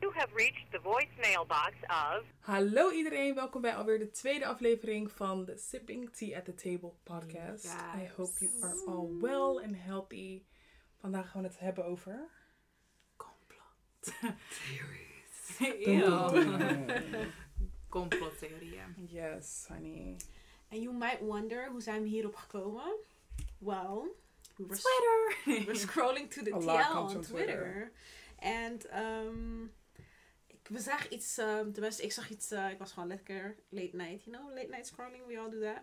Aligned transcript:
You 0.00 0.10
have 0.14 0.30
reached 0.34 0.70
the 0.72 0.78
voicemail 0.78 1.46
box 1.48 1.72
of 1.88 2.24
Hallo 2.40 2.90
iedereen, 2.90 3.34
welkom 3.34 3.60
bij 3.60 3.74
alweer 3.76 3.98
de 3.98 4.10
tweede 4.10 4.46
aflevering 4.46 5.12
van 5.12 5.44
de 5.44 5.56
Sipping 5.56 6.10
Tea 6.12 6.36
at 6.36 6.44
the 6.44 6.54
Table 6.54 6.92
podcast. 7.02 7.64
I 7.64 8.00
Yes. 8.00 8.10
hope 8.16 8.30
you 8.38 8.62
are 8.62 8.84
all 8.86 9.08
well 9.20 9.64
and 9.64 9.76
healthy. 9.76 10.42
Vandaag 11.00 11.30
gaan 11.30 11.42
we 11.42 11.48
het 11.48 11.58
hebben 11.58 11.84
over... 11.84 12.28
Complot. 13.16 14.12
Complottheorieën. 17.88 18.94
Yes, 19.10 19.64
honey. 19.68 20.16
And 20.70 20.82
you 20.82 20.92
might 20.92 21.20
wonder, 21.20 21.68
hoe 21.68 21.80
zijn 21.80 22.02
we 22.02 22.08
hierop 22.08 22.36
gekomen? 22.36 22.96
Well, 23.58 24.08
we 24.56 24.66
were, 24.66 24.76
Twitter! 24.76 25.60
we 25.60 25.64
were 25.64 25.78
scrolling 25.78 26.30
to 26.30 26.42
the 26.42 26.50
TL 26.60 26.96
on 26.96 27.22
Twitter. 27.22 27.92
En 28.38 28.80
um, 29.06 29.72
ik, 30.46 30.68
we 30.68 30.80
zagen 30.80 31.14
iets, 31.14 31.38
um, 31.38 31.72
tenminste 31.72 32.02
ik 32.02 32.12
zag 32.12 32.30
iets, 32.30 32.52
uh, 32.52 32.70
ik 32.70 32.78
was 32.78 32.92
gewoon 32.92 33.08
lekker 33.08 33.56
late 33.68 33.96
night, 33.96 34.24
you 34.24 34.36
know, 34.36 34.54
late 34.54 34.68
night 34.68 34.86
scrolling, 34.86 35.26
we 35.26 35.38
all 35.38 35.50
do 35.50 35.60
that. 35.60 35.82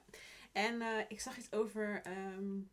En 0.52 0.82
uh, 0.82 1.00
ik 1.08 1.22
zag 1.22 1.38
iets 1.38 1.52
over 1.52 2.02
um, 2.08 2.70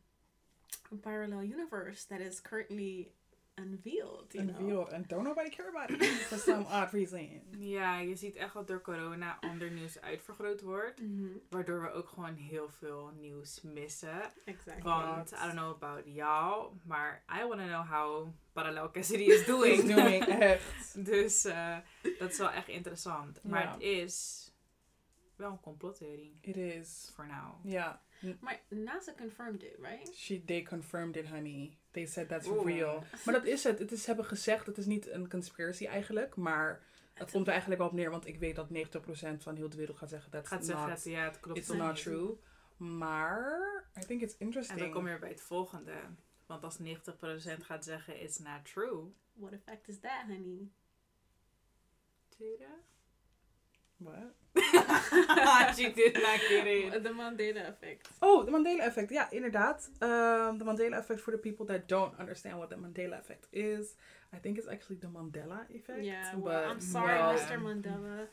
a 0.92 0.96
parallel 0.96 1.42
universe 1.42 2.06
that 2.06 2.20
is 2.20 2.42
currently 2.42 3.12
unveiled, 3.54 4.32
you 4.34 4.44
know. 4.44 4.56
Unveiled. 4.58 4.92
And 4.92 5.08
don't 5.08 5.24
nobody 5.24 5.50
care 5.50 5.68
about 5.68 5.90
it. 5.90 6.02
For 6.04 6.38
some 6.38 6.64
odd 6.70 6.92
reason. 6.92 7.42
Ja, 7.58 7.98
je 7.98 8.16
ziet 8.16 8.36
echt 8.36 8.54
dat 8.54 8.66
door 8.66 8.80
corona 8.80 9.38
ander 9.40 9.70
nieuws 9.70 10.00
uitvergroot 10.00 10.60
wordt. 10.60 11.00
Mhm, 11.00 11.26
Waardoor 11.50 11.80
we 11.82 11.90
ook 11.90 12.08
gewoon 12.08 12.34
heel 12.34 12.68
veel 12.68 13.10
nieuws 13.20 13.60
missen. 13.62 14.32
exactly. 14.44 14.82
Want, 14.82 15.32
I 15.32 15.36
don't 15.40 15.52
know 15.52 15.82
about 15.82 16.02
y'all, 16.06 16.70
maar 16.84 17.24
I 17.40 17.46
want 17.46 17.60
to 17.60 17.66
know 17.66 17.86
how 17.86 18.28
Parallel 18.52 18.90
Cassidy 18.90 19.22
is 19.24 19.44
doing. 19.54 19.72
Is 19.82 19.94
doing, 19.94 20.24
echt. 20.24 21.04
dus 21.12 21.46
uh, 21.46 21.76
dat 22.18 22.30
is 22.30 22.38
wel 22.38 22.50
echt 22.50 22.68
interessant. 22.68 23.42
Maar 23.42 23.70
het 23.72 23.80
is 23.80 24.46
wel 25.36 25.50
een 25.50 25.60
complottheorie. 25.60 26.38
It 26.40 26.56
is. 26.56 27.10
Voor 27.14 27.26
now. 27.26 27.72
Ja. 27.72 28.02
Maar 28.40 28.60
NASA 28.68 29.12
confirmed 29.18 29.62
it, 29.62 29.76
right? 29.78 30.14
She, 30.14 30.44
they 30.44 30.62
confirmed 30.62 31.16
it, 31.16 31.26
honey. 31.26 31.76
They 31.90 32.06
said 32.06 32.28
that's 32.28 32.48
Oeh. 32.48 32.64
real. 32.64 33.04
Maar 33.24 33.34
dat 33.34 33.44
is 33.44 33.64
het. 33.64 33.78
Het 33.78 33.92
is, 33.92 34.00
ze 34.00 34.06
hebben 34.06 34.24
gezegd, 34.24 34.66
het 34.66 34.78
is 34.78 34.86
niet 34.86 35.10
een 35.10 35.28
conspiracy 35.28 35.86
eigenlijk, 35.86 36.36
maar 36.36 36.82
het 37.14 37.30
komt 37.30 37.44
er 37.46 37.50
eigenlijk 37.52 37.80
wel 37.80 37.90
op 37.90 37.96
neer, 37.96 38.10
want 38.10 38.26
ik 38.26 38.38
weet 38.38 38.56
dat 38.56 38.68
90% 38.68 39.42
van 39.42 39.56
heel 39.56 39.68
de 39.68 39.76
wereld 39.76 39.96
gaat 39.96 40.08
zeggen 40.08 40.30
dat 40.30 40.46
Gaat 40.46 40.64
zeggen, 40.64 40.88
dat, 40.88 41.04
ja, 41.04 41.24
het 41.24 41.40
klopt 41.40 41.58
it's 41.58 41.68
not 41.68 42.02
true. 42.02 42.36
Maar 42.76 43.84
I 44.00 44.06
think 44.06 44.20
it's 44.22 44.36
En 44.36 44.46
interesting. 44.46 44.78
dan 44.78 44.90
kom 44.90 45.02
je 45.02 45.08
weer 45.10 45.18
bij 45.18 45.28
het 45.28 45.40
volgende. 45.40 45.94
Want 46.46 46.64
als 46.64 46.78
90% 46.78 46.82
gaat 47.62 47.84
zeggen, 47.84 48.22
it's 48.22 48.38
not 48.38 48.64
true. 48.72 49.12
What 49.32 49.52
effect 49.52 49.88
is 49.88 50.00
that, 50.00 50.22
honey? 50.26 50.68
Tweede? 52.28 52.66
What? 53.96 54.34
She 55.76 55.92
did 55.92 56.14
not 56.14 56.40
get 56.48 56.66
it. 56.66 57.02
The 57.02 57.12
Mandela 57.12 57.68
effect. 57.68 58.08
Oh, 58.20 58.44
de 58.44 58.50
Mandela 58.50 58.86
effect. 58.86 59.10
Ja, 59.10 59.30
inderdaad. 59.30 59.90
Um, 60.00 60.58
the 60.58 60.64
Mandela 60.64 60.98
effect 60.98 61.20
for 61.20 61.32
the 61.32 61.38
people 61.38 61.66
that 61.66 61.88
don't 61.88 62.18
understand 62.18 62.58
what 62.58 62.68
the 62.70 62.76
Mandela 62.76 63.18
effect 63.18 63.46
is. 63.50 63.94
I 64.34 64.38
think 64.40 64.58
it's 64.58 64.68
actually 64.68 64.98
the 65.00 65.08
Mandela 65.08 65.66
effect. 65.70 66.04
Yeah, 66.04 66.36
well, 66.36 66.70
I'm 66.70 66.80
sorry, 66.80 67.18
Mr. 67.18 67.58
Mandela. 67.60 68.28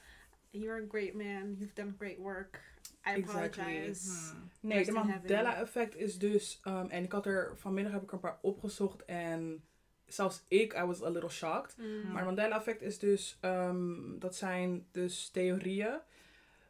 You're 0.52 0.78
a 0.78 0.88
great 0.88 1.16
man. 1.16 1.56
You've 1.60 1.76
done 1.76 1.94
great 1.98 2.20
work. 2.20 2.60
I 3.06 3.16
Exactly. 3.16 3.64
apologize. 3.64 4.32
Hmm. 4.32 4.50
Nee, 4.62 4.86
de 4.86 4.92
Mandela 4.92 5.62
effect 5.62 5.96
is 5.96 6.18
dus, 6.18 6.60
um, 6.68 6.90
en 6.90 7.04
ik 7.04 7.12
had 7.12 7.26
er 7.26 7.52
vanmiddag 7.56 7.94
heb 7.94 8.02
ik 8.02 8.08
er 8.08 8.14
een 8.14 8.20
paar 8.20 8.40
opgezocht 8.42 9.06
en 9.06 9.64
zelfs 10.06 10.46
ik, 10.48 10.74
I 10.74 10.84
was 10.84 11.04
a 11.04 11.10
little 11.10 11.30
shocked. 11.30 11.78
Mm. 11.78 12.12
Maar 12.12 12.26
Mandela 12.26 12.56
effect 12.58 12.82
is 12.82 13.00
dus, 13.00 13.38
um, 13.42 14.20
dat 14.20 14.36
zijn 14.36 14.88
dus 14.92 15.30
theorieën 15.30 16.00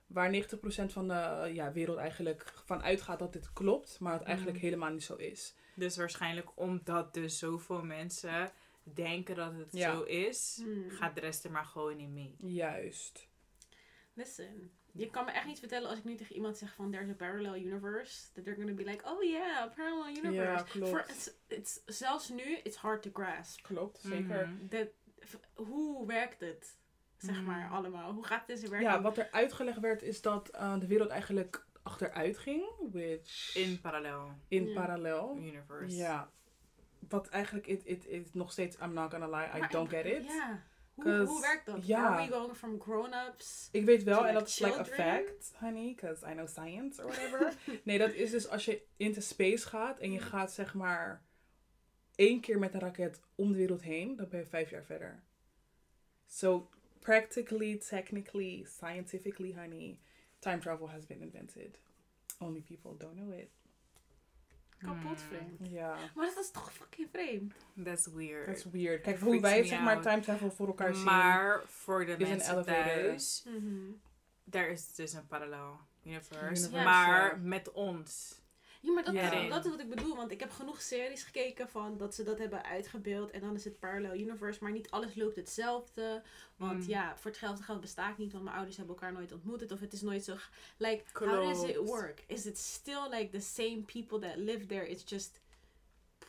waar 0.10 0.30
90% 0.30 0.94
van 0.94 1.08
de 1.08 1.50
ja, 1.54 1.72
wereld 1.72 1.98
eigenlijk 1.98 2.54
van 2.66 2.84
uitgaat 2.84 3.20
dat 3.20 3.34
dit 3.34 3.54
klopt, 3.54 4.00
maar 4.00 4.14
het 4.14 4.22
eigenlijk 4.24 4.58
Mhm. 4.58 4.66
helemaal 4.66 4.90
niet 4.92 5.04
zo 5.04 5.16
is. 5.16 5.56
Dus 5.76 5.98
waarschijnlijk 5.98 6.48
omdat 6.60 7.14
dus 7.14 7.40
zoveel 7.40 7.84
mensen 7.84 8.52
denken 8.94 9.36
dat 9.36 9.54
het 9.54 9.72
Ja. 9.72 9.92
zo 9.94 10.02
is, 10.04 10.60
Hmm. 10.64 10.90
gaat 10.90 11.16
de 11.16 11.22
rest 11.22 11.44
er 11.44 11.52
maar 11.52 11.66
gewoon 11.66 12.00
in 12.00 12.14
mee. 12.14 12.36
Juist. 12.40 13.28
Listen, 14.14 14.72
je 14.92 15.10
kan 15.10 15.26
me 15.26 15.32
echt 15.32 15.46
niet 15.46 15.60
vertellen 15.60 15.90
als 15.90 15.98
ik 15.98 16.04
nu 16.04 16.16
tegen 16.16 16.36
iemand 16.36 16.58
zeg 16.58 16.74
van 16.74 16.92
there's 16.92 17.10
a 17.10 17.14
parallel 17.14 17.56
universe, 17.56 18.32
that 18.34 18.44
they're 18.44 18.60
gonna 18.60 18.74
be 18.76 18.84
like, 18.84 19.06
oh 19.10 19.24
yeah, 19.24 19.58
a 19.58 19.68
parallel 19.68 20.08
universe. 20.10 20.34
Ja, 20.34 20.62
klopt. 20.64 20.90
For, 20.90 21.06
it's, 21.10 21.32
it's, 21.48 21.82
zelfs 21.86 22.30
nu, 22.30 22.56
it's 22.64 22.76
hard 22.78 23.02
to 23.02 23.10
grasp. 23.14 23.62
Klopt, 23.64 24.00
zeker. 24.02 24.48
Mhm. 24.48 24.68
Dat, 24.68 24.88
hoe 25.56 26.06
werkt 26.08 26.40
het, 26.40 26.78
zeg 27.24 27.36
Mhm. 27.36 27.46
maar, 27.46 27.70
allemaal? 27.70 28.12
Hoe 28.14 28.26
gaat 28.26 28.48
dit 28.48 28.60
werken? 28.70 28.82
Ja, 28.90 29.02
wat 29.02 29.18
er 29.18 29.32
uitgelegd 29.32 29.80
werd 29.80 30.02
is 30.02 30.22
dat 30.22 30.50
uh, 30.56 30.80
de 30.80 30.88
wereld 30.88 31.10
eigenlijk 31.10 31.66
achteruit 31.84 32.38
ging, 32.38 32.64
which 32.92 33.56
In 33.56 33.82
parallel 33.82 34.32
in 34.48 34.74
parallel. 34.74 35.38
universe. 35.38 35.96
Ja. 35.96 36.30
Wat 37.10 37.28
eigenlijk, 37.28 37.68
it, 37.68 37.82
it, 37.86 38.06
it, 38.08 38.34
nog 38.34 38.52
steeds, 38.52 38.78
I'm 38.82 38.94
not 38.94 39.12
gonna 39.12 39.28
lie, 39.40 39.56
I 39.56 39.60
Maar 39.60 39.70
don't 39.72 39.90
get 39.90 40.06
it. 40.06 40.26
Ja. 40.26 40.64
Hoe, 40.94 41.26
hoe 41.26 41.42
werkt 41.42 41.66
dat? 41.66 41.86
ja. 41.88 42.08
Are 42.08 42.28
we 42.28 42.34
going 42.34 42.56
from 42.58 42.82
grown-ups? 42.82 43.70
Ik 43.72 43.86
weet 43.86 44.04
wel, 44.04 44.28
en 44.28 44.34
dat 44.34 44.48
is 44.48 44.60
like 44.60 44.80
a 44.80 44.86
fact, 44.86 45.54
honey, 45.60 45.94
because 45.96 46.30
I 46.30 46.32
know 46.34 46.48
science 46.48 47.04
or 47.04 47.08
whatever. 47.12 47.54
nee, 47.84 47.98
dat 47.98 48.12
is 48.14 48.32
dus 48.32 48.48
als 48.50 48.66
je 48.66 48.82
into 48.98 49.22
space 49.22 49.68
gaat 49.68 50.00
en 50.00 50.12
je 50.12 50.20
gaat 50.20 50.52
zeg 50.52 50.74
maar 50.74 51.24
één 52.16 52.40
keer 52.42 52.60
met 52.60 52.74
een 52.74 52.80
raket 52.80 53.22
om 53.36 53.52
de 53.52 53.58
wereld 53.58 53.82
heen, 53.82 54.16
dan 54.16 54.28
ben 54.30 54.40
je 54.40 54.46
vijf 54.46 54.70
jaar 54.70 54.84
verder. 54.84 55.24
So, 56.28 56.70
practically, 57.00 57.78
technically, 57.78 58.66
scientifically, 58.78 59.54
honey, 59.54 60.00
time 60.40 60.60
travel 60.60 60.90
has 60.90 61.06
been 61.06 61.22
invented. 61.22 61.78
Only 62.40 62.62
people 62.62 62.96
don't 62.98 63.16
know 63.16 63.32
it. 63.40 63.50
Kapot 64.78 65.22
vreemd. 65.22 65.72
Ja, 65.72 65.98
Maar 66.16 66.26
dat 66.26 66.38
is 66.44 66.52
toch 66.52 66.74
fucking 66.74 67.08
vreemd? 67.12 67.54
That's 67.84 68.06
weird. 68.08 68.46
that's 68.46 68.64
weird. 68.64 69.02
Kijk, 69.02 69.16
It 69.16 69.22
hoe 69.22 69.40
wij 69.40 69.64
zeg 69.64 69.82
maar 69.82 70.02
time 70.02 70.20
travel 70.22 70.52
voor 70.52 70.68
elkaar 70.68 70.96
zien. 70.96 71.04
Maar 71.06 71.62
voor 71.66 72.06
de 72.06 72.16
mensen 72.18 72.54
elevator. 72.54 72.84
thuis, 72.94 73.44
Mhm. 73.48 73.92
daar 74.44 74.70
is 74.70 74.96
dus 74.96 75.14
een 75.14 75.28
parallel 75.28 75.80
universe. 76.06 76.40
Universe, 76.46 76.70
maar 76.84 77.36
ja. 77.36 77.42
met 77.42 77.72
ons. 77.72 78.39
Ja, 78.82 78.92
maar 78.92 79.04
dat, 79.04 79.14
is, 79.14 79.50
dat 79.50 79.66
is 79.66 79.72
wat 79.72 79.80
ik 79.80 79.90
bedoel. 79.90 80.16
Want 80.16 80.32
ik 80.32 80.40
heb 80.40 80.52
genoeg 80.52 80.82
series 80.82 81.24
gekeken 81.24 81.70
van 81.70 81.98
dat 81.98 82.16
ze 82.16 82.24
dat 82.24 82.38
hebben 82.38 82.64
uitgebeeld. 82.64 83.32
En 83.32 83.42
dan 83.42 83.56
is 83.56 83.64
het 83.64 83.80
parallel 83.80 84.14
universe. 84.16 84.64
Maar 84.64 84.72
niet 84.72 84.90
alles 84.92 85.16
loopt 85.16 85.36
hetzelfde. 85.36 86.24
Want 86.58 86.84
Mm. 86.84 86.90
ja, 86.90 87.18
voor 87.18 87.32
hetzelfde 87.32 87.64
geld 87.64 87.82
bestaat 87.82 88.18
niet. 88.18 88.32
Want 88.32 88.44
mijn 88.44 88.56
ouders 88.56 88.78
hebben 88.78 88.96
elkaar 88.96 89.14
nooit 89.14 89.32
ontmoet. 89.32 89.72
Of 89.72 89.80
het 89.80 89.94
is 89.94 90.02
nooit 90.02 90.24
zo... 90.24 90.36
Like, 90.78 91.04
how 91.14 91.44
does 91.44 91.64
it 91.70 91.76
work? 91.78 92.24
Is 92.28 92.46
it 92.46 92.58
still 92.58 93.10
like 93.10 93.30
the 93.30 93.40
same 93.40 93.82
people 93.86 94.20
that 94.20 94.36
live 94.36 94.66
there? 94.66 94.90
It's 94.90 95.04
just 95.10 95.40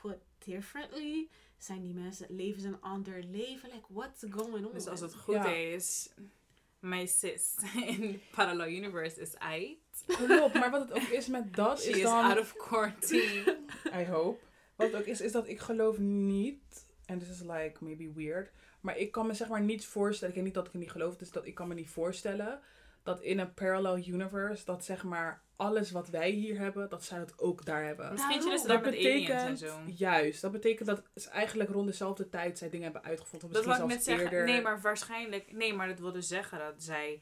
put 0.02 0.18
differently? 0.38 1.28
Zijn 1.58 1.82
die 1.82 1.94
mensen... 1.94 2.26
Leven 2.28 2.60
ze 2.60 2.68
een 2.68 2.80
ander 2.80 3.22
leven? 3.24 3.68
Like, 3.72 3.86
what's 3.88 4.24
going 4.30 4.66
on? 4.66 4.72
Dus 4.72 4.86
als 4.86 5.00
het 5.00 5.14
goed 5.14 5.34
Ja. 5.34 5.46
is, 5.50 6.10
mijn 6.78 7.08
sis 7.08 7.54
in 7.86 8.20
parallel 8.30 8.68
universe 8.68 9.20
is 9.20 9.34
Klopt, 10.06 10.54
maar 10.54 10.70
wat 10.70 10.80
het 10.80 10.92
ook 10.92 11.08
is 11.08 11.26
met 11.26 11.54
dat 11.54 11.80
She 11.82 11.90
is 11.90 11.96
is 11.96 12.02
dan... 12.02 12.24
out 12.24 12.38
of 12.38 12.54
quarantine. 12.56 13.58
I 14.00 14.04
hope. 14.04 14.40
Wat 14.76 14.94
ook 14.94 15.04
is, 15.04 15.20
is 15.20 15.32
dat 15.32 15.48
ik 15.48 15.60
geloof 15.60 15.98
niet, 15.98 16.86
en 17.06 17.18
this 17.18 17.28
is 17.28 17.40
like 17.40 17.74
maybe 17.80 18.12
weird, 18.14 18.50
maar 18.80 18.96
ik 18.98 19.10
kan 19.12 19.26
me 19.26 19.34
zeg 19.34 19.48
maar 19.48 19.60
niet 19.60 19.86
voorstellen, 19.86 20.28
ik 20.28 20.34
weet 20.34 20.44
niet 20.44 20.54
dat 20.54 20.66
ik 20.66 20.72
het 20.72 20.80
niet 20.80 20.90
geloof, 20.90 21.16
dus 21.16 21.30
dat 21.30 21.46
ik 21.46 21.54
kan 21.54 21.68
me 21.68 21.74
niet 21.74 21.90
voorstellen 21.90 22.60
dat 23.02 23.20
in 23.20 23.38
een 23.38 23.54
parallel 23.54 23.96
universe, 23.96 24.64
dat 24.64 24.84
zeg 24.84 25.04
maar 25.04 25.42
alles 25.56 25.90
wat 25.90 26.08
wij 26.08 26.30
hier 26.30 26.58
hebben, 26.58 26.88
dat 26.88 27.04
zij 27.04 27.18
dat 27.18 27.38
ook 27.38 27.64
daar 27.64 27.84
hebben. 27.84 28.12
Misschien 28.12 28.42
zullen 28.42 28.58
ze 28.58 28.66
Dat 28.66 28.84
dat 28.84 28.92
met 28.92 29.00
aliens 29.00 29.28
en 29.28 29.36
betekent, 29.36 29.58
zo. 29.58 29.78
juist, 29.86 30.40
dat 30.40 30.52
betekent 30.52 30.88
dat 30.88 31.02
ze 31.14 31.30
eigenlijk 31.30 31.70
rond 31.70 31.86
dezelfde 31.86 32.28
tijd 32.28 32.58
zij 32.58 32.68
dingen 32.70 32.84
hebben 32.92 33.10
uitgevonden. 33.10 33.52
Dat 33.52 33.64
wil 33.64 33.74
ik 33.74 33.80
net 33.80 33.88
zelfs 33.88 34.04
zeggen. 34.04 34.24
eerder. 34.24 34.44
Nee, 34.44 34.62
maar 34.62 34.80
waarschijnlijk. 34.80 35.52
Nee, 35.52 35.74
maar 35.74 35.88
dat 35.88 35.98
wil 35.98 36.12
dus 36.12 36.28
zeggen 36.28 36.58
dat 36.58 36.74
zij 36.82 37.20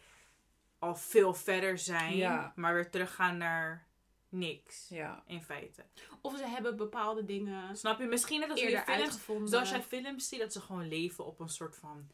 al 0.78 0.94
veel 0.96 1.34
verder 1.34 1.78
zijn, 1.78 2.16
Ja. 2.16 2.52
maar 2.56 2.74
weer 2.74 2.90
teruggaan 2.90 3.36
naar 3.36 3.86
niks. 4.28 4.86
Ja. 4.88 5.22
In 5.26 5.42
feite. 5.42 5.84
Of 6.20 6.36
ze 6.36 6.46
hebben 6.46 6.76
bepaalde 6.76 7.24
dingen 7.24 7.76
Snap 7.76 7.98
je? 8.00 8.06
Misschien 8.06 8.40
net 8.40 8.50
als 8.50 8.60
eerder 8.60 8.82
films. 8.82 9.00
uitgevonden. 9.00 9.48
Zoals 9.48 9.70
jij 9.70 9.82
films 9.82 10.28
ziet, 10.28 10.40
dat 10.40 10.52
ze 10.52 10.60
gewoon 10.60 10.88
leven 10.88 11.26
op 11.26 11.40
een 11.40 11.48
soort 11.48 11.76
van. 11.76 12.08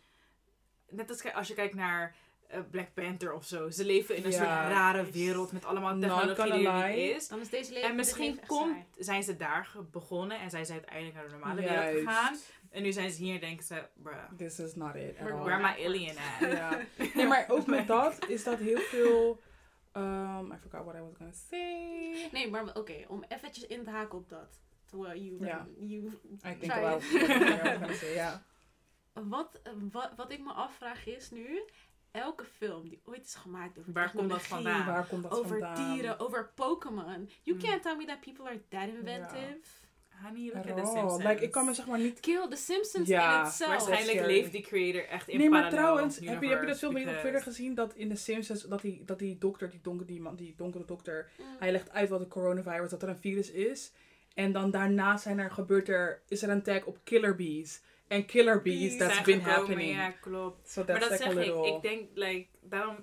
Net 0.89 1.11
als 1.11 1.33
als 1.33 1.49
je 1.49 1.55
kijkt 1.55 1.75
naar 1.75 2.15
eh, 2.49 2.61
Black 2.71 2.95
Panther 2.95 3.33
of 3.33 3.45
zo. 3.47 3.71
Ze 3.71 3.85
leven 3.85 4.17
in 4.17 4.25
een 4.25 4.31
Ja. 4.31 4.37
soort 4.37 4.49
rare 4.73 5.11
wereld 5.11 5.53
met 5.53 5.65
allemaal 5.65 5.99
technologie 5.99 6.53
die 6.59 6.69
er 6.69 6.89
niet 6.97 7.17
is. 7.17 7.29
Dan 7.29 7.41
is 7.41 7.49
deze 7.49 7.73
leven 7.73 7.89
En 7.89 7.97
misschien 7.97 8.41
komt, 8.47 8.85
zijn 8.99 9.23
ze 9.23 9.37
daar 9.37 9.71
begonnen 9.91 10.39
en 10.41 10.51
zijn 10.51 10.67
ze 10.67 10.73
uiteindelijk 10.73 11.15
naar 11.15 11.25
de 11.25 11.31
normale 11.31 11.61
wereld 11.61 11.99
gegaan. 12.09 12.37
En 12.75 12.83
nu 12.83 12.93
zijn 12.93 13.11
ze 13.11 13.23
hier 13.23 13.35
en 13.35 13.41
denken 13.41 13.65
ze, 13.65 13.89
bruh, 14.03 14.25
This 14.37 14.59
is 14.59 14.75
not 14.75 14.95
it 14.95 15.19
at 15.19 15.25
We're 15.25 15.33
all. 15.33 15.45
where 15.45 15.61
my 15.61 15.85
alien 15.87 16.17
at? 16.17 16.51
Ja. 16.51 16.79
Nee, 17.15 17.27
maar 17.27 17.45
ook 17.49 17.67
met 17.67 17.87
dat 17.87 18.29
is 18.29 18.45
dat 18.45 18.59
heel 18.59 18.79
veel. 18.79 19.41
Um, 19.97 20.53
I 20.53 20.57
forgot 20.57 20.85
what 20.85 20.95
I 20.95 21.01
was 21.01 21.15
gonna 21.17 21.33
say. 21.33 22.29
Nee, 22.33 22.51
maar 22.51 22.77
oké, 22.77 23.05
om 23.09 23.25
eventjes 23.29 23.67
in 23.67 23.85
te 23.85 23.91
haken 23.91 24.19
op 24.19 24.29
dat. 24.29 24.61
Terwijl 24.85 25.21
you, 25.21 25.45
Ja. 25.47 25.67
you 25.79 26.13
I 26.47 26.57
think 26.59 26.73
about 26.73 27.03
what 27.81 27.97
say, 27.97 28.15
ja. 28.15 28.43
Wat, 29.13 29.61
wat, 29.91 30.13
wat 30.17 30.31
ik 30.33 30.45
me 30.45 30.53
afvraag 30.53 31.07
is 31.07 31.31
nu, 31.31 31.63
elke 32.11 32.45
film 32.45 32.89
die 32.89 33.01
ooit 33.05 33.25
is 33.25 33.35
gemaakt 33.35 33.79
over 33.79 33.93
Waar 33.93 34.11
komt 34.11 34.31
dat 34.31 34.43
vandaan? 34.43 34.87
Waar 34.87 35.07
komt 35.07 35.23
dat 35.23 35.33
over 35.33 35.59
vandaan? 35.59 35.93
dieren, 35.95 36.19
over 36.19 36.49
Pokémon. 36.55 37.31
You 37.43 37.59
Hmm. 37.59 37.69
can't 37.69 37.83
tell 37.83 37.97
me 37.97 38.05
that 38.05 38.21
people 38.21 38.45
are 38.49 38.61
that 38.69 38.89
inventive. 38.89 39.59
Honey, 40.23 40.45
look 40.55 40.57
At 40.57 40.77
the. 40.77 40.87
Simpsons. 40.95 41.23
Like, 41.25 41.43
ik 41.43 41.51
kan 41.51 41.65
me 41.65 41.75
zeg 41.75 41.87
maar 41.87 41.99
niet... 41.99 42.21
Kill 42.21 42.49
the 42.49 42.57
Simpsons 42.57 43.09
Ja, 43.09 43.41
in 43.41 43.47
itself. 43.47 43.69
Waarschijnlijk 43.87 44.27
leeft 44.27 44.53
die 44.53 44.63
creator 44.63 45.07
echt 45.09 45.29
in 45.29 45.39
Nee, 45.39 45.51
maar 45.51 45.71
trouwens, 45.71 46.15
heb 46.15 46.25
je, 46.43 46.49
heb 46.49 46.61
je 46.61 46.67
dat 46.67 46.81
nog 46.81 46.93
because- 46.93 47.21
verder 47.21 47.43
gezien? 47.43 47.75
Dat 47.75 47.95
in 47.95 48.09
de 48.09 48.17
Simpsons, 48.17 48.63
dat 48.63 48.83
die, 48.83 49.03
dat 49.05 49.19
die 49.19 49.39
dokter, 49.39 49.71
die, 49.71 49.81
donker, 49.83 50.07
die, 50.07 50.21
man, 50.21 50.37
die 50.37 50.55
donkere 50.57 50.85
dokter, 50.85 51.31
Mm. 51.39 51.45
hij 51.59 51.73
legt 51.73 51.91
uit 51.91 52.09
wat 52.09 52.21
een 52.21 52.29
coronavirus, 52.29 52.91
dat 52.91 53.03
er 53.03 53.09
een 53.09 53.19
virus 53.19 53.51
is. 53.51 53.93
En 54.35 54.53
dan 54.53 54.71
daarna 54.71 55.17
zijn 55.17 55.39
er, 55.39 55.51
gebeurt 55.51 55.89
er, 55.89 56.23
is 56.29 56.43
er 56.43 56.49
een 56.49 56.63
tag 56.63 56.85
op 56.85 56.99
killer 57.05 57.35
bees. 57.37 57.81
En 58.09 58.27
killer 58.27 58.63
bees, 58.63 58.97
that's 58.97 59.23
been 59.23 59.35
gekomen, 59.41 59.51
happening. 59.61 59.97
Ja, 59.97 60.11
klopt. 60.11 60.71
So 60.71 60.85
Maar 60.87 61.01
dat 61.01 61.11
like 61.11 61.23
zeg 61.23 61.33
little... 61.33 61.67
Ik 61.75 61.83
denk, 61.83 62.09
like, 62.15 62.47
daarom... 62.61 62.97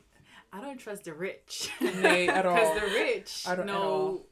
I 0.55 0.59
don't 0.61 0.79
trust 0.83 1.03
the 1.03 1.15
rich. 1.19 1.77
Nee, 2.01 2.31
at 2.31 2.45
all. 2.45 2.53
Because 2.53 2.79
the 2.79 2.85
rich 3.03 3.45
I 3.45 3.55
don't- 3.55 3.59
at 3.59 3.65
know 3.65 4.25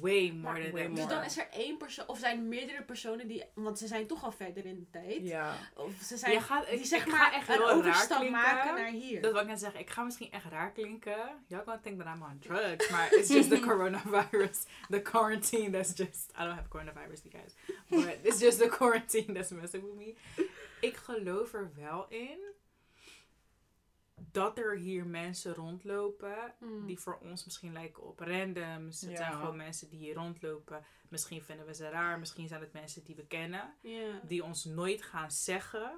way 0.00 0.30
more 0.30 0.62
than 0.62 0.72
way 0.72 0.82
them. 0.82 0.94
Dus 0.94 1.04
more. 1.04 1.14
dan 1.14 1.24
is 1.24 1.38
er 1.38 1.48
één 1.50 1.76
persoon, 1.76 2.08
of 2.08 2.18
zijn 2.18 2.48
meerdere 2.48 2.82
personen 2.82 3.28
die, 3.28 3.44
want 3.54 3.78
ze 3.78 3.86
zijn 3.86 4.06
toch 4.06 4.24
al 4.24 4.32
verder 4.32 4.66
in 4.66 4.78
de 4.78 4.90
tijd. 4.90 5.22
Ja. 5.22 5.54
Of 5.74 5.92
ze 6.02 6.16
zijn, 6.16 6.32
ik, 6.32 6.66
die 6.70 6.84
zeg 6.84 7.06
ik 7.06 7.12
maar 7.12 7.32
echt 7.32 7.48
een 7.48 7.62
overstap 7.62 8.18
klinken. 8.18 8.40
maken 8.40 8.74
naar 8.74 8.90
hier. 8.90 9.22
Dat 9.22 9.32
wil 9.32 9.40
ik 9.40 9.46
net 9.46 9.60
zeggen. 9.60 9.80
Ik 9.80 9.90
ga 9.90 10.02
misschien 10.02 10.30
echt 10.30 10.44
raar 10.44 10.72
klinken. 10.72 11.44
Y'all 11.46 11.64
gonna 11.64 11.80
think 11.82 12.02
that 12.02 12.16
I'm 12.16 12.22
on 12.22 12.38
drugs. 12.38 12.90
Maar 12.90 13.12
it's 13.12 13.28
just 13.28 13.50
the 13.50 13.60
coronavirus. 13.68 14.64
The 14.88 15.02
quarantine 15.02 15.70
that's 15.70 15.92
just... 15.96 16.32
I 16.38 16.44
don't 16.44 16.54
have 16.54 16.68
coronavirus, 16.68 17.22
you 17.22 17.30
guys. 17.30 17.54
But 17.88 18.18
it's 18.22 18.40
just 18.40 18.58
the 18.58 18.68
quarantine 18.68 19.32
that's 19.34 19.50
messing 19.50 19.82
with 19.82 19.94
me. 19.94 20.14
Ik 20.80 20.96
geloof 20.96 21.52
er 21.52 21.70
wel 21.74 22.06
in 22.08 22.53
dat 24.34 24.58
er 24.58 24.76
hier 24.76 25.06
mensen 25.06 25.54
rondlopen 25.54 26.54
Hmm. 26.58 26.86
die 26.86 26.98
voor 26.98 27.18
ons 27.22 27.44
misschien 27.44 27.72
lijken 27.72 28.02
op 28.02 28.20
randoms. 28.20 29.00
Het 29.00 29.10
Ja. 29.10 29.16
zijn 29.16 29.32
gewoon 29.32 29.56
mensen 29.56 29.88
die 29.88 29.98
hier 29.98 30.14
rondlopen. 30.14 30.84
Misschien 31.08 31.42
vinden 31.42 31.66
we 31.66 31.74
ze 31.74 31.88
raar. 31.88 32.18
Misschien 32.18 32.48
zijn 32.48 32.60
het 32.60 32.72
mensen 32.72 33.04
die 33.04 33.16
we 33.16 33.26
kennen. 33.26 33.74
Die 34.26 34.44
ons 34.44 34.64
nooit 34.64 35.02
gaan 35.02 35.30
zeggen. 35.30 35.92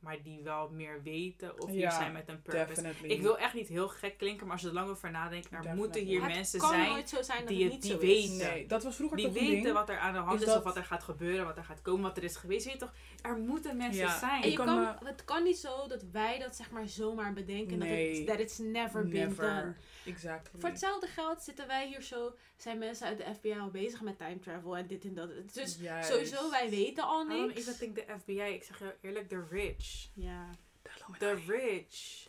Maar 0.00 0.22
die 0.22 0.42
wel 0.42 0.68
meer 0.70 1.02
weten. 1.02 1.60
Of 1.62 1.70
hier 1.70 1.78
Ja, 1.80 1.90
zijn 1.90 2.12
met 2.12 2.28
een 2.28 2.42
purpose. 2.42 2.82
Definitely. 2.82 3.10
Ik 3.16 3.22
wil 3.22 3.38
echt 3.38 3.54
niet 3.54 3.68
heel 3.68 3.88
gek 3.88 4.18
klinken. 4.18 4.44
Maar 4.46 4.52
als 4.52 4.62
je 4.62 4.68
er 4.68 4.74
lang 4.74 4.90
over 4.90 5.10
nadenkt. 5.10 5.44
Er 5.44 5.50
Definitely. 5.50 5.78
moeten 5.82 6.04
hier 6.04 6.22
Het 6.22 6.32
mensen 6.34 6.60
zijn. 6.60 6.88
nooit 6.90 7.08
zo 7.08 7.22
zijn 7.22 7.38
dat 7.38 7.48
die 7.48 7.64
het 7.64 7.72
het- 7.72 7.82
niet 7.82 8.00
die 8.00 8.08
weten. 8.08 8.36
Nee, 8.36 8.66
dat 8.66 8.82
was 8.82 8.96
vroeger 8.96 9.16
Die 9.16 9.26
toch 9.26 9.34
een 9.36 9.40
weten 9.42 9.62
ding. 9.62 9.74
wat 9.74 9.88
er 9.88 9.98
aan 9.98 10.12
de 10.12 10.18
hand 10.18 10.34
Is 10.34 10.40
is. 10.40 10.46
dat- 10.46 10.56
Of 10.58 10.64
wat 10.64 10.76
er 10.76 10.84
gaat 10.84 11.02
gebeuren. 11.02 11.44
Wat 11.46 11.56
er 11.56 11.64
gaat 11.64 11.82
komen. 11.82 12.02
Wat 12.02 12.16
er 12.16 12.22
is 12.24 12.36
geweest. 12.36 12.64
Je 12.64 12.70
weet 12.70 12.78
toch. 12.80 12.92
Er 13.22 13.36
moeten 13.36 13.76
mensen 13.76 14.02
Ja. 14.04 14.18
zijn. 14.18 14.42
En 14.42 14.50
je 14.50 14.56
kan 14.56 14.66
kan, 14.66 14.80
me- 14.80 15.08
het 15.08 15.24
kan 15.24 15.42
niet 15.42 15.58
zo 15.58 15.88
dat 15.88 16.04
wij 16.12 16.38
dat 16.38 16.56
zeg 16.56 16.70
maar 16.70 16.88
zomaar 16.88 17.32
bedenken. 17.32 17.78
Nee. 17.78 18.08
Dat, 18.08 18.16
het, 18.18 18.26
that 18.26 18.38
it's 18.38 18.58
never, 18.58 19.08
been 19.08 19.34
done. 19.36 19.74
Exactly. 20.06 20.60
Voor 20.60 20.68
hetzelfde 20.68 21.06
geld 21.06 21.42
zitten 21.42 21.66
wij 21.66 21.86
hier 21.88 22.02
zo, 22.02 22.34
zijn 22.56 22.78
mensen 22.78 23.06
uit 23.06 23.18
de 23.18 23.34
FBI 23.34 23.52
al 23.58 23.70
bezig 23.70 24.00
met 24.00 24.18
time 24.18 24.38
travel 24.38 24.76
en 24.76 24.86
dit 24.86 25.04
en 25.04 25.14
dat. 25.14 25.30
Dus 25.54 25.76
Juist. 25.80 26.08
sowieso, 26.10 26.50
wij 26.50 26.70
weten 26.70 27.04
al 27.04 27.24
niks. 27.24 27.54
even 27.58 27.76
think 27.78 27.96
the 27.96 28.04
FBI. 28.20 28.40
Ik 28.40 28.62
zeg 28.62 28.78
je 28.78 28.94
eerlijk. 29.00 29.28
The 29.28 29.44
rich. 29.50 30.08
Ja. 30.14 30.50
De 30.82 30.90
The 31.18 31.26
Illuminati. 31.26 31.52
rich. 31.52 32.28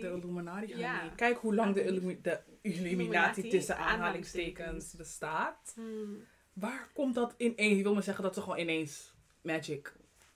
De 0.00 0.06
Illuminati. 0.06 0.76
Ja. 0.76 0.98
honey. 1.00 1.14
Kijk 1.16 1.38
hoe 1.38 1.54
lang 1.54 1.74
de, 1.74 1.84
Illumi- 1.84 2.20
de 2.22 2.40
Illuminati 2.60 2.90
Illuminati, 2.94 3.48
tussen 3.48 3.76
aanhalingstekens. 3.76 4.58
aanhalingstekens 4.60 4.94
bestaat. 4.96 5.72
Hmm. 5.74 6.24
Waar 6.52 6.90
komt 6.94 7.14
dat 7.14 7.34
ineens? 7.36 7.76
Je 7.76 7.82
wil 7.82 7.94
me 7.94 8.02
zeggen 8.02 8.24
dat 8.24 8.34
ze 8.34 8.40
gewoon 8.40 8.58
ineens 8.58 9.14
magic. 9.42 9.92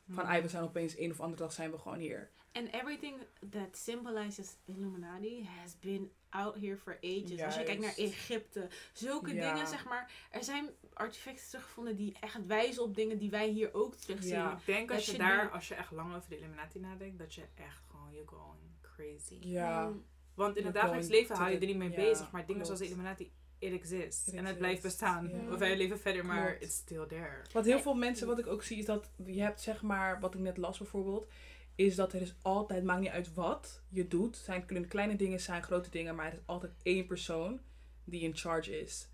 Van 0.09 0.23
Hmm. 0.25 0.33
ay, 0.33 0.43
we 0.43 0.49
zijn 0.49 0.63
opeens 0.63 0.99
een 0.99 1.11
of 1.11 1.21
andere 1.21 1.43
dag 1.43 1.53
zijn 1.53 1.71
we 1.71 1.79
gewoon 1.79 1.99
hier. 1.99 2.31
And 2.57 2.69
everything 2.73 3.15
that 3.51 3.77
symbolizes 3.77 4.57
Illuminati 4.65 5.49
has 5.61 5.79
been 5.81 6.11
out 6.29 6.55
here 6.61 6.77
for 6.77 6.99
ages. 7.03 7.43
Als 7.43 7.55
je 7.57 7.63
kijkt 7.63 7.81
naar. 7.81 7.95
Egypte, 7.97 8.69
zulke 8.93 9.35
Ja. 9.35 9.53
dingen 9.53 9.67
zeg 9.69 9.85
maar. 9.85 10.11
Er 10.31 10.45
zijn 10.45 10.71
artefacten 10.93 11.47
teruggevonden 11.49 11.97
die 11.97 12.17
echt 12.21 12.47
wijzen 12.47 12.83
op 12.83 12.95
dingen 12.95 13.19
die 13.19 13.31
wij 13.31 13.49
hier 13.49 13.75
ook 13.75 13.95
terugzien. 13.95 14.33
Ja. 14.35 14.53
Ik 14.53 14.67
denk 14.67 14.89
Dat 14.89 14.97
als 14.97 15.07
je 15.07 15.13
je 15.13 15.19
daar, 15.19 15.51
als 15.51 15.69
je 15.69 15.75
echt 15.75 15.91
lang 15.91 16.15
over 16.15 16.29
de 16.29 16.37
Illuminati 16.39 16.79
nadenkt, 16.81 17.19
dat 17.19 17.35
je 17.35 17.43
echt 17.55 17.83
gewoon, 17.91 18.13
you're 18.13 18.29
going 18.29 18.61
crazy. 18.83 19.39
Ja. 19.41 19.93
Want 20.35 20.57
in 20.57 20.65
het 20.65 20.75
dagelijks 20.75 21.09
leven 21.09 21.37
hou 21.37 21.51
je 21.51 21.59
er 21.59 21.67
niet 21.67 21.77
mee 21.77 21.91
bezig, 21.95 22.31
maar 22.31 22.47
dingen 22.47 22.63
klopt. 22.63 22.67
zoals 22.67 22.81
de 22.81 22.87
Illuminati, 22.87 23.33
it 23.59 23.73
exists. 23.73 24.29
It 24.29 24.35
en 24.35 24.45
het 24.45 24.59
blijft 24.59 24.83
bestaan. 24.83 25.31
Of 25.53 25.59
wij 25.59 25.77
leven 25.77 25.99
verder, 25.99 26.25
maar 26.25 26.47
Klopt. 26.49 26.63
it's 26.65 26.75
still 26.75 27.07
there. 27.07 27.43
Wat 27.53 27.65
heel 27.65 27.81
veel 27.81 27.95
mensen, 27.95 28.27
wat 28.27 28.39
ik 28.39 28.47
ook 28.47 28.63
zie, 28.63 28.79
is 28.79 28.85
dat 28.85 29.11
je 29.27 29.41
hebt 29.43 29.61
zeg 29.61 29.83
maar, 29.83 30.21
wat 30.21 30.35
ik 30.35 30.41
net 30.41 30.57
las 30.57 30.79
bijvoorbeeld, 30.79 31.27
is 31.75 31.95
dat 31.95 32.13
er 32.13 32.21
is 32.21 32.35
altijd, 32.43 32.85
maakt 32.85 33.01
niet 33.01 33.11
uit 33.11 33.35
wat 33.35 33.83
je 33.89 34.09
doet, 34.09 34.37
zijn 34.37 34.67
kunnen 34.67 34.89
kleine 34.89 35.17
dingen 35.17 35.41
zijn, 35.41 35.63
grote 35.63 35.91
dingen, 35.91 36.15
maar 36.15 36.27
er 36.27 36.33
is 36.33 36.39
altijd 36.47 36.73
één 36.83 37.07
persoon 37.07 37.61
die 38.05 38.21
in 38.21 38.37
charge 38.37 38.81
is. 38.81 39.09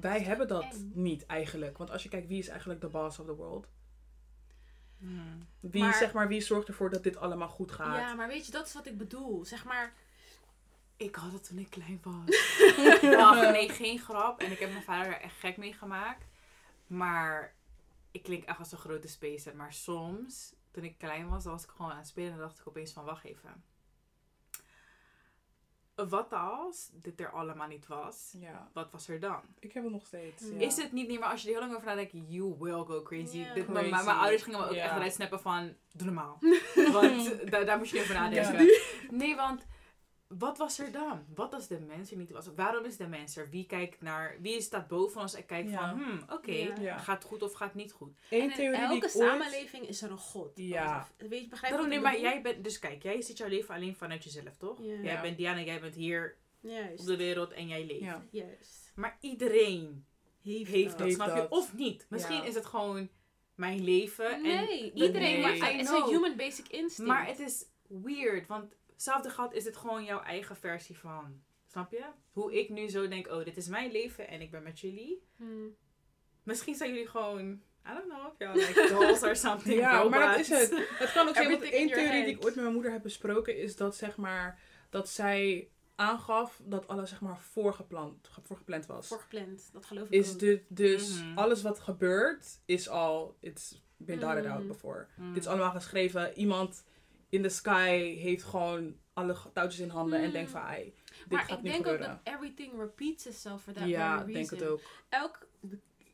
Wij 0.00 0.20
hebben 0.22 0.48
dat 0.48 0.62
eng? 0.62 0.90
niet 0.94 1.26
eigenlijk, 1.26 1.78
want 1.78 1.90
als 1.90 2.02
je 2.02 2.08
kijkt 2.08 2.28
wie 2.28 2.38
is 2.38 2.48
eigenlijk 2.48 2.80
de 2.80 2.88
boss 2.88 3.18
of 3.18 3.26
the 3.26 3.34
world, 3.34 3.68
Hmm. 4.98 5.46
wie 5.60 5.82
Maar- 5.82 5.94
zeg 5.94 6.12
maar 6.12 6.28
wie 6.28 6.40
zorgt 6.40 6.68
ervoor 6.68 6.90
dat 6.90 7.02
dit 7.02 7.16
allemaal 7.16 7.48
goed 7.48 7.72
gaat. 7.72 7.96
Ja, 7.98 8.14
maar 8.14 8.28
weet 8.28 8.46
je, 8.46 8.52
dat 8.52 8.66
is 8.66 8.72
wat 8.72 8.86
ik 8.86 8.98
bedoel. 8.98 9.44
Zeg 9.44 9.64
maar, 9.64 9.92
Ik 10.96 11.14
had 11.14 11.32
het 11.32 11.44
toen 11.48 11.58
ik 11.58 11.70
klein 11.70 12.00
was. 12.02 12.58
Nee, 13.52 13.68
geen 13.68 13.98
grap. 13.98 14.40
En 14.40 14.50
ik 14.52 14.58
heb 14.58 14.70
mijn 14.70 14.82
vader 14.82 15.12
er 15.12 15.20
echt 15.20 15.38
gek 15.38 15.56
mee 15.56 15.72
gemaakt. 15.72 16.24
Maar 16.86 17.54
ik 18.10 18.22
klink 18.22 18.44
echt 18.44 18.58
als 18.58 18.72
een 18.72 18.78
grote 18.78 19.08
spacer. 19.08 19.56
Maar 19.56 19.72
soms, 19.72 20.54
toen 20.74 20.84
ik 20.84 20.98
klein 20.98 21.28
was, 21.28 21.44
was 21.44 21.64
ik 21.64 21.70
gewoon 21.70 21.90
aan 21.90 21.96
het 21.98 22.06
spelen. 22.06 22.32
En 22.32 22.38
dacht 22.38 22.58
ik 22.58 22.68
opeens 22.68 22.92
van, 22.92 23.04
wacht 23.04 23.24
even. 23.24 23.64
Wat 25.94 26.32
als 26.32 26.90
dit 26.92 27.20
er 27.20 27.30
allemaal 27.30 27.68
niet 27.68 27.86
was? 27.86 28.34
Ja, 28.38 28.68
Wat 28.72 28.90
was 28.90 29.08
er 29.08 29.20
dan? 29.20 29.40
ik 29.58 29.72
heb 29.72 29.82
het 29.82 29.92
nog 29.92 30.06
steeds. 30.06 30.42
Ja. 30.48 30.58
Is 30.58 30.76
het 30.76 30.92
niet, 30.92 31.08
nee, 31.08 31.18
maar 31.18 31.30
als 31.30 31.42
je 31.42 31.46
er 31.48 31.52
heel 31.52 31.62
lang 31.62 31.74
over 31.74 31.86
nadenkt, 31.88 32.12
you 32.12 32.56
will 32.58 32.84
go 32.84 33.02
crazy. 33.02 33.36
Ja. 33.38 33.54
Dit, 33.54 33.64
Crazy. 33.64 33.90
Mijn, 33.90 34.04
mijn 34.04 34.16
ouders 34.16 34.42
gingen 34.42 34.60
me 34.60 34.64
ook 34.66 34.72
echt 34.72 34.94
eruit 34.96 35.12
snappen 35.12 35.40
van, 35.40 35.74
doe 35.92 36.06
normaal. 36.06 36.38
Want 36.92 37.50
da- 37.50 37.64
daar 37.64 37.78
moest 37.78 37.90
je 37.90 37.96
niet 37.98 38.02
over 38.10 38.14
nadenken. 38.20 38.64
Ja. 38.64 38.80
Nee, 39.10 39.36
want 39.36 39.66
wat 40.28 40.58
was 40.58 40.78
er 40.78 40.92
dan? 40.92 41.24
Wat 41.34 41.54
als 41.54 41.66
de 41.68 41.80
mens 41.80 42.10
er 42.10 42.16
niet 42.16 42.30
was? 42.30 42.46
Waarom 42.56 42.84
is 42.84 42.96
de 42.96 43.06
mens 43.06 43.36
er? 43.36 43.50
Wie 43.50 43.66
kijkt 43.66 44.00
naar, 44.02 44.36
wie 44.40 44.60
staat 44.60 44.88
boven 44.88 45.20
ons 45.20 45.34
en 45.34 45.46
kijkt 45.46 45.70
Ja. 45.70 45.78
van, 45.90 46.02
hmm, 46.02 46.20
oké. 46.30 46.52
Ja. 46.80 46.98
gaat 46.98 47.18
het 47.22 47.24
goed 47.32 47.42
of 47.42 47.52
gaat 47.52 47.68
het 47.68 47.76
niet 47.76 47.92
goed? 47.92 48.18
Eén 48.30 48.40
en 48.40 48.48
in 48.50 48.54
theorie 48.56 48.78
die 48.78 48.88
elke 48.88 49.00
ooit... 49.04 49.10
samenleving 49.12 49.88
is 49.88 50.02
er 50.02 50.10
een 50.10 50.18
god. 50.18 50.50
Ja. 50.54 50.98
Of- 51.20 51.28
Weet 51.28 51.40
je, 51.42 51.48
begrijp 51.48 51.72
Daarom, 51.72 51.90
je 51.92 51.94
nee, 52.00 52.04
maar 52.10 52.20
jij 52.20 52.42
bent, 52.42 52.64
dus 52.64 52.78
kijk, 52.78 53.02
jij 53.02 53.22
ziet 53.22 53.38
jouw 53.38 53.48
leven 53.48 53.74
alleen 53.74 53.96
vanuit 53.96 54.24
jezelf, 54.24 54.56
toch? 54.56 54.78
Ja. 54.78 54.84
Jij 54.84 55.02
Ja. 55.02 55.20
bent 55.20 55.36
Diana, 55.36 55.60
jij 55.62 55.80
bent 55.80 55.94
hier? 55.94 56.36
Juist. 56.60 57.00
op 57.00 57.06
de 57.06 57.16
wereld 57.16 57.52
en 57.52 57.68
jij 57.68 57.86
leeft. 57.86 58.00
Ja. 58.04 58.24
Juist. 58.30 58.92
Maar 58.94 59.16
iedereen 59.20 60.04
Heeft, 60.42 60.70
heeft 60.70 60.88
dat. 60.88 60.98
dat, 60.98 61.06
Heeft 61.06 61.14
snap 61.20 61.28
je? 61.28 61.34
dat. 61.42 61.50
Of 61.50 61.74
niet. 61.74 62.06
Misschien 62.08 62.36
Ja. 62.36 62.44
is 62.44 62.54
het 62.54 62.66
gewoon 62.66 63.08
mijn 63.54 63.84
leven. 63.84 64.30
en 64.34 64.42
Nee, 64.42 64.92
iedereen. 64.92 65.40
Nee. 65.40 65.58
Maar 65.58 65.72
het 65.72 65.80
is 65.80 65.88
een 65.88 66.04
human 66.04 66.36
basic 66.36 66.68
instinct. 66.68 67.10
Maar 67.10 67.26
het 67.26 67.38
is 67.38 67.64
weird, 67.88 68.46
want 68.46 68.74
hetzelfde 68.94 69.30
gat 69.30 69.52
is 69.52 69.64
het 69.64 69.76
gewoon 69.76 70.04
jouw 70.04 70.22
eigen 70.22 70.56
versie 70.56 70.98
van. 70.98 71.42
Snap 71.66 71.90
je? 71.90 72.04
Hoe 72.32 72.58
ik 72.58 72.68
nu 72.68 72.88
zo 72.88 73.08
denk, 73.08 73.26
oh, 73.28 73.44
dit 73.44 73.56
is 73.56 73.68
mijn 73.68 73.90
leven 73.92 74.28
en 74.28 74.40
ik 74.40 74.50
ben 74.50 74.62
met 74.62 74.80
jullie. 74.80 75.22
Hmm. 75.36 75.76
Misschien 76.42 76.74
zijn 76.74 76.90
jullie 76.92 77.06
gewoon, 77.08 77.52
I 77.86 77.92
don't 77.94 78.08
know, 78.08 78.26
of 78.26 78.34
y'all 78.38 78.54
like 78.56 78.86
dolls 78.98 79.22
or 79.22 79.36
something. 79.36 79.78
Ja, 79.80 80.04
maar 80.04 80.26
dat 80.30 80.38
is 80.38 80.48
het. 80.48 80.88
Het 80.98 81.12
kan 81.12 81.28
ook 81.28 81.34
zijn, 81.34 81.50
want 81.50 81.62
één 81.62 81.88
theorie 81.88 82.24
die 82.24 82.34
ik 82.34 82.44
ooit 82.44 82.54
met 82.54 82.62
mijn 82.64 82.72
moeder 82.74 82.92
heb 82.92 83.02
besproken 83.02 83.56
is 83.58 83.76
dat 83.76 83.96
zeg 83.96 84.16
maar, 84.16 84.60
dat 84.90 85.08
zij 85.08 85.68
aangaf 85.96 86.60
dat 86.64 86.88
alles 86.88 87.10
zeg 87.10 87.20
maar 87.20 87.38
voorgepland, 87.38 88.28
ge- 88.28 88.40
voorgepland 88.42 88.86
was. 88.86 89.06
Voorgepland, 89.08 89.68
dat 89.72 89.84
geloof 89.86 90.06
ik 90.06 90.12
Is 90.12 90.32
ook. 90.32 90.38
de, 90.38 90.62
dus 90.68 91.20
Mhm. 91.22 91.38
alles 91.38 91.62
wat 91.62 91.78
gebeurt 91.78 92.60
is 92.64 92.88
al, 92.88 93.36
it's 93.40 93.82
been 93.96 94.18
dotted 94.18 94.46
out 94.46 94.60
Mm. 94.62 94.68
before. 94.68 95.06
Mm. 95.16 95.32
Dit 95.34 95.42
is 95.42 95.48
allemaal 95.48 95.70
geschreven. 95.70 96.38
Iemand 96.38 96.84
in 97.34 97.42
the 97.42 97.48
sky 97.48 98.14
heeft 98.16 98.42
gewoon 98.44 98.96
alle 99.12 99.36
touwtjes 99.52 99.80
in 99.80 99.88
handen 99.88 100.20
en 100.22 100.30
denkt 100.32 100.50
van, 100.50 100.60
ai, 100.60 100.84
dit 100.84 101.28
maar 101.28 101.40
gaat 101.40 101.50
ik 101.58 101.62
niet 101.62 101.72
denk 101.72 101.86
ook 101.86 101.92
gebeuren. 101.92 102.20
dat 102.24 102.34
everything 102.34 102.72
repeats 102.78 103.26
itself 103.26 103.62
for 103.62 103.72
that 103.72 103.88
ja, 103.88 104.16
very 104.18 104.28
ik 104.28 104.34
denk 104.34 104.50
reason. 104.50 104.58
het 104.58 104.68
ook. 104.68 104.80
Elk 105.08 105.46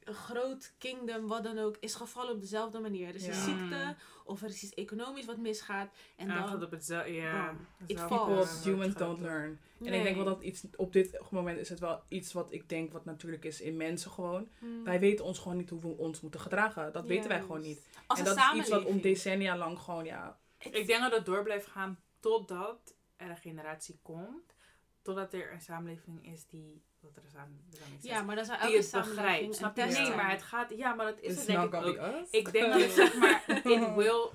groot 0.04 0.72
kingdom, 0.78 1.26
wat 1.26 1.44
dan 1.44 1.58
ook, 1.58 1.76
is 1.80 1.94
gevallen 1.94 2.32
op 2.34 2.40
dezelfde 2.40 2.78
manier. 2.80 3.08
Er 3.08 3.14
is 3.14 3.26
een 3.26 3.32
Ja. 3.32 3.40
ziekte, 3.44 3.96
of 4.24 4.42
er 4.42 4.48
is 4.48 4.62
iets 4.62 4.74
economisch 4.74 5.24
wat 5.24 5.36
misgaat. 5.36 5.90
En 6.16 6.28
En 6.28 6.34
dan... 6.34 6.48
gaat 6.48 6.62
op 6.62 6.70
hetzelfde, 6.70 7.12
ja. 7.12 7.54
It 7.86 7.96
People, 7.96 8.16
falls. 8.16 8.58
eh, 8.58 8.62
humans 8.64 8.94
don't 8.94 9.20
learn. 9.20 9.58
En 9.84 9.92
ik 9.94 10.02
denk 10.02 10.16
wel 10.16 10.24
dat 10.24 10.42
iets, 10.42 10.64
op 10.76 10.92
dit 10.92 11.20
moment 11.30 11.58
is 11.58 11.68
het 11.68 11.78
wel 11.78 12.02
iets 12.08 12.32
wat 12.32 12.52
ik 12.52 12.68
denk 12.68 12.92
wat 12.92 13.04
natuurlijk 13.04 13.44
is 13.44 13.60
in 13.60 13.76
mensen 13.76 14.10
gewoon. 14.10 14.48
Hmm. 14.58 14.84
Wij 14.84 15.00
weten 15.00 15.24
ons 15.24 15.38
gewoon 15.38 15.56
niet 15.56 15.70
hoe 15.70 15.80
we 15.80 15.96
ons 15.96 16.20
moeten 16.20 16.40
gedragen. 16.40 16.92
Dat 16.92 17.06
weten 17.06 17.28
wij 17.28 17.40
gewoon 17.40 17.60
niet. 17.60 17.80
Als 18.06 18.18
en 18.18 18.24
dat 18.24 18.36
is 18.36 18.52
iets 18.54 18.68
wat 18.68 18.84
om 18.84 19.00
decennia 19.00 19.56
lang 19.56 19.78
gewoon, 19.78 20.04
ja. 20.04 20.38
Ik 20.60 20.86
denk 20.86 21.00
dat 21.00 21.12
het 21.12 21.26
door 21.26 21.42
blijft 21.42 21.66
gaan 21.66 21.98
totdat 22.20 22.94
er 23.16 23.30
een 23.30 23.36
generatie 23.36 23.98
komt. 24.02 24.54
totdat 25.02 25.32
er 25.32 25.52
een 25.52 25.60
samenleving 25.60 26.26
is 26.26 26.46
die... 26.46 26.82
Wat 27.00 27.16
er 27.16 27.22
is. 27.24 28.02
Ja, 28.02 28.22
maar 28.22 28.36
dan 28.36 28.44
zou 28.44 28.58
die 28.58 28.76
elke 28.76 28.96
het 28.96 29.06
begrijpt. 29.06 29.54
Snap 29.54 29.76
je? 29.76 29.84
Nee, 29.84 30.14
maar 30.14 30.30
het 30.30 30.42
gaat... 30.42 30.70
Ja, 30.76 30.94
maar 30.94 31.06
dat 31.06 31.20
is 31.20 31.28
It's 31.28 31.36
het 31.36 31.46
denk 31.46 31.74
ik 31.74 31.74
ook. 31.74 32.26
Ik 32.30 32.52
denk 32.52 32.72
dat 32.72 32.80
het 32.80 32.92
zeg 32.92 33.16
maar... 33.16 33.44
It 33.48 33.94
will 33.96 34.30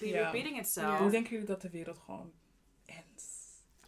be 0.00 0.10
repeating 0.10 0.58
itself. 0.58 0.98
Hoe 0.98 1.10
denken 1.10 1.30
jullie 1.30 1.46
dat 1.46 1.60
de 1.60 1.70
wereld 1.70 1.98
gewoon 1.98 2.32
ends? 2.84 3.24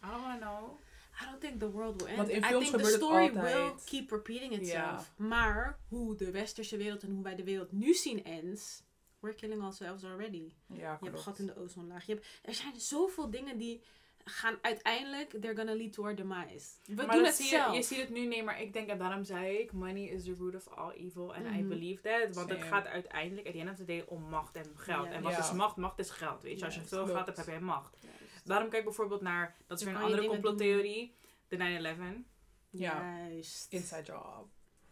I 0.03 0.07
don't 0.07 0.39
know. 0.39 0.79
I 1.21 1.25
don't 1.25 1.41
think 1.41 1.59
the 1.59 1.71
world 1.71 2.01
will 2.01 2.07
end. 2.07 2.17
Want 2.17 2.29
in 2.29 2.43
I 2.43 2.59
think 2.59 2.77
the 2.77 2.89
story 2.89 3.27
altijd. 3.27 3.55
will 3.55 3.71
keep 3.85 4.11
repeating 4.11 4.53
itself. 4.53 5.11
Maar 5.15 5.79
hoe 5.87 6.15
de 6.15 6.31
westerse 6.31 6.77
wereld 6.77 7.03
en 7.03 7.11
hoe 7.11 7.23
wij 7.23 7.35
de 7.35 7.43
wereld 7.43 7.71
nu 7.71 7.93
zien 7.93 8.23
ends, 8.23 8.83
we're 9.27 9.39
killing 9.39 9.61
ourselves 9.61 10.03
already. 10.03 10.53
Ja, 10.67 10.97
Je 11.01 11.09
hebt 11.09 11.21
gat 11.21 11.39
in 11.39 11.45
de 11.45 11.55
ozonlaag. 11.57 12.05
Je 12.05 12.13
hebt, 12.13 12.25
er 12.41 12.53
zijn 12.53 12.79
zoveel 12.79 13.29
dingen 13.29 13.57
die 13.57 13.81
gaan 14.29 14.57
uiteindelijk, 14.61 15.29
they're 15.29 15.55
gonna 15.55 15.75
lead 15.75 15.93
to 15.93 16.03
our 16.03 16.15
demise. 16.15 16.67
We 16.85 16.93
maar 16.95 17.15
doen 17.15 17.23
het 17.23 17.35
zie 17.35 17.45
zelf. 17.47 17.71
je, 17.71 17.77
je 17.77 17.83
ziet 17.83 17.97
het 17.99 18.09
nu, 18.09 18.25
nee, 18.25 18.43
maar 18.43 18.61
ik 18.61 18.73
denk, 18.73 18.89
en 18.89 18.97
daarom 18.97 19.23
zei 19.23 19.57
ik, 19.57 19.71
money 19.71 20.03
is 20.03 20.23
the 20.23 20.35
root 20.39 20.55
of 20.55 20.67
all 20.67 20.91
evil. 20.91 21.35
En 21.35 21.45
I 21.45 21.49
Mhm. 21.59 21.67
believe 21.67 22.01
that. 22.01 22.35
Want 22.35 22.49
het 22.49 22.63
gaat 22.63 22.85
uiteindelijk, 22.87 23.47
at 23.47 23.53
the 23.53 23.59
end 23.59 23.69
of 23.69 23.75
the 23.75 23.85
day, 23.85 24.05
om 24.07 24.23
macht 24.29 24.55
en 24.55 24.65
geld. 24.75 25.07
En 25.07 25.21
wat 25.21 25.37
is 25.37 25.51
macht? 25.51 25.75
Macht 25.75 25.99
is 25.99 26.09
geld, 26.09 26.41
weet 26.41 26.59
je. 26.59 26.65
Als 26.65 26.75
je 26.75 26.81
veel 26.81 26.97
klopt. 26.97 27.11
geld 27.13 27.25
hebt, 27.25 27.37
heb 27.37 27.47
jij 27.47 27.59
macht. 27.59 27.97
Juist. 28.01 28.47
Daarom 28.47 28.69
kijk 28.69 28.83
bijvoorbeeld 28.83 29.21
naar, 29.21 29.55
dat 29.67 29.79
is 29.79 29.85
weer 29.85 29.93
een 29.93 29.99
je 29.99 30.05
andere 30.05 30.27
complottheorie, 30.27 31.13
de 31.47 31.57
9-11. 31.57 32.23
Ja. 32.69 33.01
Juist. 33.27 33.73
Inside 33.73 34.03
job. 34.03 34.47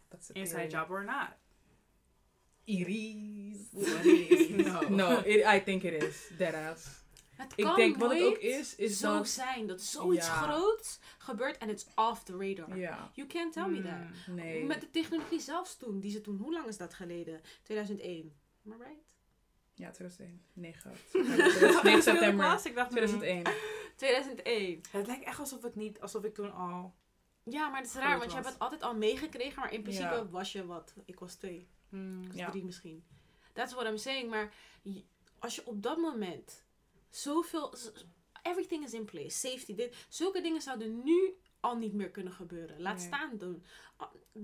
That's 0.08 0.26
the 0.26 0.32
Inside 0.32 0.56
theory. 0.66 0.72
job 0.72 0.90
or 0.90 1.04
not. 1.04 1.28
Iris. 2.66 3.68
What 3.72 4.04
it 4.04 4.30
is, 4.30 4.48
no. 4.66 4.80
No, 4.88 5.18
it, 5.24 5.44
I 5.46 5.60
think 5.64 5.82
it 5.82 6.02
is. 6.02 6.30
Deadass. 6.38 7.04
Het 7.36 7.52
Ik 7.56 7.64
kan 7.64 7.76
denk 7.76 7.96
wat 7.96 8.10
het 8.12 8.22
ook 8.22 8.38
is, 8.38 8.76
is 8.76 8.98
zo 8.98 9.16
dat... 9.16 9.28
zijn 9.28 9.66
dat 9.66 9.80
zoiets 9.82 10.26
Ja. 10.26 10.32
groots 10.32 10.98
gebeurt 11.18 11.58
en 11.58 11.68
it's 11.68 11.86
off 11.94 12.22
the 12.22 12.32
radar. 12.36 12.76
Ja, 12.78 13.10
You 13.14 13.28
can't 13.28 13.52
tell 13.52 13.68
me 13.68 13.82
that. 13.82 13.92
Hmm. 14.24 14.34
nee. 14.34 14.64
Met 14.64 14.80
de 14.80 14.90
technologie 14.90 15.40
zelfs 15.40 15.76
toen, 15.76 16.00
die 16.00 16.10
ze 16.10 16.20
toen, 16.20 16.38
hoe 16.38 16.52
lang 16.52 16.66
is 16.66 16.76
dat 16.76 16.94
geleden? 16.94 17.40
2001. 17.62 18.32
Am 18.64 18.72
I 18.72 18.76
right? 18.84 19.14
Ja, 19.74 19.90
2001. 19.90 20.42
9. 20.52 20.92
9 21.82 22.02
september. 22.02 22.60
Ik 22.64 22.74
dacht, 22.74 22.92
hmm. 22.92 23.08
2001. 23.08 23.42
2001. 23.96 24.80
Het 24.90 25.06
lijkt 25.06 25.24
echt 25.24 25.38
alsof 25.38 25.62
het 25.62 25.74
niet, 25.74 26.00
alsof 26.00 26.24
ik 26.24 26.34
toen 26.34 26.52
al... 26.52 26.94
Ja, 27.42 27.68
maar 27.68 27.80
het 27.80 27.88
is 27.88 27.94
raar, 27.94 28.18
want 28.18 28.30
je 28.30 28.36
hebt 28.36 28.48
het 28.48 28.58
altijd 28.58 28.82
al 28.82 28.94
meegekregen, 28.96 29.60
maar 29.60 29.72
in 29.72 29.82
principe 29.82 30.14
Ja. 30.14 30.28
was 30.28 30.52
je 30.52 30.66
wat? 30.66 30.94
Ik 31.04 31.18
was 31.18 31.34
twee, 31.34 31.68
Hmm. 31.88 32.32
Ja. 32.32 32.50
drie 32.50 32.64
misschien. 32.64 33.04
That's 33.52 33.72
what 33.72 33.86
I'm 33.86 33.96
saying, 33.98 34.30
maar 34.30 34.54
als 35.38 35.54
je 35.54 35.66
op 35.66 35.82
dat 35.82 35.96
moment 35.98 36.64
zoveel, 37.10 37.74
everything 38.42 38.84
is 38.84 38.92
in 38.94 39.04
place, 39.04 39.30
safety, 39.48 39.74
dit, 39.74 40.06
zulke 40.08 40.40
dingen 40.40 40.62
zouden 40.62 41.02
nu 41.04 41.34
al 41.60 41.76
niet 41.76 41.92
meer 41.92 42.10
kunnen 42.10 42.32
gebeuren. 42.32 42.80
Laat 42.80 42.96
Nee. 42.98 43.06
staan 43.06 43.36
doen. 43.38 43.64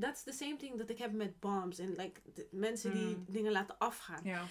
That's 0.01 0.23
the 0.23 0.33
same 0.33 0.57
thing 0.57 0.79
dat 0.79 0.91
ik 0.91 0.99
heb 0.99 1.13
met 1.13 1.41
bombs 1.41 1.79
en 1.79 1.91
like, 1.95 2.21
de 2.35 2.49
mensen 2.51 2.93
die 2.93 3.17
Mm. 3.17 3.25
dingen 3.29 3.53
laten 3.53 3.79
afgaan. 3.79 4.21
Ja. 4.25 4.47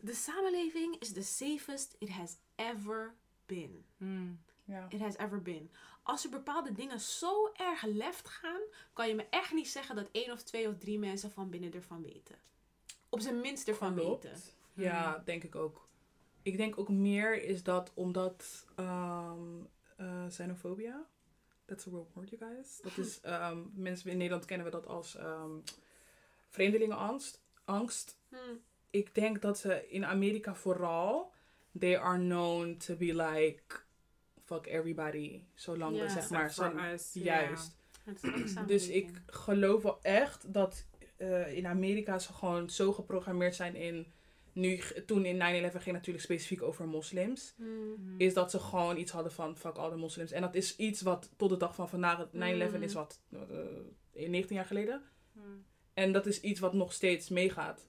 De 0.00 0.14
samenleving 0.14 0.96
is 0.98 1.12
the 1.12 1.22
safest 1.22 1.96
it 1.98 2.08
has 2.08 2.36
ever 2.54 3.14
been. 3.46 3.84
Hmm. 3.96 4.40
Ja. 4.70 4.86
It 4.88 5.00
has 5.00 5.16
ever 5.16 5.42
been. 5.42 5.70
Als 6.02 6.24
er 6.24 6.30
bepaalde 6.30 6.72
dingen 6.72 7.00
zo 7.00 7.50
erg 7.52 7.82
left 7.82 8.28
gaan, 8.28 8.60
kan 8.92 9.08
je 9.08 9.14
me 9.14 9.26
echt 9.30 9.52
niet 9.52 9.68
zeggen 9.68 9.96
dat 9.96 10.08
één 10.12 10.32
of 10.32 10.42
twee 10.42 10.68
of 10.68 10.78
drie 10.78 10.98
mensen 10.98 11.30
van 11.30 11.50
binnen 11.50 11.72
ervan 11.72 12.02
weten. 12.02 12.36
Op 13.08 13.20
zijn 13.20 13.40
minst 13.40 13.68
ervan 13.68 13.94
Klopt. 13.94 14.24
weten. 14.24 14.40
Ja, 14.72 15.22
denk 15.24 15.44
ik 15.44 15.54
ook. 15.54 15.88
Ik 16.42 16.56
denk 16.56 16.78
ook 16.78 16.88
meer 16.88 17.42
is 17.42 17.62
dat 17.62 17.90
omdat 17.94 18.66
um, 18.76 19.68
uh, 20.00 20.26
xenofobia, 20.28 21.06
that's 21.64 21.86
a 21.86 21.90
real 21.90 22.10
word 22.14 22.30
you 22.30 22.52
guys. 22.52 22.80
Dat 22.82 22.96
is, 22.96 23.20
um, 23.24 23.70
mensen 23.74 24.10
in 24.10 24.16
Nederland 24.16 24.44
kennen 24.44 24.66
we 24.66 24.72
dat 24.72 24.86
als 24.86 25.18
um, 25.18 25.62
vreemdelingenangst. 26.48 27.40
Angst. 27.64 28.18
Hmm. 28.28 28.60
Ik 28.90 29.14
denk 29.14 29.42
dat 29.42 29.58
ze 29.58 29.88
in 29.88 30.04
Amerika 30.04 30.54
vooral, 30.54 31.32
they 31.78 31.98
are 31.98 32.18
known 32.18 32.76
to 32.76 32.96
be 32.96 33.14
like, 33.14 33.82
fuck 34.50 34.66
everybody. 34.66 35.42
Zolang 35.54 35.98
we 35.98 36.08
zeg 36.08 36.30
maar, 36.30 36.52
ja. 37.12 37.22
juist. 37.22 37.78
Dus 38.66 38.88
ik 38.88 39.10
geloof 39.26 39.82
wel 39.82 39.98
echt 40.02 40.52
dat 40.52 40.86
eh, 41.16 41.56
in 41.56 41.66
Amerika 41.66 42.18
ze 42.18 42.32
gewoon 42.32 42.70
zo 42.70 42.92
geprogrammeerd 42.92 43.54
zijn 43.54 43.74
in. 43.74 44.06
Nu, 44.52 44.80
toen 45.06 45.24
in 45.24 45.36
9-11 45.36 45.76
ging 45.76 45.96
natuurlijk 45.96 46.24
specifiek 46.24 46.62
over 46.62 46.88
moslims. 46.88 47.54
Hmm. 47.56 48.14
Is 48.18 48.34
dat 48.34 48.50
ze 48.50 48.58
gewoon 48.58 48.96
iets 48.96 49.12
hadden 49.12 49.32
van 49.32 49.56
fuck 49.56 49.76
all 49.76 49.90
de 49.90 49.96
moslims. 49.96 50.30
En 50.30 50.40
dat 50.40 50.54
is 50.54 50.76
iets 50.76 51.00
wat 51.00 51.30
tot 51.36 51.50
de 51.50 51.56
dag 51.56 51.74
van 51.74 51.88
vandaag. 51.88 52.26
9-11 52.32 52.76
Mm. 52.76 52.82
is 52.82 52.92
wat, 52.92 53.20
eh, 53.32 54.28
19 54.28 54.56
jaar 54.56 54.64
geleden. 54.64 55.02
Hmm. 55.32 55.64
En 55.94 56.12
dat 56.12 56.26
is 56.26 56.40
iets 56.40 56.60
wat 56.60 56.72
nog 56.72 56.92
steeds 56.92 57.28
meegaat. 57.28 57.88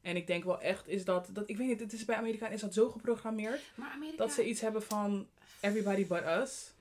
En 0.00 0.16
ik 0.16 0.26
denk 0.26 0.44
wel 0.44 0.60
echt 0.60 0.88
is 0.88 1.04
dat, 1.04 1.28
dat 1.32 1.48
ik 1.48 1.56
weet 1.56 1.68
niet, 1.68 1.80
het 1.80 1.92
is 1.92 2.04
bij 2.04 2.16
Amerikaan 2.16 2.52
is 2.52 2.60
dat 2.60 2.74
zo 2.74 2.90
geprogrammeerd. 2.90 3.60
Maar 3.74 3.90
Amerika, 3.90 4.16
Dat 4.16 4.32
ze 4.32 4.48
iets 4.48 4.60
hebben 4.60 4.82
van 4.82 5.28
everybody 5.60 6.06
but 6.06 6.22
us. 6.24 6.72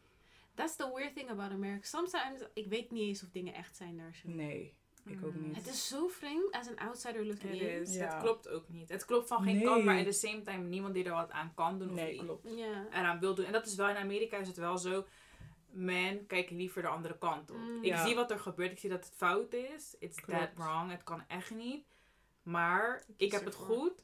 that's 0.56 0.76
the 0.76 0.92
weird 0.96 1.16
thing 1.16 1.30
about 1.30 1.52
America. 1.52 1.88
Sometimes, 1.88 2.42
ik 2.54 2.68
weet 2.68 2.92
niet 2.92 3.04
eens 3.08 3.24
of 3.24 3.30
dingen 3.30 3.54
echt 3.54 3.76
zijn 3.76 3.98
daar 3.98 4.16
zo. 4.16 4.30
Nee, 4.30 4.74
ik 5.06 5.26
ook 5.26 5.34
Mm. 5.34 5.48
niet. 5.48 5.56
Het 5.56 5.68
is 5.68 5.88
zo 5.88 6.08
vreemd 6.08 6.52
als 6.52 6.68
een 6.68 6.80
outsider 6.80 7.26
looking 7.26 7.52
Het 7.52 7.62
in. 7.62 7.82
is. 7.82 7.96
Ja. 7.96 8.14
Het 8.14 8.24
klopt 8.24 8.48
ook 8.50 8.70
niet. 8.70 8.90
Het 8.90 9.06
klopt 9.06 9.28
van 9.28 9.44
geen 9.44 9.56
Nee. 9.56 9.64
kant, 9.66 9.84
maar 9.84 9.98
at 9.98 10.06
the 10.06 10.12
same 10.12 10.42
time 10.42 10.64
niemand 10.64 10.94
die 10.94 11.04
er 11.04 11.12
wat 11.14 11.32
aan 11.32 11.54
kan 11.56 11.80
doen 11.80 11.90
of 11.90 11.96
Nee, 11.96 12.18
klopt. 12.18 12.48
Ja. 12.56 12.86
eraan 12.92 13.20
wil 13.20 13.36
doen. 13.36 13.46
En 13.46 13.52
dat 13.52 13.66
is 13.68 13.76
wel 13.76 13.90
in 13.90 13.96
Amerika 13.96 14.38
is 14.38 14.48
het 14.48 14.58
wel 14.58 14.78
zo. 14.78 15.06
Men 15.72 16.26
kijken 16.26 16.56
liever 16.56 16.82
de 16.82 16.88
andere 16.88 17.18
kant 17.18 17.52
op. 17.52 17.58
Mm. 17.58 17.78
Ik 17.78 17.86
Ja. 17.86 18.06
zie 18.06 18.16
wat 18.16 18.32
er 18.32 18.40
gebeurt. 18.40 18.72
Ik 18.72 18.80
zie 18.80 18.90
dat 18.90 19.06
het 19.06 19.14
fout 19.16 19.54
is. 19.54 19.96
It's 20.00 20.22
Klopt. 20.22 20.40
that 20.40 20.50
wrong. 20.56 20.92
Het 20.92 21.04
kan 21.04 21.24
echt 21.28 21.52
niet. 21.52 21.86
Maar 22.44 23.04
ik 23.18 23.32
heb 23.32 23.46
het 23.46 23.56
goed. 23.56 24.04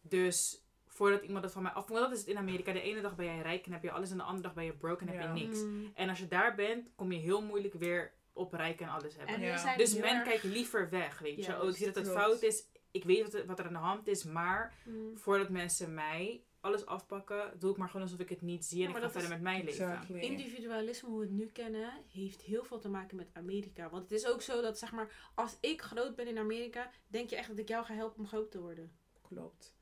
Dus 0.00 0.62
voordat 0.98 1.22
iemand 1.22 1.44
het 1.44 1.52
van 1.52 1.62
mij 1.62 1.72
af... 1.72 1.88
Want 1.88 2.00
dat 2.00 2.12
is 2.12 2.18
het 2.18 2.28
in 2.28 2.36
Amerika. 2.36 2.72
De 2.72 2.80
ene 2.80 3.00
dag 3.00 3.16
ben 3.16 3.24
jij 3.26 3.40
rijk 3.40 3.66
en 3.66 3.72
heb 3.72 3.82
je 3.82 3.90
alles. 3.90 4.10
En 4.10 4.16
de 4.16 4.22
andere 4.22 4.42
dag 4.42 4.54
ben 4.54 4.64
je 4.64 4.72
broke 4.72 5.00
en 5.04 5.08
heb 5.08 5.20
Ja. 5.20 5.34
je 5.34 5.44
niks. 5.44 5.58
Hmm. 5.60 5.90
En 5.94 6.08
als 6.08 6.18
je 6.18 6.26
daar 6.28 6.54
bent, 6.54 6.88
kom 6.94 7.12
je 7.12 7.18
heel 7.18 7.42
moeilijk 7.42 7.74
weer 7.74 8.12
op 8.32 8.52
rijk 8.52 8.80
en 8.80 8.88
alles 8.88 9.16
hebben. 9.16 9.34
En 9.34 9.40
Ja. 9.40 9.56
zijn 9.58 9.78
Dus 9.78 9.94
men 9.94 10.14
erg- 10.14 10.24
kijkt 10.28 10.42
liever 10.42 10.90
weg, 10.90 11.18
weet 11.18 11.44
je. 11.44 11.62
Oh, 11.62 11.68
ik 11.68 11.76
zie 11.76 11.86
dat 11.86 11.94
het 11.94 12.04
klopt. 12.04 12.20
fout 12.20 12.42
is. 12.42 12.64
Ik 12.90 13.04
weet 13.04 13.44
wat 13.46 13.58
er, 13.58 13.66
aan 13.66 13.72
de 13.72 13.78
hand 13.78 14.06
is. 14.08 14.24
Maar 14.24 14.74
Hmm. 14.84 15.18
voordat 15.18 15.48
mensen 15.48 15.94
mij 15.94 16.42
alles 16.60 16.86
afpakken, 16.86 17.52
doe 17.58 17.70
ik 17.70 17.76
maar 17.76 17.88
gewoon 17.88 18.02
alsof 18.02 18.18
ik 18.20 18.28
het 18.28 18.42
niet 18.42 18.64
zie. 18.64 18.84
En 18.84 18.90
Ja, 18.90 18.96
ik 18.96 19.02
ga 19.02 19.10
verder 19.10 19.30
met 19.30 19.40
mijn 19.40 19.64
leven. 19.64 20.20
Individualisme, 20.20 21.08
hoe 21.08 21.18
we 21.18 21.24
het 21.24 21.34
nu 21.34 21.46
kennen, 21.46 21.92
heeft 22.12 22.42
heel 22.42 22.64
veel 22.64 22.78
te 22.78 22.88
maken 22.88 23.16
met 23.16 23.28
Amerika. 23.32 23.90
Want 23.90 24.02
het 24.02 24.12
is 24.12 24.26
ook 24.26 24.42
zo 24.42 24.60
dat, 24.62 24.78
zeg 24.78 24.92
maar, 24.92 25.30
als 25.34 25.56
ik 25.60 25.82
groot 25.82 26.14
ben 26.16 26.26
in 26.26 26.38
Amerika, 26.38 26.90
denk 27.06 27.30
je 27.30 27.36
echt 27.36 27.48
dat 27.48 27.58
ik 27.58 27.68
jou 27.68 27.84
ga 27.84 27.94
helpen 27.94 28.18
om 28.18 28.26
groot 28.26 28.50
te 28.50 28.60
worden. 28.60 28.92
Klopt. 29.22 29.76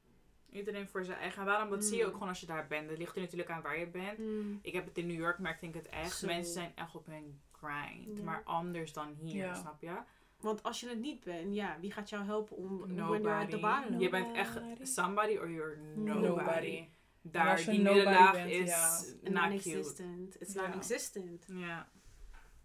Iedereen 0.56 0.88
voor 0.88 1.04
zijn 1.04 1.18
eigen. 1.18 1.44
Waarom? 1.44 1.70
Dat 1.70 1.84
zie 1.84 1.96
je 1.96 2.02
Mm. 2.02 2.08
ook 2.08 2.14
gewoon 2.14 2.28
als 2.28 2.40
je 2.40 2.46
daar 2.46 2.66
bent. 2.66 2.88
Dat 2.88 2.98
ligt 2.98 3.14
er 3.14 3.20
natuurlijk 3.20 3.50
aan 3.50 3.62
waar 3.62 3.78
je 3.78 3.86
bent. 3.86 4.16
Hmm. 4.16 4.58
Ik 4.62 4.72
heb 4.72 4.84
het 4.84 4.98
in 4.98 5.06
New 5.06 5.18
York, 5.18 5.38
maar 5.38 5.52
ik 5.52 5.60
denk 5.60 5.74
het 5.74 5.88
echt. 5.88 6.16
Zo. 6.18 6.26
Mensen 6.26 6.52
zijn 6.52 6.72
echt 6.74 6.94
op 6.94 7.06
hun 7.06 7.40
grind. 7.52 8.16
Ja. 8.18 8.22
Maar 8.24 8.42
anders 8.44 8.92
dan 8.92 9.14
hier, 9.20 9.44
Ja. 9.44 9.54
snap 9.54 9.80
je? 9.80 9.96
Want 10.40 10.62
als 10.62 10.80
je 10.80 10.88
het 10.88 10.98
niet 11.00 11.24
bent, 11.24 11.54
ja, 11.54 11.76
wie 11.80 11.92
gaat 11.92 12.08
jou 12.10 12.24
helpen 12.24 12.56
om 12.56 12.94
Nobody. 12.94 13.46
the 13.50 13.58
bottom? 13.58 13.98
Je 14.00 14.08
bent 14.08 14.36
echt 14.36 14.60
somebody 14.82 15.36
or 15.36 15.50
you're 15.50 15.76
nobody. 15.94 16.88
Daar, 17.22 17.56
die 17.64 17.82
middenlaag 17.82 18.46
is 18.46 18.68
ja. 18.68 19.00
not. 19.22 19.32
Non-existent. 19.34 20.40
It's 20.40 20.54
non-existent. 20.54 21.44
Ja. 21.48 21.88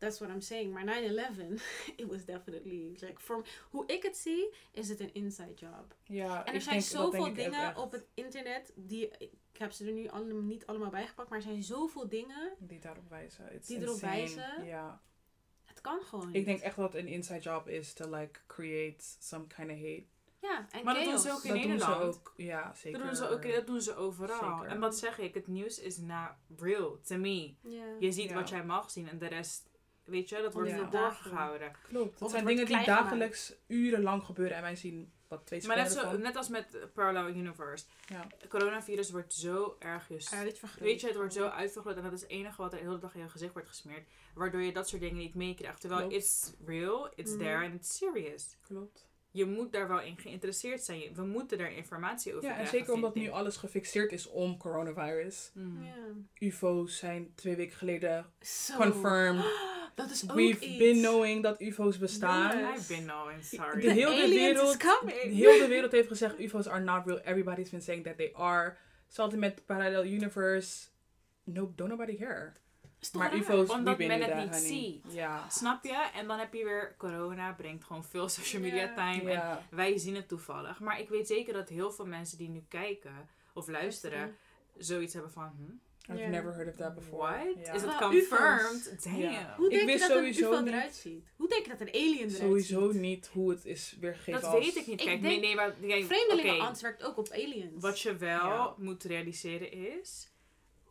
That's 0.01 0.19
what 0.19 0.31
I'm 0.33 0.41
saying. 0.41 0.73
Maar 0.73 0.85
9-11, 1.01 1.61
it 1.95 2.07
was 2.07 2.25
definitely, 2.25 2.97
like, 2.99 3.19
from, 3.21 3.43
hoe 3.69 3.85
ik 3.85 4.03
het 4.03 4.17
zie, 4.17 4.53
is 4.71 4.89
het 4.89 4.99
een 4.99 5.13
inside 5.13 5.53
job. 5.53 5.95
Ja, 6.03 6.39
En 6.45 6.47
er 6.49 6.53
ik 6.55 6.61
zijn 6.61 6.75
denk- 6.79 6.89
zoveel 6.91 7.25
ik 7.27 7.35
dingen 7.35 7.77
op 7.77 7.91
het 7.91 8.05
internet, 8.13 8.71
die, 8.75 9.07
ik 9.17 9.57
heb 9.57 9.71
ze 9.71 9.85
er 9.85 9.91
nu 9.91 10.09
niet 10.41 10.65
allemaal 10.65 10.89
bijgepakt, 10.89 11.29
maar 11.29 11.37
er 11.37 11.43
zijn 11.43 11.63
zoveel 11.63 12.09
dingen, 12.09 12.53
Die 12.59 12.79
daarop 12.79 13.09
wijzen. 13.09 13.53
It's 13.53 13.67
Die 13.67 13.81
erop 13.81 13.99
wijzen. 13.99 14.65
Ja. 14.65 15.01
het 15.65 15.81
kan 15.81 16.01
gewoon 16.01 16.27
Ik 16.27 16.33
niet. 16.33 16.45
denk 16.45 16.59
echt 16.59 16.75
dat 16.75 16.95
een 16.95 17.07
inside 17.07 17.39
job 17.39 17.67
is 17.67 17.93
to 17.93 18.09
like 18.09 18.39
create 18.47 19.03
some 19.19 19.47
kind 19.47 19.69
of 19.71 19.77
hate. 19.77 20.03
Ja, 20.39 20.67
en 20.71 20.83
Maar 20.83 20.93
dat 20.93 21.03
doen 21.03 21.19
ze 21.19 21.31
ook 21.31 21.43
in 21.43 21.53
dat 21.53 21.61
doen 21.61 21.79
ze 21.79 21.85
Nederland. 21.87 22.15
ook. 22.15 22.33
Ja, 22.37 22.73
zeker. 22.73 22.99
Dat 22.99 23.07
doen 23.07 23.17
ze 23.17 23.29
ook, 23.29 23.51
dat 23.53 23.67
doen 23.67 23.81
ze 23.81 23.95
overal. 23.95 24.57
Zeker. 24.59 24.71
En 24.73 24.79
wat 24.79 24.97
zeg 24.97 25.19
ik? 25.19 25.33
Het 25.33 25.47
nieuws 25.47 25.79
is 25.79 25.97
not 25.97 26.29
real 26.57 26.99
to 27.01 27.17
me. 27.17 27.53
Ja. 27.61 27.85
Je 27.99 28.11
ziet 28.11 28.31
wat 28.31 28.49
jij 28.49 28.65
mag 28.65 28.91
zien 28.91 29.09
en 29.09 29.17
de 29.17 29.27
rest, 29.27 29.69
weet 30.11 30.29
je, 30.29 30.41
dat 30.41 30.53
wordt 30.53 30.69
Ja. 30.69 30.75
verborgen 30.77 31.29
gehouden. 31.29 31.71
Klopt. 31.87 32.07
Of 32.07 32.11
Het 32.13 32.19
het 32.21 32.29
zijn 32.31 32.45
dingen 32.45 32.65
die 32.65 32.77
gemaakt. 32.77 33.01
dagelijks 33.03 33.53
urenlang 33.67 34.23
gebeuren 34.23 34.55
en 34.55 34.61
wij 34.61 34.75
zien 34.75 35.11
wat 35.27 35.45
twee 35.45 35.67
Maar 35.67 35.75
net, 35.75 35.91
zo, 35.91 36.17
net 36.17 36.35
als 36.35 36.49
met 36.49 36.93
Parallel 36.93 37.27
Universe. 37.27 37.85
Ja. 38.07 38.27
Coronavirus 38.49 39.11
wordt 39.11 39.33
zo 39.33 39.75
erg 39.79 40.07
just, 40.09 40.31
Ja. 40.31 40.43
Weet 40.79 41.01
je, 41.01 41.07
het 41.07 41.15
wordt 41.15 41.33
zo 41.33 41.47
uitvergroot 41.47 41.95
en 41.97 42.03
dat 42.03 42.11
is 42.13 42.21
het 42.21 42.29
enige 42.29 42.61
wat 42.61 42.71
er 42.73 42.77
de 42.79 42.85
hele 42.85 42.97
dag 42.99 43.15
in 43.15 43.21
je 43.21 43.29
gezicht 43.29 43.53
wordt 43.53 43.67
gesmeerd. 43.67 44.07
Waardoor 44.35 44.61
je 44.61 44.71
dat 44.73 44.89
soort 44.89 45.01
dingen 45.01 45.17
niet 45.17 45.35
meekrijgt. 45.35 45.79
Terwijl 45.81 46.01
Klopt. 46.01 46.15
it's 46.15 46.53
real, 46.65 47.11
it's 47.15 47.31
Mhm. 47.31 47.39
there 47.39 47.63
and 47.65 47.73
it's 47.73 47.97
serious. 47.97 48.57
Klopt. 48.67 49.09
Je 49.31 49.45
moet 49.45 49.71
daar 49.71 49.87
wel 49.87 50.01
in 50.01 50.17
geïnteresseerd 50.17 50.83
zijn. 50.83 51.01
We 51.13 51.23
moeten 51.23 51.57
daar 51.57 51.71
informatie 51.71 52.31
over 52.35 52.43
Ja, 52.43 52.49
en 52.49 52.55
krijgen, 52.55 52.77
zeker 52.79 52.93
omdat 52.93 53.15
nu 53.15 53.29
alles 53.29 53.57
gefixeerd 53.57 54.11
is 54.11 54.27
om 54.27 54.57
coronavirus. 54.57 55.51
Mm. 55.53 55.83
Ja. 55.83 56.47
UFO's 56.47 56.97
zijn 56.97 57.31
twee 57.35 57.55
weken 57.55 57.77
geleden 57.77 58.25
confirmed. 58.77 59.45
Dat 59.95 60.09
is 60.11 60.23
ook 60.29 60.35
We've 60.35 60.65
iets. 60.65 60.77
been 60.77 60.97
knowing 61.01 61.43
dat 61.43 61.61
UFO's 61.61 61.97
bestaan. 61.97 62.57
Yes. 62.57 62.77
I've 62.79 62.93
been 62.93 63.03
knowing, 63.07 63.39
De 63.39 63.45
sorry. 63.55 63.89
hele 63.89 64.11
aliens 64.11 64.33
wereld, 64.35 64.69
is 64.69 64.77
coming. 64.77 65.21
heel 65.21 65.59
de 65.59 65.67
wereld 65.67 65.91
heeft 65.91 66.07
gezegd 66.07 66.39
UFO's 66.39 66.67
are 66.67 66.79
not 66.83 67.05
real. 67.05 67.19
Everybody's 67.19 67.69
been 67.69 67.81
saying 67.81 68.03
that 68.03 68.17
they 68.17 68.31
are. 68.33 68.77
Hetzelfde 69.05 69.37
met 69.37 69.65
Parallel 69.65 70.05
Universe. 70.05 70.87
No, 71.43 71.73
don't 71.75 71.89
nobody 71.89 72.17
care. 72.17 72.53
Maar? 73.13 73.35
UFO's, 73.35 73.69
Omdat 73.69 73.97
men 73.97 74.21
het 74.21 74.35
niet 74.45 74.55
ziet. 74.55 75.03
Ja. 75.13 75.49
Snap 75.49 75.83
je? 75.83 76.09
En 76.13 76.27
dan 76.27 76.39
heb 76.39 76.53
je 76.53 76.63
weer 76.63 76.95
corona, 76.97 77.51
brengt 77.53 77.83
gewoon 77.83 78.03
veel 78.05 78.29
social 78.29 78.61
media 78.61 78.93
time. 78.95 79.31
En 79.31 79.57
wij 79.69 79.97
zien 79.97 80.15
het 80.15 80.27
toevallig. 80.27 80.79
Maar 80.79 80.99
ik 80.99 81.09
weet 81.09 81.27
zeker 81.27 81.53
dat 81.53 81.69
heel 81.69 81.91
veel 81.91 82.05
mensen 82.05 82.37
die 82.37 82.49
nu 82.49 82.63
kijken 82.69 83.29
of 83.53 83.67
luisteren, 83.67 84.35
zoiets 84.77 85.13
hebben 85.13 85.31
van, 85.31 85.51
hm, 85.57 86.13
I've 86.13 86.23
never 86.27 86.53
heard 86.53 86.69
of 86.69 86.75
that 86.75 86.95
before. 86.95 87.17
what? 87.55 87.75
Is 87.75 87.81
het 87.81 87.99
Wel, 87.99 88.09
confirmed? 88.09 89.03
Damn. 89.03 89.19
Ja. 89.19 89.53
Hoe 89.57 89.65
Ik 89.65 89.71
denk 89.71 89.81
je 89.81 89.85
wist 89.87 90.07
dat 90.07 90.17
sowieso 90.17 90.45
een 90.51 90.53
UFO 90.53 90.63
niet- 90.63 90.73
eruit 90.73 90.93
ziet? 90.95 91.25
Hoe 91.35 91.47
denk 91.49 91.63
je 91.63 91.69
dat 91.69 91.81
een 91.81 91.93
alien 91.93 92.17
eruit 92.17 92.31
Sowieso 92.33 92.91
ziet? 92.91 93.01
niet 93.01 93.27
hoe 93.33 93.49
het 93.49 93.65
is 93.65 93.97
weergegeven 93.99 94.41
Dat 94.41 94.43
als... 94.53 94.63
weet 94.65 94.75
ik 94.75 94.87
niet. 94.87 94.99
Ik 94.99 95.05
Kijk, 95.05 95.21
denk- 95.21 95.33
nee, 95.33 95.39
nee, 95.39 95.55
maar 95.55 95.71
kijk, 95.87 96.05
Vreemdelingenangst 96.05 96.81
werkt 96.81 97.03
ook 97.03 97.17
op 97.17 97.29
aliens. 97.31 97.81
Wat 97.81 97.99
je 97.99 98.15
wel 98.15 98.75
moet 98.77 99.03
realiseren 99.03 99.71
is 99.71 100.30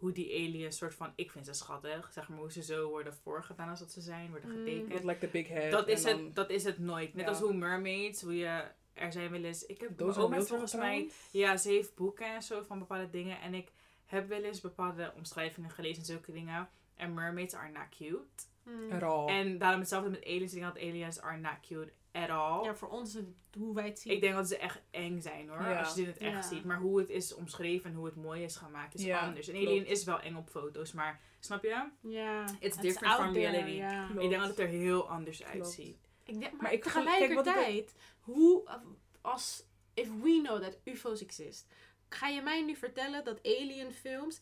hoe 0.01 0.13
die 0.13 0.33
aliens 0.35 0.77
soort 0.77 0.95
van, 0.95 1.13
ik 1.15 1.31
vind 1.31 1.47
ze 1.47 1.53
schattig, 1.53 2.11
zeg 2.13 2.29
maar 2.29 2.39
hoe 2.39 2.53
ze 2.53 2.63
zo 2.63 2.89
worden 2.89 3.15
voorgedaan 3.15 3.69
als 3.69 3.79
dat 3.79 3.93
ze 3.93 4.01
zijn, 4.01 4.31
worden 4.31 4.51
Mm. 4.51 4.57
getekend. 4.57 5.05
Like 5.05 5.19
the 5.19 5.27
big 5.27 5.49
head. 5.49 5.71
Dat 5.71 5.89
is, 5.89 6.03
dan- 6.03 6.25
het, 6.25 6.35
dat 6.35 6.51
is 6.51 6.65
het 6.65 6.79
nooit. 6.79 7.15
Net 7.15 7.25
Ja. 7.25 7.31
als 7.31 7.41
hoe 7.41 7.53
mermaids, 7.55 8.23
hoe 8.23 8.37
je, 8.37 8.63
er 8.93 9.13
zijn 9.13 9.31
wel 9.31 9.43
eens, 9.45 9.67
ik 9.67 9.81
heb 9.81 9.97
Those 9.99 10.21
oma 10.21 10.35
real 10.35 10.47
volgens 10.47 10.75
mij, 10.75 11.11
ja, 11.31 11.57
ze 11.57 11.69
heeft 11.69 11.95
boeken 11.95 12.35
en 12.35 12.43
zo 12.43 12.63
van 12.63 12.79
bepaalde 12.79 13.11
dingen 13.11 13.41
en 13.41 13.55
ik 13.55 13.73
heb 14.07 14.29
wel 14.29 14.43
eens 14.43 14.61
bepaalde 14.61 15.13
omschrijvingen 15.17 15.71
gelezen 15.71 15.99
en 15.99 16.05
zulke 16.07 16.33
dingen. 16.33 16.69
En 16.97 17.15
mermaids 17.15 17.55
are 17.55 17.71
not 17.73 17.89
cute. 17.99 18.49
At 18.93 19.03
all. 19.03 19.27
En 19.29 19.59
daarom 19.59 19.81
hetzelfde 19.81 20.11
met 20.11 20.25
aliens. 20.25 20.53
Ik 20.55 20.61
denk 20.61 20.75
dat 20.75 20.83
aliens 20.83 21.21
are 21.21 21.37
not 21.37 21.61
cute 21.61 21.93
at 22.13 22.29
all. 22.31 22.65
Ja, 22.65 22.75
voor 22.75 22.89
ons 22.89 23.09
is 23.09 23.15
het 23.15 23.27
hoe 23.57 23.75
wij 23.75 23.85
het 23.85 23.99
zien. 24.01 24.13
Ik 24.13 24.21
denk 24.21 24.35
dat 24.35 24.49
ze 24.49 24.57
echt 24.57 24.81
eng 24.91 25.21
zijn 25.21 25.49
hoor. 25.49 25.61
Ja. 25.61 25.79
Als 25.79 25.89
je 25.89 25.95
ze 25.95 26.01
in 26.01 26.07
het 26.07 26.17
echt 26.19 26.33
Ja. 26.33 26.43
ziet. 26.43 26.65
Maar 26.65 26.79
hoe 26.79 26.99
het 26.99 27.09
is 27.11 27.35
omschreven 27.35 27.91
en 27.91 27.97
hoe 27.97 28.07
het 28.07 28.17
mooi 28.17 28.43
is 28.43 28.57
gemaakt 28.57 28.95
is 28.95 29.03
Ja, 29.03 29.21
anders. 29.21 29.47
Een 29.47 29.55
klopt. 29.55 29.69
alien 29.69 29.87
is 29.87 30.05
wel 30.05 30.21
eng 30.21 30.35
op 30.37 30.49
foto's. 30.49 30.93
Maar 30.93 31.21
snap 31.41 31.63
je? 31.63 31.89
ja. 32.01 32.45
It's 32.61 32.77
different 32.77 33.15
from 33.15 33.33
there, 33.33 33.51
reality. 33.61 34.19
Ik 34.21 34.29
denk 34.29 34.41
dat 34.41 34.51
het 34.51 34.59
er 34.59 34.67
heel 34.69 35.09
anders 35.09 35.39
Klopt. 35.39 35.53
uitziet. 35.55 36.09
Ik 36.25 36.41
denk, 36.41 36.53
maar, 36.53 36.63
Maar 36.63 36.73
ik 36.73 36.85
gel- 36.85 37.05
kijk, 37.05 37.19
tegelijkertijd, 37.19 37.95
hoe, 38.21 38.79
als, 39.21 39.65
if 39.95 40.09
we 40.23 40.41
know 40.43 40.63
that 40.63 40.79
UFO's 40.85 41.23
exist, 41.23 41.67
ga 42.15 42.29
je 42.29 42.43
mij 42.43 42.63
nu 42.65 42.77
vertellen 42.77 43.25
dat 43.25 43.39
alien 43.43 43.93
films, 43.93 44.41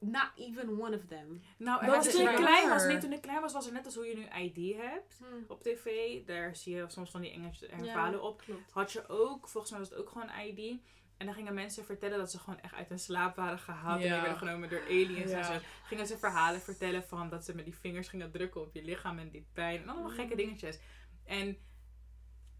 not 0.00 0.30
even 0.36 0.68
one 0.80 0.96
of 0.96 1.04
them. 1.04 1.42
Nou, 1.58 1.86
Dat 1.86 2.10
toen 2.10 2.28
ik 2.28 2.34
klein 2.36 2.68
was, 2.68 2.84
nee, 2.84 2.98
toen 2.98 3.12
ik 3.12 3.20
klein 3.22 3.40
was, 3.40 3.52
was 3.52 3.66
er 3.66 3.72
net 3.72 3.84
als 3.84 3.94
hoe 3.94 4.06
je 4.06 4.16
nu 4.16 4.42
ID 4.42 4.76
hebt 4.76 5.16
Hmm. 5.18 5.44
op 5.48 5.62
tv. 5.62 6.18
Daar 6.26 6.56
zie 6.56 6.74
je 6.76 6.84
soms 6.88 7.10
van 7.10 7.20
die 7.20 7.30
Engelse 7.32 7.66
Ja. 7.70 7.78
verhalen 7.78 8.22
op. 8.22 8.42
Klopt. 8.42 8.72
Had 8.72 8.92
je 8.92 9.08
ook, 9.08 9.48
volgens 9.48 9.72
mij 9.72 9.80
was 9.80 9.90
het 9.90 9.98
ook 9.98 10.08
gewoon 10.08 10.28
ID. 10.46 10.80
En 11.16 11.26
dan 11.26 11.34
gingen 11.34 11.54
mensen 11.54 11.84
vertellen 11.84 12.18
dat 12.18 12.30
ze 12.30 12.38
gewoon 12.38 12.60
echt 12.60 12.74
uit 12.74 12.88
hun 12.88 12.98
slaap 12.98 13.36
waren 13.36 13.58
gehaald. 13.58 14.00
En 14.00 14.06
Ja. 14.06 14.12
die 14.12 14.20
werden 14.22 14.38
genomen 14.38 14.68
door 14.68 14.82
aliens 14.88 15.30
Ja. 15.30 15.38
en 15.38 15.44
zo. 15.44 15.66
Gingen 15.84 16.06
ze 16.06 16.18
verhalen 16.18 16.60
vertellen 16.60 17.04
van 17.04 17.28
dat 17.28 17.44
ze 17.44 17.54
met 17.54 17.64
die 17.64 17.74
vingers 17.76 18.08
gingen 18.08 18.30
drukken 18.30 18.60
op 18.60 18.74
je 18.74 18.84
lichaam 18.84 19.18
en 19.18 19.30
die 19.30 19.46
pijn. 19.52 19.82
En 19.82 19.88
allemaal 19.88 20.10
gekke 20.10 20.30
Mm. 20.32 20.36
dingetjes. 20.36 20.78
En 21.24 21.58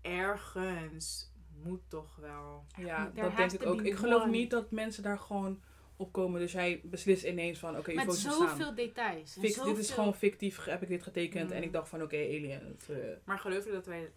ergens 0.03 1.33
moet 1.62 1.80
toch 1.88 2.16
wel. 2.20 2.64
Ja, 2.76 3.11
There 3.14 3.28
dat 3.28 3.37
denk 3.37 3.52
ik 3.52 3.66
ook. 3.66 3.80
Ik 3.82 3.94
geloof 3.94 4.23
one. 4.23 4.30
niet 4.30 4.50
dat 4.50 4.70
mensen 4.70 5.02
daar 5.02 5.18
gewoon 5.18 5.61
op 5.96 6.12
komen. 6.12 6.40
Dus 6.40 6.52
jij 6.52 6.80
beslist 6.84 7.25
ineens 7.25 7.58
van, 7.58 7.76
oké, 7.78 7.92
Met 7.94 8.04
UFO's 8.04 8.23
bestaan. 8.25 8.49
zoveel 8.49 8.75
details. 8.75 9.34
dit 9.34 9.78
is 9.78 9.90
gewoon 9.90 10.14
fictief, 10.14 10.64
heb 10.64 10.82
ik 10.82 10.88
dit 10.88 11.02
getekend. 11.02 11.49
Mm. 11.50 11.56
En 11.56 11.62
ik 11.62 11.73
dacht 11.73 11.88
van, 11.88 12.02
oké, 12.02 12.16
alien. 12.16 12.50
eh, 12.88 12.96
Maar 13.25 13.38
geloof 13.38 13.64
je 13.64 13.70
dat 13.73 13.87
wij 13.87 14.11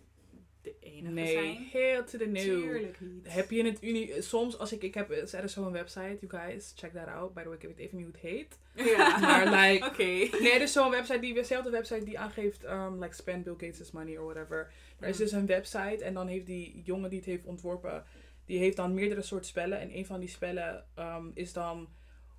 de 0.68 0.88
enige 0.88 1.14
nee, 1.14 1.34
zijn? 1.34 1.68
heel 1.72 2.04
to 2.04 2.18
the 2.18 2.26
new. 2.26 2.44
Tuurlijk 2.44 3.00
niet. 3.00 3.34
Heb 3.34 3.52
je 3.52 3.58
in 3.58 3.66
het 3.66 3.84
uni... 3.84 4.12
Soms, 4.20 4.58
als 4.58 4.72
ik... 4.74 4.84
Ik 4.84 4.94
heb... 4.94 5.12
Er 5.12 5.44
is 5.44 5.54
zo'n 5.54 5.72
website, 5.72 6.18
you 6.22 6.44
guys. 6.44 6.74
Check 6.76 6.94
that 6.94 7.08
out. 7.08 7.34
By 7.34 7.42
the 7.42 7.48
way, 7.48 7.58
ik 7.58 7.64
weet 7.64 7.78
even 7.78 7.98
niet 7.98 8.06
hoe 8.06 8.16
het 8.16 8.24
heet. 8.32 8.60
Ja. 8.74 9.20
Maar 9.20 9.46
like... 9.46 9.86
Oké. 9.90 10.04
Nee, 10.42 10.52
er 10.52 10.62
is 10.62 10.72
zo'n 10.72 10.92
website, 10.92 11.20
die, 11.20 11.34
dezelfde 11.34 11.70
website 11.70 12.06
die 12.06 12.20
aangeeft, 12.20 12.64
um, 12.64 13.04
like 13.04 13.16
spend 13.16 13.44
Bill 13.44 13.56
Gates' 13.58 13.92
money 13.92 14.18
or 14.18 14.26
whatever. 14.34 14.72
Er 15.00 15.10
is 15.10 15.18
dus 15.18 15.32
een 15.32 15.46
website 15.46 16.04
en 16.04 16.14
dan 16.14 16.28
heeft 16.28 16.46
die 16.46 16.82
jongen 16.84 17.10
die 17.10 17.20
het 17.20 17.28
heeft 17.28 17.46
ontworpen, 17.46 18.04
die 18.46 18.60
heeft 18.60 18.76
dan 18.76 18.94
meerdere 18.94 19.22
soorten 19.22 19.48
spellen. 19.48 19.80
En 19.80 19.98
een 19.98 20.06
van 20.06 20.20
die 20.20 20.30
spellen 20.30 20.86
um, 21.00 21.32
is 21.34 21.54
dan 21.54 21.88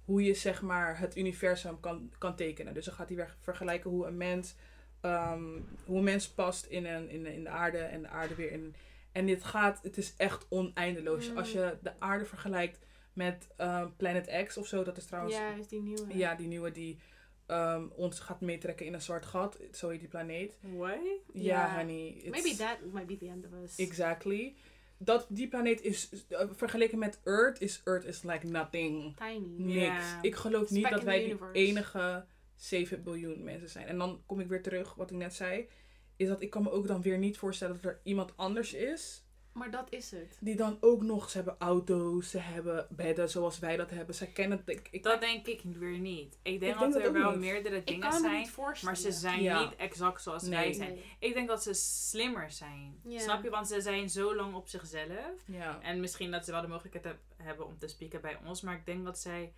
hoe 0.05 0.23
je 0.23 0.35
zeg 0.35 0.63
maar 0.63 0.99
het 0.99 1.17
universum 1.17 1.81
kan, 1.81 2.13
kan 2.19 2.37
tekenen. 2.37 2.75
Dus 2.75 2.85
dan 2.85 2.95
gaat 2.95 3.09
hij 3.09 3.17
weer 3.17 3.37
vergelijken 3.41 3.91
hoe 3.91 4.07
een 4.07 4.17
mens, 4.17 4.55
um, 5.03 5.69
hoe 5.85 5.99
een 5.99 6.05
mens 6.05 6.29
past 6.29 6.65
in, 6.67 6.87
een, 6.87 7.09
in, 7.11 7.27
in 7.27 7.43
de 7.43 7.49
aarde 7.51 7.79
en 7.79 8.03
de 8.03 8.09
aarde 8.09 8.35
weer 8.35 8.53
in. 8.53 8.75
En 9.13 9.27
dit 9.27 9.45
gaat, 9.45 9.81
het 9.83 9.97
is 9.97 10.15
echt 10.17 10.47
oneindeloos. 10.49 11.31
Mm. 11.31 11.37
Als 11.39 11.53
je 11.53 11.77
de 11.83 11.93
aarde 12.01 12.25
vergelijkt 12.25 12.79
met 13.13 13.47
um, 13.59 13.97
Planet 13.97 14.45
X 14.47 14.57
of 14.57 14.67
zo, 14.67 14.85
dat 14.85 14.97
is 14.97 15.05
trouwens 15.07 15.35
Ja, 15.37 15.55
is 15.55 15.69
die 15.69 15.83
nieuwe. 15.83 16.17
ja, 16.19 16.35
die 16.35 16.47
nieuwe 16.47 16.73
die 16.73 16.99
ehm, 17.47 17.87
ons 17.97 18.21
gaat 18.21 18.41
meetrekken 18.41 18.87
in 18.87 18.95
een 18.95 19.03
zwart 19.03 19.27
gat. 19.27 19.59
Zo 19.73 19.89
heet 19.89 20.01
die 20.01 20.09
planeet. 20.09 20.57
What? 20.61 20.99
Ja, 21.33 21.43
Ja. 21.67 21.77
honey. 21.77 22.07
it's- 22.09 22.31
Maybe 22.31 22.57
that 22.57 22.79
might 22.93 23.07
be 23.07 23.17
the 23.17 23.27
end 23.29 23.47
of 23.47 23.53
us. 23.63 23.77
Exactly. 23.77 24.55
Dat, 24.99 25.27
die 25.29 25.49
planeet 25.49 25.83
is, 25.83 26.11
uh, 26.29 26.41
vergeleken 26.53 26.99
met 26.99 27.21
Earth, 27.25 27.61
is 27.61 27.81
Earth 27.85 28.05
is 28.05 28.23
like 28.23 28.47
nothing. 28.47 29.17
Tiny. 29.17 29.75
Niks. 29.75 30.05
Ik 30.23 30.35
geloof 30.35 30.71
niet 30.71 30.91
dat 30.91 31.03
wij 31.03 31.25
universe. 31.25 31.53
enige 31.53 32.25
7 32.59 33.03
biljoen 33.03 33.45
mensen 33.45 33.69
zijn. 33.69 33.87
En 33.87 33.99
dan 33.99 34.23
kom 34.27 34.41
ik 34.41 34.49
weer 34.49 34.63
terug, 34.63 34.95
wat 34.95 35.11
ik 35.11 35.17
net 35.17 35.35
zei. 35.35 35.69
Is 36.17 36.29
dat 36.29 36.43
ik 36.43 36.51
kan 36.51 36.63
me 36.63 36.71
ook 36.71 36.87
dan 36.87 37.03
weer 37.03 37.19
niet 37.19 37.39
voorstellen 37.39 37.75
dat 37.75 37.85
er 37.85 38.01
iemand 38.03 38.37
anders 38.37 38.73
is. 38.75 39.23
Maar 39.53 39.71
dat 39.71 39.87
is 39.93 40.11
het. 40.11 40.37
Die 40.41 40.57
dan 40.57 40.77
ook 40.81 41.03
nog, 41.03 41.31
ze 41.31 41.37
hebben 41.37 41.57
auto's, 41.59 42.31
ze 42.31 42.39
hebben 42.39 42.87
bedden 42.91 43.31
zoals 43.31 43.59
wij 43.59 43.77
dat 43.77 43.91
hebben. 43.91 44.15
Ze 44.15 44.33
kennen 44.33 44.59
het. 44.59 44.69
Ik, 44.69 44.89
ik, 44.91 45.03
Dat 45.03 45.21
denk 45.21 45.47
ik 45.47 45.61
weer 45.65 45.99
niet. 45.99 46.35
Ik 46.35 46.61
denk 46.61 46.61
denk 46.61 46.79
dat 46.79 46.93
dat 46.93 47.03
er 47.05 47.13
wel 47.13 47.31
niet. 47.31 47.39
meerdere 47.41 47.77
Ik 47.77 47.87
dingen 47.87 48.13
zijn. 48.13 48.39
niet 48.39 48.51
voorstellen. 48.51 48.95
Maar 49.03 49.13
ze 49.13 49.19
zijn 49.19 49.43
Ja. 49.43 49.63
niet 49.65 49.77
exact 49.77 50.23
zoals 50.23 50.43
Nee. 50.43 50.51
wij 50.51 50.73
zijn. 50.73 50.95
Nee. 50.95 51.05
Ik 51.19 51.35
denk 51.35 51.49
dat 51.49 51.63
ze 51.63 51.75
slimmer 51.75 52.51
zijn. 52.51 53.01
Ja. 53.05 53.19
Snap 53.21 53.43
je? 53.43 53.51
Want 53.51 53.69
ze 53.69 53.81
zijn 53.81 54.11
zo 54.11 54.35
lang 54.35 54.55
op 54.55 54.69
zichzelf. 54.69 55.43
ja. 55.47 55.81
En 55.83 56.01
misschien 56.01 56.31
dat 56.31 56.45
ze 56.45 56.51
wel 56.53 56.61
de 56.63 56.69
mogelijkheid 56.69 57.05
heb- 57.05 57.21
hebben 57.47 57.67
om 57.67 57.79
te 57.79 57.89
spreken 57.89 58.21
bij 58.21 58.39
ons. 58.47 58.61
Maar 58.61 58.75
ik 58.75 58.87
denk 58.87 59.05
dat 59.05 59.19
zij 59.19 59.53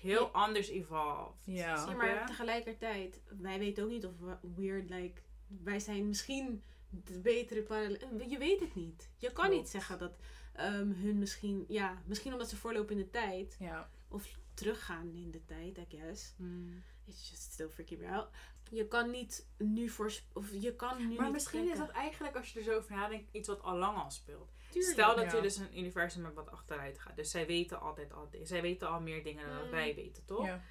heel 0.00 0.24
Ja. 0.24 0.30
anders 0.32 0.68
evolved. 0.68 1.34
Ja. 1.44 1.94
Maar 1.96 2.26
tegelijkertijd, 2.26 3.20
wij 3.40 3.58
weten 3.58 3.84
ook 3.84 3.90
niet 3.90 4.06
of 4.06 4.12
we 4.18 4.36
weird, 4.56 4.90
like, 4.90 5.20
wij 5.46 5.80
zijn 5.80 6.08
misschien 6.08 6.62
de 6.90 7.20
betere 7.20 7.62
parallel. 7.62 8.28
Je 8.28 8.38
weet 8.38 8.60
het 8.60 8.74
niet. 8.74 9.10
Je 9.16 9.32
kan 9.32 9.44
Klopt. 9.44 9.60
niet 9.60 9.68
zeggen 9.68 9.98
dat 9.98 10.12
ehm, 10.52 10.90
hun 10.92 11.18
misschien, 11.18 11.64
ja, 11.68 12.02
misschien 12.06 12.32
omdat 12.32 12.48
ze 12.48 12.56
voorlopen 12.56 12.96
in 12.96 13.02
de 13.02 13.10
tijd, 13.10 13.56
ja. 13.58 13.90
of 14.08 14.38
teruggaan 14.54 15.14
in 15.14 15.30
de 15.30 15.44
tijd, 15.44 15.78
I 15.78 15.84
guess. 15.88 16.34
Hmm. 16.36 16.82
It's 17.04 17.28
just 17.30 17.52
still 17.52 17.68
freaking 17.68 18.00
me 18.00 18.08
out. 18.08 18.28
Je 18.70 18.88
kan 18.88 19.10
niet 19.10 19.46
nu 19.58 19.88
voor, 19.88 20.12
of 20.32 20.50
je 20.52 20.76
kan 20.76 20.96
nu 21.08 21.14
Maar 21.14 21.24
niet 21.24 21.32
misschien 21.32 21.70
is 21.70 21.78
dat 21.78 21.90
eigenlijk, 21.90 22.36
als 22.36 22.52
je 22.52 22.58
er 22.58 22.64
zo 22.64 22.76
over 22.76 22.90
nadenkt, 22.96 23.28
iets 23.32 23.48
wat 23.48 23.62
al 23.62 23.76
lang 23.76 23.98
al 23.98 24.10
speelt. 24.10 24.52
Tuurlijk. 24.78 24.92
Stel 25.00 25.16
dat 25.16 25.30
Ja. 25.30 25.36
je 25.36 25.42
dus 25.42 25.56
een 25.56 25.78
universum 25.78 26.22
hebt 26.24 26.36
wat 26.36 26.50
achteruit 26.50 26.98
gaat. 26.98 27.16
Dus 27.16 27.30
zij 27.30 27.46
weten 27.46 27.80
altijd 27.80 28.12
al. 28.12 28.28
Zij 28.42 28.62
weten 28.62 28.88
al 28.88 29.00
meer 29.00 29.24
dingen 29.24 29.48
dan 29.48 29.64
Mm. 29.64 29.70
wij 29.70 29.94
weten, 29.94 30.24
toch? 30.24 30.46
ja. 30.46 30.62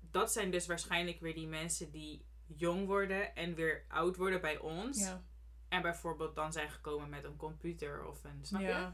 Dat 0.00 0.32
zijn 0.32 0.50
dus 0.50 0.66
waarschijnlijk 0.66 1.20
weer 1.20 1.34
die 1.34 1.46
mensen 1.48 1.90
die 1.90 2.26
jong 2.46 2.86
worden 2.86 3.34
en 3.34 3.54
weer 3.54 3.84
oud 3.88 4.16
worden 4.16 4.40
bij 4.40 4.58
ons. 4.58 4.98
ja. 5.00 5.24
En 5.68 5.82
bijvoorbeeld 5.82 6.34
dan 6.34 6.52
zijn 6.52 6.70
gekomen 6.70 7.08
met 7.08 7.24
een 7.24 7.36
computer 7.36 8.04
of 8.06 8.24
een. 8.24 8.44
Snap 8.44 8.60
je? 8.60 8.92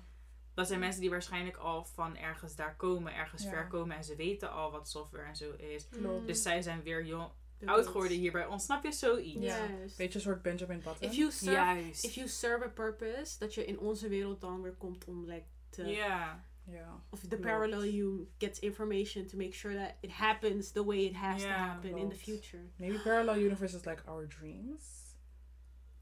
Dat 0.55 0.67
zijn 0.67 0.81
mensen 0.81 1.01
die 1.01 1.11
waarschijnlijk 1.11 1.57
al 1.57 1.85
van 1.85 2.17
ergens 2.17 2.57
daar 2.57 2.77
komen, 2.77 3.15
ergens 3.15 3.45
ver 3.49 3.67
komen 3.67 3.97
en 3.97 4.05
ze 4.05 4.17
weten 4.17 4.51
al 4.51 4.71
wat 4.71 4.89
software 4.89 5.25
en 5.29 5.37
zo 5.37 5.53
is. 5.53 5.89
Klopt. 5.89 6.27
Dus 6.27 6.43
zij 6.43 6.63
zijn 6.63 6.83
weer 6.83 7.05
jong, 7.05 7.33
oud 7.68 7.87
geworden 7.87 8.16
hier 8.18 8.33
bij 8.33 8.46
ons. 8.46 8.64
Snap 8.64 8.85
je 8.85 8.92
zoiets? 8.92 9.44
Ja. 9.46 9.66
Beetje 9.96 10.14
een 10.14 10.20
soort 10.20 10.42
Benjamin 10.42 10.81
Button. 10.85 11.09
If 11.09 11.14
you 11.14 11.31
serve, 11.31 11.51
Juist. 11.53 12.05
if 12.05 12.14
you 12.14 12.29
serve 12.29 12.64
a 12.64 12.68
purpose, 12.68 13.38
dat 13.38 13.55
je 13.55 13.64
in 13.64 13.79
onze 13.79 14.09
wereld 14.09 14.40
dan 14.40 14.62
weer 14.62 14.75
komt 14.75 15.05
om 15.05 15.25
like 15.25 15.46
te 15.70 15.85
Ja. 15.87 16.44
Ja. 16.64 17.03
of 17.11 17.20
the 17.20 17.27
Klopt. 17.27 17.42
parallel 17.42 17.85
you 17.85 18.29
gets 18.38 18.59
information 18.59 19.27
to 19.27 19.37
make 19.37 19.53
sure 19.53 19.75
that 19.77 19.94
it 20.01 20.11
happens 20.11 20.70
the 20.70 20.85
way 20.85 20.98
it 21.05 21.14
has 21.14 21.42
to 21.42 21.48
happen 21.48 21.96
in 21.96 22.09
the 22.09 22.16
future. 22.16 22.62
Maybe 22.77 22.98
parallel 22.98 23.37
universe 23.37 23.77
is 23.77 23.85
like 23.85 24.03
our 24.07 24.29
dreams. 24.29 25.01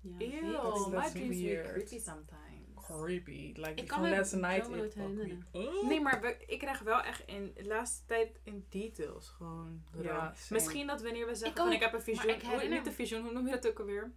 Ja, 0.02 0.10
Ew, 0.18 0.18
weet 0.18 0.40
That's- 0.42 0.86
my 0.86 0.96
that's 0.96 1.12
dreams 1.12 1.36
are 1.36 1.42
weird. 1.42 1.72
creepy 1.72 1.98
sometimes. 1.98 2.49
Creepy. 2.98 3.52
Like 3.56 3.74
Ik 3.74 3.88
kan 3.88 4.10
last 4.10 4.32
night. 4.34 4.68
it- 4.68 4.96
oh. 4.96 5.66
Oh. 5.66 5.88
Nee, 5.88 6.00
maar 6.00 6.20
we- 6.20 6.36
ik 6.46 6.58
krijg 6.58 6.78
wel 6.80 7.00
echt 7.02 7.22
in 7.26 7.52
de 7.54 7.64
laatste 7.66 8.06
tijd 8.06 8.40
in 8.42 8.66
details 8.68 9.28
gewoon. 9.28 9.82
Ja. 10.00 10.34
Misschien 10.50 10.86
dat 10.86 11.02
wanneer 11.02 11.26
we 11.26 11.32
zeggen 11.34 11.50
Ik 11.50 11.56
van 11.56 11.66
ook, 11.66 11.72
ik 11.72 11.80
heb 11.80 11.92
een 11.92 12.02
visioen. 12.02 12.34
ik 12.34 12.42
hoe- 12.42 12.50
herinner 12.50 12.78
niet 12.78 12.86
een 12.86 12.92
visioen, 12.92 13.22
hoe 13.22 13.32
noem 13.32 13.46
je 13.46 13.52
dat 13.52 13.68
ook 13.68 13.78
alweer? 13.78 14.12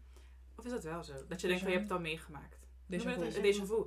Of 0.55 0.65
is 0.65 0.71
dat 0.71 0.83
wel 0.83 1.03
zo? 1.03 1.13
Dat 1.27 1.41
je 1.41 1.47
denkt 1.47 1.61
van 1.63 1.71
je 1.71 1.77
hebt 1.77 1.89
het 1.89 1.97
al 1.97 2.03
meegemaakt. 2.03 2.57
Déjà 2.91 2.97
vu. 2.97 3.21
een 3.21 3.53
déjà 3.53 3.65
vu. 3.67 3.85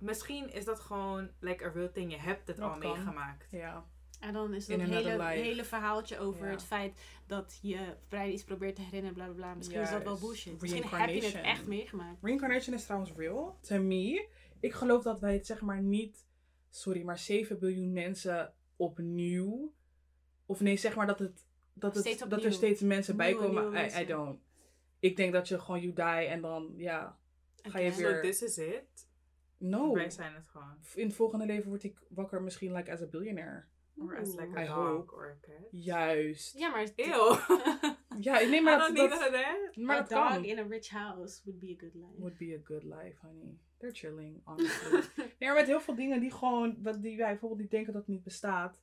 Misschien 0.00 0.52
is 0.52 0.64
dat 0.64 0.80
gewoon 0.80 1.30
like 1.40 1.64
a 1.64 1.70
real 1.74 1.90
thing. 1.92 2.10
Je 2.12 2.18
hebt 2.18 2.46
het 2.48 2.56
Dat 2.56 2.70
al 2.72 2.78
kan. 2.78 2.92
meegemaakt. 2.92 3.46
Ja. 3.50 3.86
En 4.18 4.32
dan 4.32 4.54
is 4.54 4.66
dat 4.66 4.80
hele, 4.80 5.24
hele 5.24 5.64
verhaaltje 5.64 6.18
over 6.18 6.44
Ja. 6.46 6.50
het 6.50 6.62
feit 6.62 6.98
dat 7.26 7.58
je 7.62 7.96
vrij 8.06 8.30
iets 8.32 8.44
probeert 8.44 8.76
te 8.76 8.82
herinneren, 8.82 9.14
bla 9.14 9.24
bla 9.24 9.34
bla. 9.34 9.54
Misschien 9.54 9.80
is 9.80 9.90
dat 9.90 10.02
wel 10.02 10.18
bullshit. 10.18 10.60
Misschien 10.60 10.82
heb 10.82 10.90
je 10.90 10.96
het 10.96 11.10
Reincarnation. 11.10 11.42
echt 11.42 11.66
meegemaakt. 11.66 12.18
Reincarnation 12.22 12.74
is 12.76 12.84
trouwens 12.84 13.12
real. 13.16 13.58
To 13.60 13.82
me. 13.82 14.28
Ik 14.60 14.72
geloof 14.72 15.02
dat 15.02 15.20
wij 15.20 15.32
het 15.32 15.46
zeg 15.46 15.60
maar 15.60 15.82
niet, 15.82 16.26
sorry, 16.70 17.02
maar 17.02 17.18
7 17.18 17.58
biljoen 17.58 17.92
mensen 17.92 18.54
opnieuw. 18.76 19.72
Of 20.46 20.60
nee, 20.60 20.76
zeg 20.76 20.94
maar 20.96 21.06
dat, 21.06 21.18
het, 21.18 21.46
dat, 21.72 21.94
het, 21.94 22.04
Steeds 22.04 22.28
dat 22.28 22.44
er 22.44 22.52
steeds 22.52 22.80
mensen 22.80 23.16
bij 23.16 23.34
komen. 23.34 23.90
I, 24.00 24.06
don't. 24.06 24.40
Ik 24.98 25.16
denk 25.16 25.32
dat 25.32 25.48
je 25.48 25.58
gewoon 25.60 25.80
you 25.80 25.92
die 25.92 26.04
en 26.28 26.40
dan, 26.40 26.72
ja. 26.76 27.18
Ga 27.62 27.78
je 27.78 27.92
weer- 27.94 28.14
So 28.14 28.20
this 28.20 28.42
is 28.42 28.58
it. 28.58 29.08
No. 29.58 29.92
Wij 29.92 30.10
zijn 30.10 30.34
het 30.34 30.48
gewoon. 30.48 30.76
In 30.94 31.06
het 31.06 31.16
volgende 31.16 31.46
leven 31.46 31.68
word 31.68 31.82
ik 31.84 32.02
wakker 32.08 32.42
misschien 32.42 32.72
like 32.72 32.92
as 32.92 33.00
a 33.02 33.06
billionaire. 33.06 33.64
Or 34.00 34.16
as 34.18 34.34
like 34.34 34.60
I 34.60 34.66
a 34.66 34.72
hope. 34.74 35.06
dog 35.06 35.12
or 35.12 35.26
a 35.30 35.46
cat. 35.46 35.68
Juist. 35.70 36.58
Ja, 36.58 36.68
maar 36.68 36.88
Ew. 36.96 37.36
Ja, 38.20 38.38
nee, 38.38 38.60
I 38.60 38.62
maar 38.62 38.78
don't 38.78 38.96
dat, 38.96 39.10
need 39.10 39.20
dat, 39.20 39.32
that. 39.32 39.76
maar 39.76 39.96
a 39.96 40.00
dat 40.00 40.08
dog 40.10 40.28
kan. 40.28 40.44
in 40.44 40.58
a 40.58 40.62
rich 40.62 40.88
house 40.88 41.40
would 41.44 41.60
be 41.60 41.74
a 41.76 41.78
good 41.80 41.94
life. 41.94 42.18
Would 42.20 42.36
be 42.36 42.54
a 42.54 42.66
good 42.66 42.82
life, 42.82 43.16
honey. 43.20 43.58
They're 43.78 43.94
chilling, 43.94 44.40
honestly. 44.44 44.90
nee, 45.16 45.48
maar 45.48 45.54
met 45.54 45.66
heel 45.66 45.80
veel 45.80 45.94
dingen 45.94 46.20
die 46.20 46.30
gewoon, 46.30 46.82
wat 46.82 47.02
die 47.02 47.16
wij 47.16 47.28
bijvoorbeeld 47.30 47.60
die 47.60 47.68
denken 47.68 47.92
dat 47.92 48.02
het 48.02 48.10
niet 48.10 48.22
bestaat. 48.22 48.82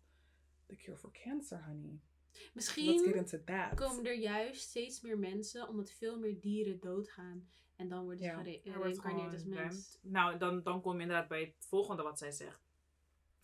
The 0.67 0.75
cure 0.75 0.97
for 0.97 1.11
cancer, 1.11 1.63
honey. 1.65 1.99
Let's 2.31 2.45
get 2.45 2.53
Misschien 2.53 3.15
into 3.15 3.43
that. 3.43 3.73
komen 3.75 4.05
er 4.05 4.13
juist 4.17 4.61
steeds 4.61 5.01
meer 5.01 5.17
mensen 5.19 5.67
omdat 5.67 5.91
veel 5.91 6.19
meer 6.19 6.39
dieren 6.39 6.79
doodgaan. 6.79 7.47
En 7.75 7.89
dan 7.89 8.01
worden 8.03 8.19
ze 8.19 8.25
Ja. 8.25 8.37
gereïncarneerd 8.43 9.31
als 9.31 9.41
gewoon 9.41 9.49
mens. 9.63 9.97
Nou, 10.01 10.37
dan, 10.37 10.63
dan 10.63 10.81
kom 10.81 10.95
je 10.95 11.01
inderdaad 11.01 11.27
bij 11.27 11.39
het 11.41 11.65
volgende 11.67 12.03
wat 12.03 12.17
zij 12.17 12.31
zegt. 12.31 12.63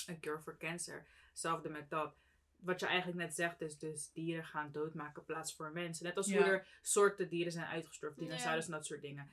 Een 0.08 0.20
cure 0.20 0.40
for 0.40 0.58
cancer. 0.58 1.08
Hetzelfde 1.32 1.70
met 1.70 1.90
dat. 1.90 2.16
Wat 2.60 2.80
je 2.80 2.86
eigenlijk 2.86 3.18
net 3.20 3.34
zegt 3.36 3.62
is 3.62 3.78
dus 3.78 4.12
dieren 4.12 4.46
gaan 4.46 4.72
doodmaken 4.72 5.20
in 5.22 5.26
plaats 5.26 5.56
voor 5.56 5.72
mensen. 5.72 6.06
Net 6.06 6.18
als 6.18 6.28
Ja. 6.28 6.36
hoe 6.38 6.46
er 6.46 6.78
soorten 6.82 7.30
dieren 7.30 7.52
zijn 7.52 7.66
uitgestorven. 7.66 8.22
Ja. 8.24 8.28
Dinosaurus 8.30 8.66
en 8.66 8.72
dat 8.72 8.86
soort 8.86 9.02
dingen. 9.02 9.32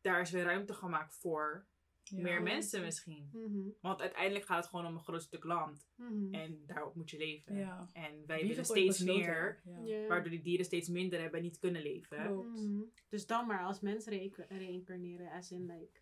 Daar 0.00 0.20
is 0.20 0.30
weer 0.30 0.44
ruimte 0.44 0.74
gemaakt 0.74 1.14
voor 1.14 1.66
Ja. 2.02 2.22
meer 2.22 2.42
mensen 2.42 2.82
misschien. 2.82 3.30
Mhm, 3.32 3.68
Want 3.80 4.00
uiteindelijk 4.00 4.44
gaat 4.44 4.56
het 4.58 4.66
gewoon 4.66 4.86
om 4.86 4.94
een 4.94 5.02
groot 5.02 5.22
stuk 5.22 5.44
land. 5.44 5.88
mhm. 5.94 6.34
En 6.34 6.62
daarop 6.66 6.94
moet 6.94 7.10
je 7.10 7.16
leven. 7.18 7.56
Ja. 7.56 7.90
En 7.92 8.26
wij 8.26 8.38
Wie 8.38 8.48
willen 8.48 8.64
steeds 8.64 9.02
meer. 9.02 9.60
Ja. 9.84 10.06
Waardoor 10.06 10.30
die 10.30 10.42
dieren 10.42 10.64
steeds 10.64 10.88
minder 10.88 11.20
hebben 11.20 11.38
en 11.38 11.44
niet 11.44 11.58
kunnen 11.58 11.82
leven. 11.82 12.26
Klopt. 12.26 12.60
Mhm. 12.60 12.80
Dus 13.08 13.26
dan 13.26 13.46
maar 13.46 13.64
als 13.64 13.80
mens 13.80 14.06
reïnc- 14.06 14.44
reïncarneren, 14.48 15.30
as 15.30 15.50
in 15.50 15.66
like 15.66 16.00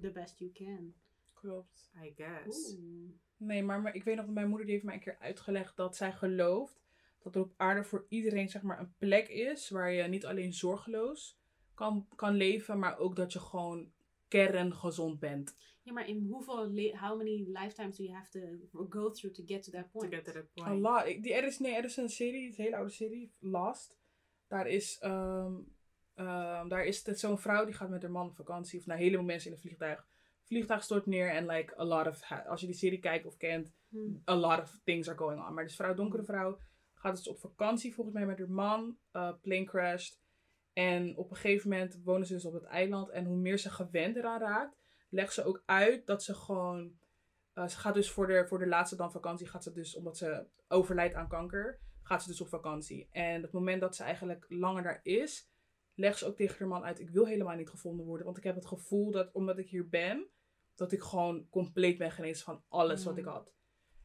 the 0.00 0.10
best 0.10 0.38
you 0.38 0.52
can. 0.52 0.94
Klopt. 1.32 1.90
I 2.04 2.12
guess. 2.16 2.76
Nee, 3.44 3.62
maar 3.62 3.94
ik 3.94 4.04
weet 4.04 4.16
nog 4.16 4.24
dat 4.24 4.34
mijn 4.34 4.48
moeder 4.48 4.66
die 4.66 4.74
heeft 4.74 4.86
mij 4.86 4.94
een 4.94 5.00
keer 5.00 5.16
uitgelegd 5.18 5.76
dat 5.76 5.96
zij 5.96 6.12
gelooft 6.12 6.80
dat 7.22 7.34
er 7.34 7.40
op 7.40 7.52
aarde 7.56 7.84
voor 7.84 8.06
iedereen 8.08 8.48
zeg 8.48 8.62
maar 8.62 8.78
een 8.80 8.94
plek 8.98 9.28
is 9.28 9.68
waar 9.70 9.92
je 9.92 10.02
niet 10.02 10.26
alleen 10.26 10.52
zorgeloos 10.52 11.38
kan, 11.74 12.06
kan 12.16 12.34
leven, 12.34 12.78
maar 12.78 12.98
ook 12.98 13.16
dat 13.16 13.32
je 13.32 13.38
gewoon 13.40 13.92
kerngezond 14.28 15.18
bent. 15.18 15.56
Ja, 15.82 15.92
maar 15.92 16.08
in 16.08 16.26
hoeveel, 16.30 16.56
how 16.96 17.16
many 17.16 17.44
lifetimes 17.48 17.96
do 17.96 18.02
you 18.04 18.14
have 18.16 18.30
to 18.30 18.40
go 18.88 19.10
through 19.10 19.34
to 19.36 19.42
get 19.46 19.62
to 19.62 19.70
that 19.70 19.82
To 19.92 19.98
point? 19.98 20.14
get 20.14 20.24
to 20.24 20.32
that 20.32 20.52
point. 20.54 20.68
A 20.68 20.74
lot. 20.74 21.06
Ik- 21.06 21.22
Die, 21.22 21.34
er, 21.34 21.44
is, 21.44 21.58
nee, 21.58 21.74
er 21.74 21.84
is 21.84 21.96
een 21.96 22.08
serie, 22.08 22.46
een 22.46 22.54
hele 22.56 22.76
oude 22.76 22.90
serie, 22.90 23.32
Last. 23.38 23.96
Daar 24.48 24.66
is, 24.66 24.98
ehm, 25.00 25.52
ehm, 26.14 26.68
daar 26.68 26.84
is 26.84 27.06
het 27.06 27.18
zo'n 27.20 27.38
vrouw 27.38 27.64
die 27.64 27.74
gaat 27.74 27.88
met 27.90 28.02
haar 28.02 28.10
man 28.10 28.26
op 28.28 28.34
vakantie. 28.36 28.78
Of 28.78 28.86
naar 28.86 28.96
helemaal 28.96 29.24
mensen 29.24 29.50
in 29.50 29.56
een 29.56 29.62
vliegtuig. 29.62 30.06
Vliegtuig 30.42 30.82
stort 30.82 31.06
neer 31.06 31.30
en 31.30 31.46
like 31.46 31.80
a 31.80 31.84
lot 31.84 32.06
of, 32.06 32.22
als 32.46 32.60
je 32.60 32.66
die 32.66 32.76
serie 32.76 32.98
kijkt 32.98 33.26
of 33.26 33.36
kent, 33.36 33.72
Hmm. 33.92 34.22
a 34.26 34.34
lot 34.34 34.58
of 34.58 34.80
things 34.84 35.08
are 35.08 35.18
going 35.18 35.46
on. 35.46 35.54
Maar 35.54 35.64
dus 35.64 35.76
vrouw, 35.76 35.94
donkere 35.94 36.24
vrouw, 36.24 36.58
gaat 36.94 37.16
dus 37.16 37.28
op 37.28 37.38
vakantie 37.38 37.94
volgens 37.94 38.16
mij 38.16 38.26
met 38.26 38.38
haar 38.38 38.50
man, 38.50 38.96
uh, 39.12 39.32
plane 39.40 39.64
crashed. 39.64 40.20
En 40.72 41.16
op 41.16 41.30
een 41.30 41.36
gegeven 41.36 41.70
moment 41.70 42.00
wonen 42.04 42.26
ze 42.26 42.32
dus 42.32 42.44
op 42.44 42.52
het 42.52 42.64
eiland. 42.64 43.10
En 43.10 43.24
hoe 43.24 43.36
meer 43.36 43.58
ze 43.58 43.70
gewend 43.70 44.16
eraan 44.16 44.40
raakt, 44.40 44.76
legt 45.08 45.34
ze 45.34 45.44
ook 45.44 45.62
uit 45.66 46.06
dat 46.06 46.22
ze 46.22 46.34
gewoon... 46.34 46.92
uh, 47.54 47.66
ze 47.66 47.78
gaat 47.78 47.94
dus 47.94 48.10
voor 48.10 48.26
de, 48.26 48.46
voor 48.46 48.58
de 48.58 48.66
laatste 48.66 48.96
dan 48.96 49.12
vakantie, 49.12 49.46
gaat 49.46 49.62
ze 49.62 49.72
dus, 49.72 49.96
omdat 49.96 50.16
ze 50.16 50.46
overlijdt 50.68 51.14
aan 51.14 51.28
kanker, 51.28 51.78
gaat 52.02 52.22
ze 52.22 52.28
dus 52.28 52.40
op 52.40 52.48
vakantie. 52.48 53.08
En 53.10 53.42
het 53.42 53.52
moment 53.52 53.80
dat 53.80 53.96
ze 53.96 54.02
eigenlijk 54.02 54.46
langer 54.48 54.82
daar 54.82 55.00
is, 55.02 55.50
legt 55.94 56.18
ze 56.18 56.26
ook 56.26 56.36
tegen 56.36 56.58
haar 56.58 56.68
man 56.68 56.84
uit, 56.84 57.00
ik 57.00 57.10
wil 57.10 57.26
helemaal 57.26 57.56
niet 57.56 57.68
gevonden 57.68 58.06
worden. 58.06 58.24
Want 58.24 58.38
ik 58.38 58.44
heb 58.44 58.54
het 58.54 58.66
gevoel 58.66 59.10
dat, 59.10 59.32
omdat 59.32 59.58
ik 59.58 59.68
hier 59.68 59.88
ben, 59.88 60.26
dat 60.74 60.92
ik 60.92 61.02
gewoon 61.02 61.48
compleet 61.50 61.98
ben 61.98 62.10
genezen 62.12 62.44
van 62.44 62.64
alles 62.68 63.04
wat 63.04 63.12
Mm. 63.12 63.18
ik 63.18 63.24
had. 63.24 63.52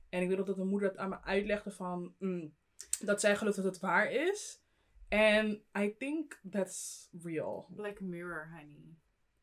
En 0.09 0.21
ik 0.21 0.27
weet 0.27 0.37
nog 0.37 0.47
dat 0.47 0.57
mijn 0.57 0.69
moeder 0.69 0.89
dat 0.89 0.97
aan 0.97 1.09
me 1.09 1.21
uitlegde 1.21 1.71
van, 1.71 2.15
mm, 2.19 2.55
dat 2.99 3.19
zij 3.21 3.35
gelooft 3.35 3.55
dat 3.55 3.65
het 3.65 3.79
waar 3.79 4.11
is. 4.11 4.61
En 5.07 5.63
I 5.79 5.95
think 5.97 6.41
that's 6.49 7.09
real. 7.23 7.67
Black 7.75 7.99
Mirror, 7.99 8.49
honey. 8.49 8.95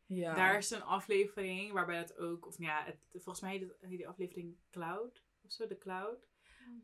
Ja. 0.07 0.35
Daar 0.35 0.57
is 0.57 0.71
een 0.71 0.83
aflevering 0.83 1.73
waarbij 1.73 2.01
dat 2.01 2.17
ook, 2.17 2.47
of 2.47 2.59
nou 2.59 2.71
ja, 2.71 2.85
het, 2.85 2.99
volgens 3.13 3.41
mij 3.41 3.51
heet, 3.81 3.89
die 3.99 4.09
aflevering 4.09 4.57
Cloud, 4.71 5.25
of 5.45 5.53
zo, 5.53 5.67
de 5.67 5.79
Cloud. 5.79 6.27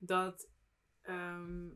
Dat, 0.01 0.51
ehm, 1.03 1.69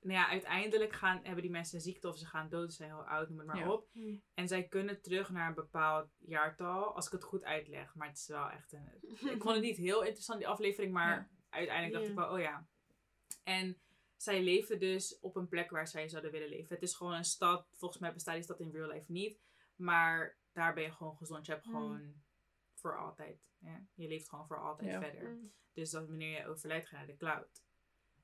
nou 0.00 0.18
ja, 0.18 0.28
uiteindelijk 0.28 0.92
gaan, 0.92 1.20
hebben 1.22 1.42
die 1.42 1.50
mensen 1.50 1.74
een 1.76 1.82
ziekte 1.82 2.08
of 2.08 2.18
ze 2.18 2.26
gaan 2.26 2.48
dood, 2.48 2.70
ze 2.70 2.76
zijn 2.76 2.90
heel 2.90 3.06
oud, 3.06 3.28
noem 3.28 3.38
het 3.38 3.46
maar 3.46 3.58
Ja. 3.58 3.72
op. 3.72 3.88
Hmm. 3.92 4.22
En 4.34 4.48
zij 4.48 4.68
kunnen 4.68 5.00
terug 5.02 5.30
naar 5.30 5.48
een 5.48 5.54
bepaald 5.54 6.08
jaartal, 6.18 6.94
als 6.94 7.06
ik 7.06 7.12
het 7.12 7.24
goed 7.24 7.44
uitleg. 7.44 7.94
Maar 7.94 8.08
het 8.08 8.16
is 8.18 8.26
wel 8.26 8.50
echt 8.50 8.72
een... 8.72 8.88
Ik 9.34 9.42
vond 9.42 9.54
het 9.54 9.60
niet 9.64 9.76
heel 9.76 10.02
interessant, 10.02 10.38
die 10.38 10.48
aflevering, 10.48 10.92
maar 10.92 11.16
Ja. 11.16 11.28
uiteindelijk 11.50 11.92
dacht 11.94 12.04
Ja. 12.04 12.10
ik 12.10 12.18
wel, 12.18 12.32
oh 12.32 12.40
ja. 12.40 12.66
En 13.44 13.80
zij 14.16 14.42
leven 14.42 14.78
dus 14.80 15.18
op 15.20 15.36
een 15.36 15.48
plek 15.48 15.70
waar 15.70 15.88
zij 15.88 16.08
zouden 16.08 16.30
willen 16.30 16.48
leven. 16.48 16.74
Het 16.74 16.82
is 16.82 16.94
gewoon 16.94 17.12
een 17.14 17.24
stad, 17.24 17.66
volgens 17.74 18.00
mij 18.00 18.12
bestaat 18.12 18.34
die 18.34 18.42
stad 18.42 18.60
in 18.60 18.70
real 18.70 18.88
life 18.92 19.12
niet. 19.12 19.38
Maar 19.76 20.36
daar 20.52 20.74
ben 20.74 20.82
je 20.82 20.92
gewoon 20.92 21.16
gezond. 21.16 21.46
Je 21.46 21.52
hebt 21.52 21.66
Mm. 21.66 21.72
gewoon 21.72 22.14
voor 22.74 22.98
altijd. 22.98 23.38
Ja? 23.58 23.82
Je 23.94 24.08
leeft 24.08 24.28
gewoon 24.28 24.46
voor 24.46 24.60
altijd 24.60 24.90
Ja. 24.90 25.00
verder. 25.00 25.28
Hmm. 25.28 25.52
Dus 25.72 25.90
dat 25.90 26.06
wanneer 26.08 26.40
je 26.40 26.46
overlijdt, 26.46 26.86
ga 26.88 27.00
je 27.00 27.06
naar 27.06 27.12
de 27.12 27.18
cloud. 27.24 27.62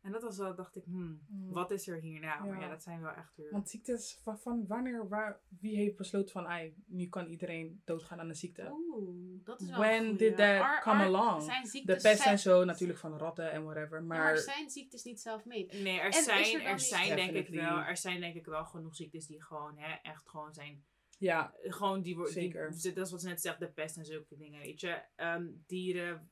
En 0.03 0.13
dat 0.13 0.23
was 0.23 0.37
wel, 0.37 0.55
dacht 0.55 0.77
ik, 0.77 0.85
hmm, 0.85 1.21
Mm. 1.29 1.51
wat 1.53 1.71
is 1.71 1.89
er 1.89 2.01
hierna? 2.01 2.39
Maar 2.45 2.55
Ja. 2.55 2.61
ja, 2.61 2.69
dat 2.69 2.83
zijn 2.83 3.01
wel 3.01 3.11
echt 3.13 3.37
weer... 3.37 3.51
Want 3.51 3.69
ziektes, 3.69 4.19
van, 4.23 4.39
van 4.39 4.67
wanneer, 4.67 5.09
waar, 5.09 5.41
wie 5.61 5.77
heeft 5.77 5.97
besloten 5.97 6.33
van, 6.33 6.47
ai, 6.47 6.75
nu 6.87 7.07
kan 7.09 7.27
iedereen 7.27 7.81
doodgaan 7.85 8.21
aan 8.21 8.29
een 8.29 8.35
ziekte? 8.37 8.69
Oeh, 8.73 9.45
dat 9.45 9.61
is 9.61 9.69
wel 9.69 9.79
When 9.79 9.99
goeie. 10.05 10.17
did 10.17 10.37
that 10.37 10.47
Are- 10.61 10.81
come 10.83 10.97
are- 10.97 11.05
along? 11.07 11.43
Zijn 11.43 11.63
De 11.87 11.93
pest 12.03 12.03
zijn 12.23 12.29
en 12.35 12.39
zo 12.39 12.65
natuurlijk 12.65 12.99
van 12.99 13.19
ratten 13.19 13.51
en 13.53 13.65
whatever, 13.65 14.03
Maar, 14.03 14.19
maar... 14.19 14.39
zijn 14.39 14.71
ziektes 14.71 15.03
niet 15.05 15.21
self-made? 15.21 15.77
Nee, 15.83 16.01
er 16.01 16.13
zijn, 16.15 16.61
er 16.65 16.81
zijn 16.81 17.17
denk 17.17 17.33
ik 17.33 17.49
wel, 17.49 17.79
er 17.79 17.97
zijn 17.97 18.21
denk 18.21 18.35
ik 18.35 18.45
wel 18.47 18.65
genoeg 18.65 18.95
ziektes 18.95 19.27
die 19.27 19.43
gewoon, 19.43 19.79
hè, 19.79 19.95
echt 20.03 20.29
gewoon 20.29 20.55
zijn, 20.55 20.85
Ja, 21.19 21.55
gewoon 21.63 22.03
die 22.03 22.15
worden, 22.17 22.33
Zeker. 22.33 22.71
die- 22.71 22.93
dat 22.93 23.05
is 23.07 23.11
wat 23.13 23.21
ze 23.21 23.29
net 23.29 23.41
zegt, 23.41 23.59
de 23.59 23.69
pest 23.69 23.97
en 23.97 24.05
zulke 24.05 24.37
dingen, 24.37 24.61
weet 24.61 24.81
je. 24.81 25.03
Ehm, 25.17 25.47
dieren, 25.67 26.31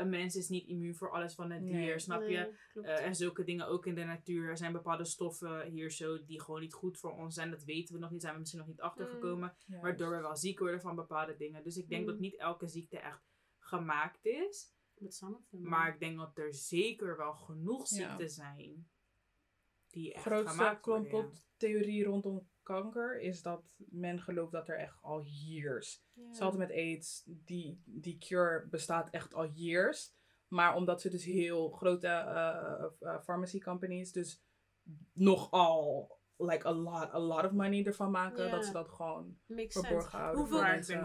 een 0.00 0.08
mens 0.08 0.34
is 0.36 0.48
niet 0.48 0.66
immuun 0.66 0.94
voor 0.96 1.10
alles 1.10 1.34
van 1.34 1.50
het 1.50 1.62
dier, 1.62 1.72
Nee. 1.74 1.98
snap 1.98 2.20
je? 2.22 2.56
Nee. 2.74 2.84
Eh, 2.84 3.04
en 3.06 3.14
zulke 3.14 3.44
dingen 3.44 3.66
ook 3.68 3.86
in 3.86 3.94
de 3.94 4.04
natuur. 4.04 4.48
Er 4.48 4.56
zijn 4.56 4.72
bepaalde 4.72 5.04
stoffen 5.04 5.62
hier 5.70 5.90
zo 5.90 6.24
die 6.24 6.40
gewoon 6.40 6.60
niet 6.60 6.74
goed 6.74 6.98
voor 6.98 7.12
ons 7.12 7.34
zijn. 7.34 7.50
Dat 7.50 7.64
weten 7.64 7.94
we 7.94 8.00
nog 8.00 8.10
niet, 8.10 8.20
zijn 8.20 8.32
we 8.32 8.38
misschien 8.38 8.60
nog 8.60 8.68
niet 8.68 8.80
achtergekomen. 8.80 9.54
juist. 9.66 9.82
Waardoor 9.82 10.10
we 10.10 10.20
wel 10.20 10.36
ziek 10.36 10.58
worden 10.58 10.80
van 10.80 10.94
bepaalde 10.96 11.36
dingen. 11.36 11.62
Dus 11.64 11.76
ik 11.76 11.88
denk 11.88 12.00
Mm. 12.00 12.06
dat 12.10 12.18
niet 12.18 12.36
elke 12.38 12.68
ziekte 12.68 12.98
echt 12.98 13.22
gemaakt 13.58 14.24
is. 14.26 14.76
Maar 15.50 15.92
ik 15.94 16.00
denk 16.00 16.16
dat 16.18 16.38
er 16.38 16.54
zeker 16.54 17.16
wel 17.16 17.34
genoeg 17.34 17.88
Ja. 17.90 17.96
ziekten 17.96 18.30
zijn 18.30 18.88
die 19.90 20.14
echt 20.14 20.24
grootste 20.24 20.62
ja. 20.62 20.76
complottheorie 20.76 22.04
rondom 22.04 22.48
kanker 22.62 23.20
is 23.20 23.42
dat 23.42 23.76
men 23.78 24.20
gelooft 24.20 24.52
dat 24.52 24.68
er 24.68 24.78
echt 24.78 25.02
al 25.02 25.22
years. 25.22 26.04
Hetzelfde 26.26 26.58
met 26.58 26.70
AIDS, 26.70 27.22
die, 27.26 27.82
die 27.84 28.18
cure 28.18 28.66
bestaat 28.70 29.10
echt 29.10 29.34
al 29.34 29.50
years. 29.52 30.16
Maar 30.48 30.76
omdat 30.76 31.00
ze 31.00 31.10
dus 31.10 31.24
heel 31.24 31.70
grote 31.70 32.06
eh, 32.06 32.84
eh, 33.00 33.22
pharmacy 33.22 33.58
companies 33.58 34.12
dus 34.12 34.42
nogal 35.12 36.16
like 36.36 36.66
a 36.66 36.72
lot, 36.72 37.12
a 37.12 37.18
lot 37.18 37.44
of 37.44 37.52
money 37.52 37.84
ervan 37.84 38.10
maken, 38.10 38.50
dat 38.50 38.64
ze 38.64 38.72
dat 38.72 38.88
gewoon 38.88 39.38
Makes 39.46 39.72
verborgen 39.72 40.00
sense. 40.00 40.16
houden. 40.16 40.40
Hoeveel- 40.40 40.60
mensen. 40.60 41.04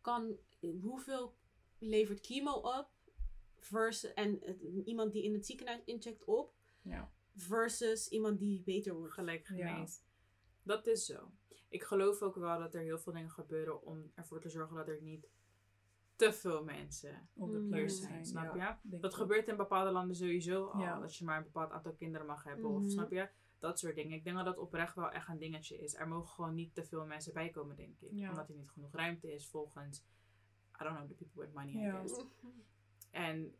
Kan, 0.00 0.36
hoeveel 0.80 1.34
levert 1.78 2.26
chemo 2.26 2.52
op 2.52 2.88
versus, 3.58 4.14
en 4.14 4.42
iemand 4.84 5.12
die 5.12 5.22
in 5.22 5.32
het 5.32 5.46
ziekenhuis 5.46 5.84
incheckt 5.84 6.24
op 6.24 6.54
Ja. 6.82 7.12
Versus 7.42 8.08
iemand 8.08 8.38
die 8.38 8.62
beter 8.62 8.94
wordt? 8.94 9.12
Gelijk 9.14 9.48
Ja. 9.48 9.74
geneest. 9.74 10.04
Dat 10.62 10.86
is 10.86 11.04
zo. 11.06 11.30
Ik 11.68 11.82
geloof 11.82 12.22
ook 12.22 12.34
wel 12.36 12.58
dat 12.58 12.74
er 12.74 12.80
heel 12.82 12.98
veel 12.98 13.12
dingen 13.12 13.30
gebeuren 13.30 13.82
om 13.82 14.10
ervoor 14.14 14.40
te 14.40 14.48
zorgen 14.48 14.76
dat 14.76 14.88
er 14.88 15.02
niet 15.02 15.28
te 16.16 16.32
veel 16.32 16.64
mensen 16.64 17.28
op 17.34 17.50
de 17.50 17.58
Mm. 17.58 17.72
hier 17.74 17.90
zijn. 17.90 18.08
zijn. 18.10 18.26
Snap 18.26 18.54
ja, 18.56 18.80
je? 18.90 18.98
Dat 19.00 19.14
gebeurt 19.14 19.48
in 19.48 19.56
bepaalde 19.56 19.90
landen 19.90 20.16
sowieso 20.16 20.66
al. 20.66 20.80
Ja. 20.80 20.98
Dat 21.00 21.16
je 21.16 21.24
maar 21.24 21.36
een 21.36 21.42
bepaald 21.44 21.70
aantal 21.70 21.92
kinderen 21.92 22.26
mag 22.26 22.44
hebben. 22.44 22.64
Mhm. 22.72 22.84
Of 22.84 22.90
snap 22.90 23.10
je? 23.10 23.28
Dat 23.58 23.78
soort 23.78 23.94
dingen. 23.94 24.16
Ik 24.16 24.24
denk 24.24 24.36
dat 24.36 24.44
dat 24.44 24.58
oprecht 24.58 24.94
wel 24.94 25.10
echt 25.10 25.28
een 25.28 25.38
dingetje 25.38 25.78
is. 25.78 25.94
Er 25.94 26.08
mogen 26.08 26.28
gewoon 26.28 26.54
niet 26.54 26.74
te 26.74 26.84
veel 26.84 27.04
mensen 27.06 27.32
bijkomen, 27.32 27.76
denk 27.76 28.00
ik. 28.00 28.10
Ja. 28.12 28.28
Omdat 28.28 28.48
er 28.48 28.54
niet 28.54 28.70
genoeg 28.70 28.92
ruimte 28.94 29.32
is 29.32 29.48
volgens, 29.48 29.98
I 30.80 30.84
don't 30.84 30.96
know, 30.96 31.08
the 31.08 31.14
people 31.14 31.42
with 31.44 31.54
money, 31.54 31.72
I 31.88 31.90
guess. 31.90 32.24
En 33.10 33.54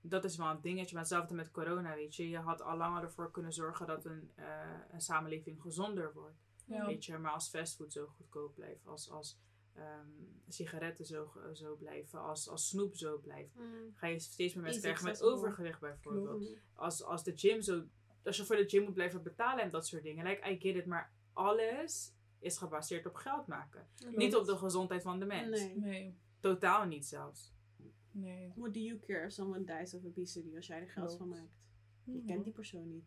dat 0.00 0.24
is 0.24 0.36
wel 0.36 0.46
een 0.50 0.60
dingetje. 0.60 0.92
Maar 0.94 1.02
hetzelfde 1.02 1.34
met 1.34 1.50
corona, 1.50 1.94
weet 1.94 2.14
je. 2.16 2.28
Je 2.28 2.38
had 2.38 2.62
al 2.62 2.76
langer 2.76 3.02
ervoor 3.02 3.30
kunnen 3.30 3.52
zorgen 3.52 3.86
dat 3.86 4.04
een, 4.04 4.30
eh, 4.34 4.44
een 4.92 5.00
samenleving 5.00 5.60
gezonder 5.60 6.12
wordt. 6.12 6.36
Ja. 6.64 6.86
Weet 6.86 7.04
je, 7.04 7.18
maar 7.18 7.32
als 7.32 7.48
fastfood 7.48 7.92
zo 7.92 8.06
goedkoop 8.06 8.54
blijft, 8.54 8.86
als, 8.86 9.10
als 9.10 9.38
ehm, 9.74 10.06
sigaretten 10.48 11.04
zo, 11.04 11.32
zo 11.52 11.76
blijven, 11.76 12.20
als, 12.22 12.48
als 12.48 12.68
snoep 12.68 12.96
zo 12.96 13.18
blijft, 13.18 13.54
Mm. 13.54 13.92
ga 13.94 14.06
je 14.06 14.18
steeds 14.18 14.54
meer 14.54 14.62
mensen 14.62 14.82
krijgen 14.82 15.04
met 15.04 15.22
overgewicht 15.22 15.80
bijvoorbeeld. 15.80 16.42
Als, 16.74 17.02
als 17.02 17.24
de 17.24 17.32
gym 17.36 17.60
zo, 17.62 17.82
als 18.24 18.36
je 18.36 18.44
voor 18.44 18.56
de 18.56 18.68
gym 18.68 18.82
moet 18.82 18.94
blijven 18.94 19.22
betalen 19.22 19.64
en 19.64 19.70
dat 19.70 19.86
soort 19.86 20.02
dingen. 20.02 20.26
Like, 20.26 20.50
I 20.50 20.58
get 20.60 20.76
it, 20.76 20.86
maar 20.86 21.12
alles 21.32 22.12
is 22.38 22.58
gebaseerd 22.58 23.06
op 23.06 23.14
geld 23.14 23.46
maken. 23.46 23.88
Niet 24.10 24.36
op 24.36 24.46
de 24.46 24.56
gezondheid 24.56 25.02
van 25.02 25.18
de 25.18 25.24
mens. 25.24 25.60
Nee. 25.60 25.76
Nee, 25.78 26.18
Totaal 26.40 26.84
niet 26.86 27.06
zelfs. 27.06 27.52
Nee. 28.20 28.52
What 28.56 28.74
do 28.74 28.80
you 28.80 28.98
care 28.98 29.24
if 29.24 29.32
someone 29.32 29.64
dies 29.78 29.94
of 29.94 30.04
obesity 30.04 30.56
als 30.56 30.66
jij 30.66 30.80
er 30.80 30.88
geld 30.88 31.06
Klopt. 31.06 31.18
van 31.18 31.28
maakt? 31.28 31.58
Je 32.04 32.22
kent 32.24 32.44
die 32.44 32.52
persoon 32.52 32.88
niet. 32.88 33.04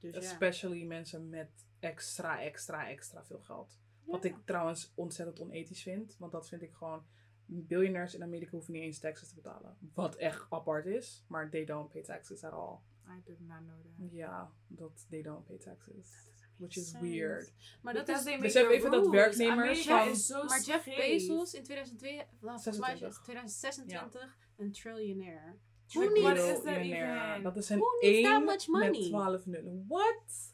Dus 0.00 0.14
ja. 0.14 0.20
Especially 0.20 0.84
mensen 0.84 1.28
met 1.28 1.66
extra, 1.78 2.40
extra, 2.42 2.88
extra 2.88 3.24
veel 3.24 3.40
geld. 3.40 3.78
Wat 4.04 4.24
ik 4.24 4.36
trouwens 4.44 4.92
ontzettend 4.94 5.40
onethisch 5.40 5.82
vind. 5.82 6.16
Want 6.18 6.32
dat 6.32 6.48
vind 6.48 6.62
ik 6.62 6.72
gewoon... 6.72 7.04
Biljonairs 7.46 8.14
in 8.14 8.22
Amerika 8.22 8.50
hoeven 8.50 8.72
niet 8.72 8.82
eens 8.82 8.98
taxes 8.98 9.28
te 9.28 9.34
betalen. 9.34 9.76
Wat 9.94 10.14
echt 10.16 10.46
apart 10.50 10.86
is. 10.86 11.24
Maar 11.28 11.50
they 11.50 11.64
don't 11.64 11.88
pay 11.88 12.02
taxes 12.02 12.44
at 12.44 12.52
all. 12.52 12.78
I 13.06 13.20
did 13.24 13.40
not 13.40 13.58
know 13.58 13.82
that. 13.82 14.10
Ja, 14.10 14.52
dat 14.68 15.06
they 15.08 15.22
don't 15.22 15.44
pay 15.44 15.58
taxes. 15.58 16.32
Which 16.56 16.76
is 16.76 16.92
weird. 17.00 17.52
Maar 17.82 17.94
dat 17.94 18.04
Because 18.06 18.24
is... 18.24 18.30
they 18.36 18.40
Besef 18.42 18.68
even 18.68 18.90
dat 18.90 19.06
werknemers 19.08 19.58
Amerika 19.58 19.98
van- 19.98 20.08
is 20.08 20.26
zo 20.26 20.44
Maar 20.44 20.60
Jeff. 20.60 20.84
Bezos 20.84 21.54
in 21.54 21.62
2002, 21.62 22.16
nou, 22.16 22.26
volgens 22.40 22.78
mij 22.78 22.94
is 22.94 23.00
het 23.00 23.14
26. 23.14 23.22
2026 23.22 24.38
een 24.56 24.72
triljonair. 24.72 25.58
Who 25.86 26.00
needs- 26.00 26.62
that? 26.62 27.42
Dat 27.42 27.56
is 27.56 27.68
een 27.68 27.78
Who 27.78 27.86
needs 28.00 28.22
that 28.28 28.32
1 28.40 28.44
much 28.44 28.66
money? 28.66 28.90
met 28.90 29.02
12 29.08 29.46
nullen. 29.46 29.84
What? 29.88 30.52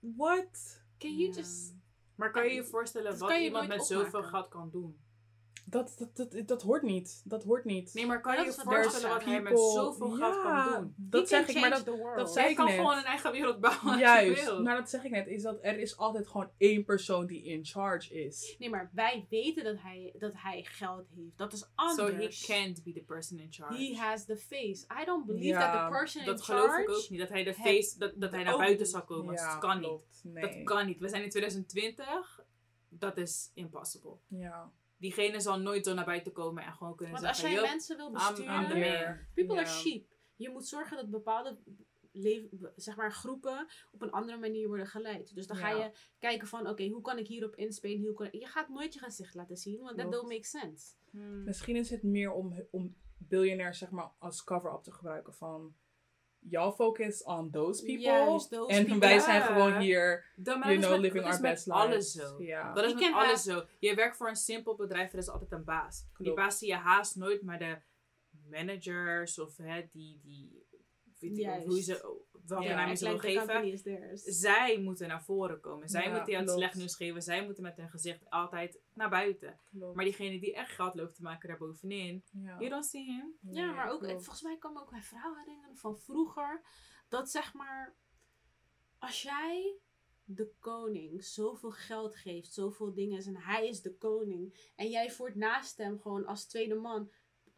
What? 0.00 0.80
Can 0.98 1.16
you 1.16 1.28
Ja. 1.30 1.34
just... 1.36 1.74
Maar 2.14 2.30
kan 2.30 2.44
je 2.46 2.54
je 2.54 2.64
voorstellen 2.64 3.10
Dat 3.10 3.20
wat 3.20 3.38
iemand 3.38 3.68
met 3.68 3.84
zoveel 3.84 4.22
geld 4.22 4.48
kan 4.48 4.70
doen? 4.70 4.98
Dat, 5.70 5.94
dat, 5.98 6.16
dat, 6.32 6.48
dat 6.48 6.62
hoort 6.62 6.82
niet. 6.82 7.22
Dat 7.24 7.44
hoort 7.44 7.64
niet. 7.64 7.94
Nee, 7.94 8.06
maar 8.06 8.20
kan 8.20 8.34
je 8.36 8.40
je 8.40 8.46
wat 8.46 8.62
voorstellen 8.62 9.08
wat 9.08 9.24
hij 9.24 9.42
met 9.42 9.58
zoveel 9.58 10.10
geld 10.10 10.42
kan 10.42 10.72
doen? 10.72 10.94
Dat 10.96 11.28
zeg 11.28 11.48
ik, 11.48 11.60
maar 11.60 11.70
dat, 11.70 11.84
dat 12.16 12.32
zei 12.32 12.40
Hij 12.40 12.50
ik 12.50 12.56
kan 12.56 12.66
net. 12.66 12.74
gewoon 12.74 12.96
een 12.96 13.04
eigen 13.04 13.32
wereld 13.32 13.60
bouwen 13.60 13.84
als 13.84 13.94
je 13.94 14.00
Juist, 14.00 14.44
wil. 14.44 14.62
maar 14.62 14.76
dat 14.76 14.90
zeg 14.90 15.04
ik 15.04 15.10
net, 15.10 15.26
is 15.26 15.42
dat 15.42 15.58
er 15.62 15.78
is 15.78 15.96
altijd 15.96 16.28
gewoon 16.28 16.50
één 16.56 16.84
persoon 16.84 17.26
die 17.26 17.42
in 17.44 17.64
charge 17.64 18.24
is. 18.24 18.56
Nee, 18.58 18.70
maar 18.70 18.90
wij 18.92 19.26
weten 19.28 19.64
dat 19.64 19.76
hij, 19.78 20.14
dat 20.18 20.32
hij 20.36 20.62
geld 20.62 21.06
heeft. 21.14 21.38
Dat 21.38 21.52
is 21.52 21.60
So 21.60 21.66
anders. 21.74 22.46
he 22.46 22.54
can't 22.54 22.82
be 22.84 22.92
the 22.92 23.02
person 23.02 23.38
in 23.38 23.46
charge. 23.52 23.76
He 23.76 23.96
has 23.96 24.24
the 24.24 24.36
face. 24.36 24.86
I 25.02 25.04
don't 25.04 25.26
believe 25.26 25.46
Ja, 25.46 25.72
that 25.72 25.90
the 25.92 25.98
person 25.98 26.20
in 26.20 26.26
dat 26.26 26.42
geloof 26.42 26.66
charge... 26.66 26.82
ik 26.82 26.90
ook 26.90 27.08
niet. 27.10 27.20
Dat 27.20 27.28
hij 27.28 27.44
de 27.44 27.54
face, 27.54 27.98
dat, 27.98 28.12
dat 28.16 28.30
hij 28.30 28.42
naar 28.42 28.52
ook 28.52 28.58
buiten 28.58 28.86
zou 28.86 29.04
komen. 29.04 29.34
ja, 29.34 29.50
dat 29.50 29.60
kan 29.60 29.80
niet. 29.80 30.20
Nee. 30.22 30.42
Dat 30.42 30.64
kan 30.64 30.86
niet. 30.86 30.98
We 30.98 31.08
zijn 31.08 31.22
in 31.22 31.30
2020. 31.30 32.40
Dat 32.88 33.16
is 33.16 33.50
impossible. 33.54 34.16
Ja. 34.26 34.70
Diegene 35.00 35.40
zal 35.40 35.58
nooit 35.60 35.84
zo 35.86 35.94
naar 35.94 36.04
buiten 36.04 36.32
komen 36.32 36.64
en 36.64 36.72
gewoon 36.72 36.96
kunnen 36.96 37.14
Want 37.14 37.26
als 37.26 37.36
zeggen... 37.40 37.54
jij 37.54 37.60
"Yup, 37.62 37.70
mensen 37.72 37.96
wil 37.96 38.10
besturen... 38.10 39.26
People 39.34 39.56
are 39.56 39.66
sheep. 39.66 40.14
Je 40.36 40.50
moet 40.50 40.66
zorgen 40.66 40.96
dat 40.96 41.10
bepaalde 41.10 41.58
zeg 42.76 42.96
maar, 42.96 43.12
groepen 43.12 43.66
op 43.92 44.02
een 44.02 44.10
andere 44.10 44.38
manier 44.38 44.68
worden 44.68 44.86
geleid. 44.86 45.34
Dus 45.34 45.46
dan 45.46 45.56
ga 45.56 45.68
Ja. 45.68 45.84
je 45.84 45.90
kijken 46.18 46.46
van, 46.48 46.68
oké, 46.68 46.88
hoe 46.88 47.00
kan 47.02 47.18
ik 47.18 47.26
hierop 47.26 47.56
inspelen? 47.56 48.04
Hoe 48.06 48.14
kan 48.14 48.26
ik... 48.26 48.34
Je 48.34 48.46
gaat 48.46 48.68
nooit 48.68 48.94
je 48.94 48.98
gezicht 49.00 49.34
laten 49.34 49.56
zien, 49.56 49.76
want 49.80 49.88
that 49.96 50.08
Klopt. 50.08 50.12
don't 50.12 50.28
make 50.28 50.46
sense. 50.46 50.94
Hmm. 51.10 51.44
Misschien 51.44 51.76
is 51.76 51.90
het 51.90 52.02
meer 52.02 52.32
om, 52.32 52.66
om 52.70 52.96
biljonairs 53.16 53.78
zeg 53.78 53.90
maar 53.90 54.10
als 54.18 54.44
cover-up 54.44 54.82
te 54.82 54.92
gebruiken 54.92 55.34
van... 55.34 55.74
Y'all 56.48 56.72
focus 56.72 57.22
on 57.24 57.50
those 57.50 57.82
people. 57.82 58.02
Juist, 58.02 58.50
those 58.50 58.72
en 58.72 58.84
people. 58.84 59.00
wij 59.00 59.18
zijn 59.18 59.42
gewoon 59.42 59.78
hier, 59.78 60.24
you 60.42 60.60
know, 60.78 60.90
met- 60.90 61.00
living 61.00 61.24
our 61.24 61.40
best 61.40 61.70
alles 61.70 62.14
lives. 62.14 62.30
zo. 62.30 62.42
Ja. 62.42 62.72
Dat 62.72 62.84
is 62.84 62.94
met 62.94 63.12
alles 63.12 63.42
zo. 63.42 63.64
Je 63.78 63.94
werkt 63.94 64.16
voor 64.16 64.28
een 64.28 64.36
simpel 64.36 64.76
bedrijf, 64.76 65.12
er 65.12 65.18
is 65.18 65.28
altijd 65.28 65.52
een 65.52 65.64
baas. 65.64 66.06
Die 66.16 66.34
baas 66.34 66.58
zie 66.58 66.68
je 66.68 66.74
haast 66.74 67.16
nooit, 67.16 67.42
maar 67.42 67.58
de 67.58 67.78
managers 68.48 69.38
of 69.38 69.56
hè, 69.56 69.86
die, 69.90 70.20
die 70.22 70.66
weet 71.18 71.38
ik 71.38 71.66
hoe 71.66 71.82
ze, 71.82 72.24
naam 72.46 72.62
je 72.62 73.08
like 73.08 73.18
the 73.18 73.18
geven. 73.18 74.18
Zij 74.18 74.78
moeten 74.78 75.08
naar 75.08 75.22
voren 75.22 75.60
komen. 75.60 75.88
Zij 75.88 76.02
Ja, 76.04 76.10
moeten 76.10 76.32
je 76.32 76.38
het 76.38 76.50
slecht 76.50 76.74
nieuws 76.74 76.96
geven. 76.96 77.22
Zij 77.22 77.44
moeten 77.44 77.62
met 77.62 77.76
hun 77.76 77.88
gezicht 77.88 78.30
altijd 78.30 78.78
naar 78.94 79.10
buiten. 79.10 79.58
Klopt. 79.70 79.94
Maar 79.94 80.04
diegene 80.04 80.40
die 80.40 80.54
echt 80.54 80.74
geld 80.74 80.94
loopt 80.94 81.14
te 81.14 81.22
maken 81.22 81.48
daarbovenin, 81.48 82.24
ja. 82.30 82.56
you 82.58 82.68
don't 82.68 82.84
see 82.86 83.04
him. 83.04 83.34
Ja, 83.40 83.66
Nee, 83.66 83.74
maar 83.74 83.90
ook, 83.90 84.00
klopt. 84.00 84.24
volgens 84.24 84.42
mij 84.42 84.58
komen 84.58 84.82
ook 84.82 84.90
bij 84.90 85.02
vrouwen 85.02 85.44
dingen 85.44 85.76
van 85.76 85.98
vroeger. 85.98 86.62
Dat 87.08 87.30
zeg 87.30 87.54
maar, 87.54 87.94
als 88.98 89.22
jij 89.22 89.78
de 90.24 90.52
koning 90.58 91.24
zoveel 91.24 91.70
geld 91.70 92.16
geeft, 92.16 92.52
zoveel 92.52 92.94
dingen 92.94 93.24
en 93.24 93.36
hij 93.36 93.68
is 93.68 93.82
de 93.82 93.94
koning. 93.94 94.72
En 94.76 94.88
jij 94.88 95.10
voert 95.10 95.34
naast 95.34 95.76
hem 95.76 96.00
gewoon 96.00 96.26
als 96.26 96.44
tweede 96.46 96.74
man, 96.74 97.10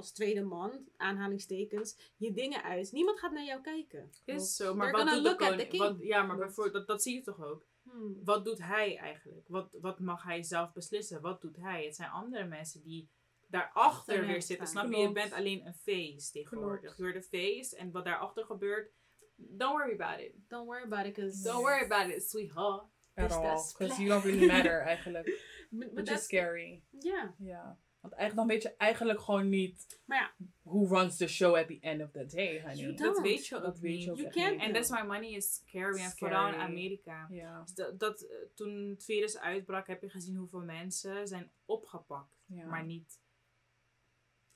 als 0.03 0.13
tweede 0.13 0.43
man, 0.43 0.89
aanhalingstekens, 0.97 2.13
je 2.17 2.33
dingen 2.33 2.63
uit. 2.63 2.93
Niemand 2.93 3.19
gaat 3.19 3.33
naar 3.33 3.45
jou 3.45 3.61
kijken. 3.61 4.11
Is 4.25 4.57
zo. 4.57 4.75
Maar 4.75 4.93
They're 4.93 5.05
wat 5.05 5.15
doet 5.15 5.25
de 5.25 5.37
koning? 5.45 5.61
the 5.61 5.67
king. 5.67 5.83
Wat, 5.83 5.97
ja, 6.01 6.23
maar 6.23 6.37
bijvoorbeeld, 6.37 6.75
dat, 6.75 6.87
dat 6.87 7.03
zie 7.03 7.15
je 7.15 7.23
toch 7.23 7.45
ook? 7.45 7.67
Hmm. 7.83 8.21
Wat 8.25 8.45
doet 8.45 8.59
hij 8.63 8.97
eigenlijk? 8.99 9.49
Wat, 9.49 9.77
wat 9.81 10.01
mag 10.01 10.23
hij 10.23 10.43
zelf 10.43 10.73
beslissen? 10.73 11.21
Wat 11.21 11.41
doet 11.41 11.57
hij? 11.57 11.85
Het 11.85 11.97
zijn 11.97 12.11
andere 12.11 12.45
mensen 12.45 12.83
die 12.83 13.09
daarachter 13.49 14.27
weer 14.27 14.43
zitten. 14.43 14.67
staan. 14.67 14.87
Snap 14.87 14.97
je? 15.01 15.07
Je 15.07 15.13
bent 15.13 15.33
alleen 15.33 15.67
een 15.67 15.75
face 15.75 16.31
tegenwoordig. 16.33 16.81
Klopt. 16.81 16.99
You're 16.99 17.21
the 17.21 17.29
face. 17.29 17.77
En 17.77 17.91
wat 17.91 18.05
daarachter 18.05 18.45
gebeurt, 18.45 18.93
don't 19.37 19.73
worry 19.77 19.93
about 20.01 20.21
it. 20.21 20.33
Don't 20.49 20.67
worry 20.67 20.85
about 20.85 21.07
it, 21.07 21.15
because... 21.15 21.43
Don't 21.43 21.63
worry 21.63 21.85
about 21.85 22.15
it, 22.17 22.29
sweetheart. 22.29 22.85
At 23.15 23.33
all. 23.33 23.73
Because 23.79 23.97
you 24.03 24.09
don't 24.09 24.25
really 24.25 24.47
matter 24.47 24.81
eigenlijk. 24.81 25.27
But, 25.71 25.81
but 25.81 25.93
Which 25.95 26.01
is 26.03 26.09
that's- 26.09 26.25
scary. 26.25 26.83
Ja, 26.91 27.35
Ja. 27.39 27.79
Want 28.03 28.15
eigenlijk, 28.15 28.49
dan 28.49 28.59
weet 28.59 28.63
je 28.63 28.77
eigenlijk 28.77 29.21
gewoon 29.21 29.49
niet 29.49 30.01
maar 30.05 30.19
ja, 30.19 30.47
who 30.63 30.87
runs 30.87 31.17
the 31.17 31.27
show 31.27 31.57
at 31.57 31.67
the 31.67 31.79
end 31.81 32.03
of 32.03 32.11
the 32.11 32.27
day, 32.27 32.61
honey. 32.61 32.95
Dat 32.95 33.21
weet 33.21 33.47
je 33.47 33.55
Dat 33.55 33.65
ook 33.65 33.77
weet 33.77 34.03
je 34.03 34.11
ook 34.11 34.17
You 34.17 34.31
can't 34.31 34.51
niet. 34.51 34.61
En 34.61 34.73
that's 34.73 34.89
why 34.89 35.03
money 35.03 35.31
is 35.31 35.55
scary. 35.55 35.99
En 35.99 36.11
vooral 36.11 36.49
in 36.49 36.55
Amerika. 36.55 37.27
Dus 37.65 37.75
dat, 37.75 37.99
dat, 37.99 38.21
eh, 38.21 38.37
toen 38.55 38.89
het 38.91 39.05
virus 39.05 39.39
uitbrak, 39.39 39.87
heb 39.87 40.03
je 40.03 40.09
gezien 40.11 40.37
hoeveel 40.37 40.61
mensen 40.61 41.29
zijn 41.29 41.51
opgepakt. 41.65 42.37
Maar 42.47 42.85
niet 42.85 43.21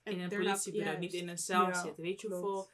in 0.03 0.13
een 0.13 0.19
not- 0.19 0.39
politiebureau, 0.39 0.99
niet 0.99 1.13
in 1.13 1.29
een 1.29 1.39
cel 1.39 1.75
zitten. 1.75 2.03
Weet 2.03 2.21
je 2.21 2.29
hoeveel 2.29 2.69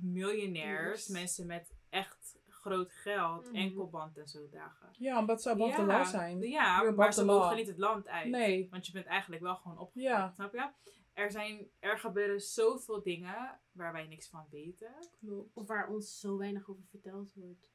miljonairs, 0.00 1.08
mensen 1.08 1.46
met 1.46 1.74
echt 1.88 2.36
groot 2.66 2.92
geld, 2.92 3.46
Mhm. 3.46 3.54
enkelband 3.56 4.18
en 4.18 4.28
zo 4.28 4.48
dagen. 4.50 4.88
Ja, 4.98 5.18
omdat 5.18 5.42
ze 5.42 5.50
above 5.50 5.74
the 5.76 5.84
law 5.84 6.04
zijn. 6.06 6.40
Ja, 6.40 6.76
You're 6.80 6.96
maar 6.96 7.12
ze 7.12 7.20
the 7.20 7.26
mogen 7.26 7.56
niet 7.56 7.66
het 7.66 7.78
land 7.78 8.08
uit. 8.08 8.28
Nee. 8.28 8.68
Want 8.70 8.86
je 8.86 8.92
bent 8.92 9.06
eigenlijk 9.06 9.42
wel 9.42 9.56
gewoon 9.56 9.78
opgepakt. 9.78 10.06
Ja. 10.06 10.30
Snap 10.34 10.52
je? 10.52 10.68
Er, 11.12 11.30
zijn, 11.30 11.66
er 11.78 11.98
gebeuren 11.98 12.40
zoveel 12.40 13.02
dingen 13.02 13.58
waar 13.72 13.92
wij 13.92 14.06
niks 14.06 14.28
van 14.28 14.44
weten. 14.50 14.94
Klopt. 15.20 15.50
Of 15.56 15.66
waar 15.66 15.88
ons 15.88 16.20
zo 16.20 16.36
weinig 16.38 16.68
over 16.70 16.82
verteld 16.90 17.32
wordt. 17.34 17.70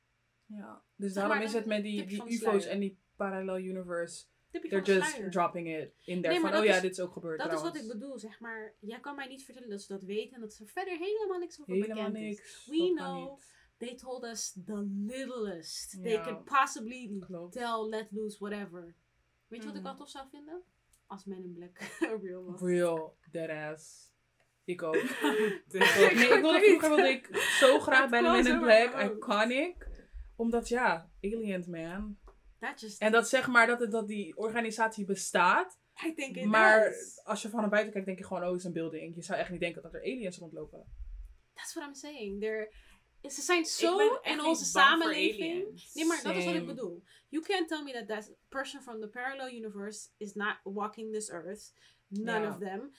Ja. 0.46 0.82
Dus 0.96 1.14
daarom 1.14 1.42
is 1.42 1.54
het 1.54 1.66
met 1.66 1.84
die, 1.84 2.06
die 2.06 2.24
UFO's 2.26 2.66
en 2.66 2.80
die 2.80 2.98
parallel 3.16 3.58
universe. 3.60 4.26
They're 4.52 4.70
van 4.70 4.84
de 4.84 4.92
just 4.94 5.10
sluier. 5.12 5.32
dropping 5.32 5.68
it 5.68 5.94
in 6.06 6.22
there. 6.22 6.34
Nee, 6.34 6.40
maar 6.44 6.52
van, 6.52 6.60
oh 6.60 6.66
ja, 6.66 6.76
is- 6.76 6.82
dit 6.82 6.92
is 6.92 7.00
ook 7.00 7.12
gebeurd 7.14 7.40
Dat 7.40 7.54
is 7.54 7.62
wat 7.62 7.76
ik 7.76 7.88
bedoel, 7.88 8.20
zeg 8.20 8.40
maar. 8.40 8.74
Jij 8.80 9.00
kan 9.00 9.16
mij 9.16 9.28
niet 9.28 9.44
vertellen 9.46 9.70
dat 9.70 9.82
ze 9.82 9.94
dat 9.94 10.04
weten 10.04 10.36
en 10.36 10.42
dat 10.42 10.54
ze 10.54 10.66
verder 10.66 10.98
helemaal 10.98 11.40
niks 11.40 11.62
over 11.62 11.74
Helemaal 11.74 11.96
bekend 11.96 12.16
is. 12.16 12.22
niks. 12.38 12.66
We 12.70 12.78
Totaal 12.78 13.16
know. 13.22 13.30
niet. 13.32 13.54
They 13.82 13.96
told 13.96 14.24
us 14.24 14.52
the 14.66 14.84
littlest 15.08 16.04
they 16.04 16.22
can 16.22 16.44
possibly 16.44 17.18
Klopt. 17.20 17.54
tell, 17.54 17.90
let 17.90 18.08
loose, 18.12 18.38
whatever. 18.40 18.96
Weet 19.48 19.62
je 19.62 19.68
wat 19.68 19.76
ik 19.76 19.82
Mhm. 19.82 19.84
wel 19.84 19.96
tof 19.96 20.10
zou 20.10 20.28
vinden? 20.32 20.64
Als 21.08 21.26
Men 21.26 21.44
in 21.44 21.54
Black 21.54 21.78
real 22.24 22.44
was. 22.46 22.62
Real 22.62 23.18
dead 23.32 23.50
ass. 23.50 24.14
Ik 24.66 24.82
ook. 24.84 24.94
Nee, 25.68 25.82
ik 25.82 26.42
wilde 26.42 26.60
vroeger 26.60 26.90
wilde 26.90 27.10
ik 27.10 27.36
zo 27.36 27.80
graag 27.88 28.10
bij 28.10 28.22
de 28.22 28.28
Men 28.30 28.48
in 28.48 28.60
Black. 28.60 29.12
Iconic. 29.12 29.88
Omdat 30.36 30.68
ja, 30.68 31.12
aliens 31.22 31.68
man. 31.68 32.18
That 32.60 32.82
just, 32.82 33.02
En 33.02 33.12
dat 33.12 33.30
zeg 33.30 33.48
maar 33.48 33.68
dat, 33.68 33.80
het, 33.80 33.92
dat 33.92 34.08
die 34.08 34.38
organisatie 34.38 35.06
bestaat. 35.06 35.80
I 36.06 36.14
think 36.14 36.36
it 36.36 36.46
Maar 36.46 36.84
does. 36.90 37.22
als 37.24 37.42
je 37.42 37.50
van 37.50 37.60
naar 37.60 37.70
buiten 37.70 37.92
kijkt, 37.92 38.08
denk 38.08 38.18
je 38.20 38.26
gewoon, 38.26 38.44
oh, 38.44 38.50
het 38.50 38.60
is 38.60 38.64
een 38.66 38.74
building. 38.74 39.16
Je 39.16 39.22
zou 39.22 39.40
echt 39.40 39.50
niet 39.50 39.60
denken 39.60 39.82
dat 39.82 39.94
er 39.94 40.00
aliens 40.02 40.38
rondlopen. 40.38 40.86
That's 41.54 41.74
what 41.74 41.88
I'm 41.88 41.94
saying. 41.96 42.40
They're, 42.42 42.74
ze 43.30 43.42
zijn 43.42 43.66
zo 43.66 43.98
in 44.22 44.42
onze 44.44 44.66
samenleving. 44.66 45.90
Nee, 45.94 46.06
maar 46.06 46.24
dat 46.24 46.36
is 46.36 46.46
wat 46.46 46.54
ik 46.56 46.66
bedoel. 46.66 47.04
You 47.28 47.44
can't 47.44 47.68
tell 47.68 47.84
me 47.84 47.92
that 47.92 48.08
that 48.08 48.32
person 48.50 48.82
from 48.82 49.00
the 49.02 49.08
parallel 49.08 49.54
universe 49.54 50.08
is 50.18 50.34
not 50.34 50.56
walking 50.64 51.14
this 51.14 51.30
earth. 51.30 51.74
None 52.08 52.48
of 52.48 52.58
them. 52.58 52.92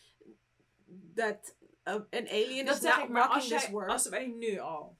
That 1.15 1.57
uh, 1.85 1.95
an 1.95 2.27
alien 2.29 2.65
Dat 2.67 2.77
is 2.77 2.83
not 2.83 2.99
ik, 2.99 3.09
walking 3.09 3.35
als, 3.35 3.49
this 3.49 3.69
world. 3.69 3.91
als 3.91 4.09
wij 4.09 4.27
nu 4.27 4.59
al 4.59 4.97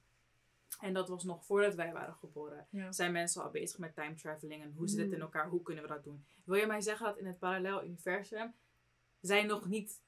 En 0.79 0.93
dat 0.93 1.09
was 1.09 1.23
nog 1.23 1.45
voordat 1.45 1.75
wij 1.75 1.91
waren 1.93 2.13
geboren. 2.13 2.67
Ja. 2.69 2.91
Zijn 2.91 3.11
mensen 3.11 3.43
al 3.43 3.49
bezig 3.49 3.77
met 3.77 3.95
time 3.95 4.15
traveling 4.15 4.63
en 4.63 4.73
hoe 4.75 4.87
zit 4.87 4.99
het 4.99 5.07
in 5.11 5.15
Mm. 5.15 5.21
elkaar? 5.21 5.49
Hoe 5.49 5.61
kunnen 5.61 5.83
we 5.83 5.89
dat 5.89 6.03
doen? 6.03 6.25
Wil 6.43 6.55
je 6.59 6.65
mij 6.67 6.81
zeggen 6.81 7.05
dat 7.05 7.17
in 7.17 7.25
het 7.25 7.39
parallel 7.39 7.83
universum 7.83 8.53
zij 9.21 9.43
nog 9.43 9.65
niet 9.65 10.01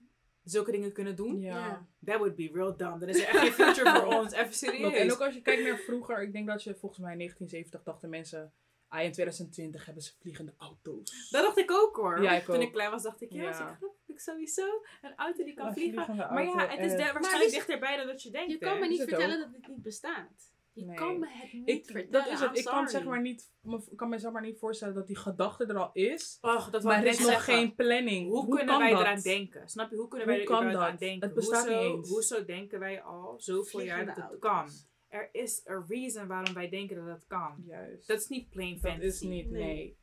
zulke 0.46 0.72
dingen 0.72 0.92
kunnen 0.92 1.16
doen? 1.16 1.40
Ja. 1.42 1.88
That 2.06 2.18
would 2.18 2.36
be 2.36 2.50
real 2.54 2.78
dumb. 2.78 3.00
Dan 3.00 3.10
is 3.10 3.20
er 3.22 3.28
echt 3.28 3.38
geen 3.38 3.52
future 3.52 3.90
voor 4.00 4.06
ons. 4.20 4.34
Even 4.34 4.54
serieus. 4.54 4.94
En 4.94 5.12
ook 5.12 5.22
als 5.22 5.34
je 5.34 5.42
kijkt 5.42 5.64
naar 5.64 5.78
vroeger, 5.78 6.22
ik 6.22 6.32
denk 6.34 6.48
dat 6.48 6.64
je 6.64 6.76
volgens 6.76 7.02
mij 7.02 7.12
in 7.12 7.18
1970 7.18 7.84
dachten 7.84 8.10
mensen, 8.10 8.54
ah 8.88 9.04
in 9.04 9.12
2020 9.12 9.86
hebben 9.86 10.04
ze 10.04 10.12
vliegende 10.20 10.54
auto's. 10.58 11.30
Dat 11.30 11.44
dacht 11.44 11.58
ik 11.58 11.72
ook 11.72 11.96
hoor. 11.96 12.22
Ja, 12.22 12.32
ik 12.32 12.44
Toen 12.46 12.56
ook. 12.56 12.62
ik 12.62 12.72
klein 12.72 12.92
was, 12.92 13.04
dacht 13.04 13.22
ik, 13.22 13.32
ja, 13.32 13.42
Ja. 13.42 13.48
als 13.48 13.60
ik 13.60 13.66
heb 13.80 13.90
ik 14.16 14.20
sowieso 14.20 14.66
een 15.02 15.16
auto 15.16 15.44
die 15.44 15.54
kan 15.54 15.74
vliegen. 15.74 16.16
Maar 16.16 16.44
ja, 16.44 16.68
het 16.68 16.80
is 16.80 16.92
de- 16.92 16.98
waarschijnlijk 17.14 17.44
is- 17.44 17.52
dichterbij 17.54 17.98
dan 17.98 18.08
dat 18.08 18.22
je 18.24 18.32
denkt. 18.32 18.52
Je 18.52 18.58
hè? 18.60 18.66
kan 18.66 18.80
me 18.80 18.88
niet 18.88 19.02
vertellen 19.02 19.36
ook? 19.38 19.44
dat 19.44 19.54
dit 19.62 19.68
niet 19.68 19.82
bestaat. 19.82 20.54
Je 20.76 20.86
Nee. 20.86 20.96
kan 20.96 21.20
me 21.20 21.28
het 21.30 21.54
niet 21.54 21.70
Ik, 21.70 21.86
vertellen. 21.86 22.12
dat 22.12 22.28
is 22.28 22.40
het. 22.40 22.58
Ik 22.58 22.66
kan, 22.66 22.88
zeg 22.88 23.04
maar 23.04 23.22
niet, 23.22 23.52
me- 23.62 23.88
ik 23.92 23.98
kan 23.98 24.10
mezelf 24.10 24.34
maar 24.34 24.42
niet 24.42 24.60
voorstellen 24.60 24.94
dat 24.94 25.08
die 25.08 25.16
gedachte 25.18 25.66
er 25.66 25.78
al 25.78 25.90
is. 25.94 26.38
Och, 26.42 26.70
dat 26.70 26.84
Maar 26.84 26.98
ik 26.98 27.04
er 27.04 27.10
is 27.10 27.20
nog 27.20 27.28
zeggen. 27.28 27.54
geen 27.54 27.76
planning. 27.76 28.28
Hoe, 28.30 28.48
kunnen 28.56 28.78
wij 28.78 28.92
dat? 28.92 29.00
eraan 29.02 29.20
denken? 29.22 29.70
Snap 29.70 29.90
je? 29.90 29.96
Hoe 29.96 30.08
kunnen 30.08 30.28
Hoe 30.28 30.36
wij 30.38 30.46
er 30.46 30.82
aan 30.84 30.92
dat? 30.92 31.00
denken? 31.00 31.28
Het 31.28 31.38
bestaat 31.38 31.66
hoezo, 31.68 31.84
niet 31.88 31.96
eens. 31.98 32.10
Hoezo 32.10 32.46
denken 32.46 32.80
wij 32.80 33.02
al 33.02 33.34
zoveel 33.38 33.82
jaar 33.82 34.06
dat 34.06 34.16
het 34.16 34.40
kan? 34.40 34.70
Er 35.08 35.30
is 35.32 35.62
een 35.66 35.84
reason 35.88 36.28
waarom 36.28 36.54
wij 36.54 36.70
denken 36.70 36.96
dat 36.96 37.06
het 37.08 37.26
kan. 37.28 37.64
Juist. 37.66 38.08
Dat 38.08 38.20
is 38.20 38.28
niet 38.28 38.50
plain 38.50 38.72
Dat 38.72 38.82
fantasy. 38.92 39.08
is 39.08 39.20
niet, 39.22 39.50
Nee. 39.52 39.64
nee. 39.64 39.98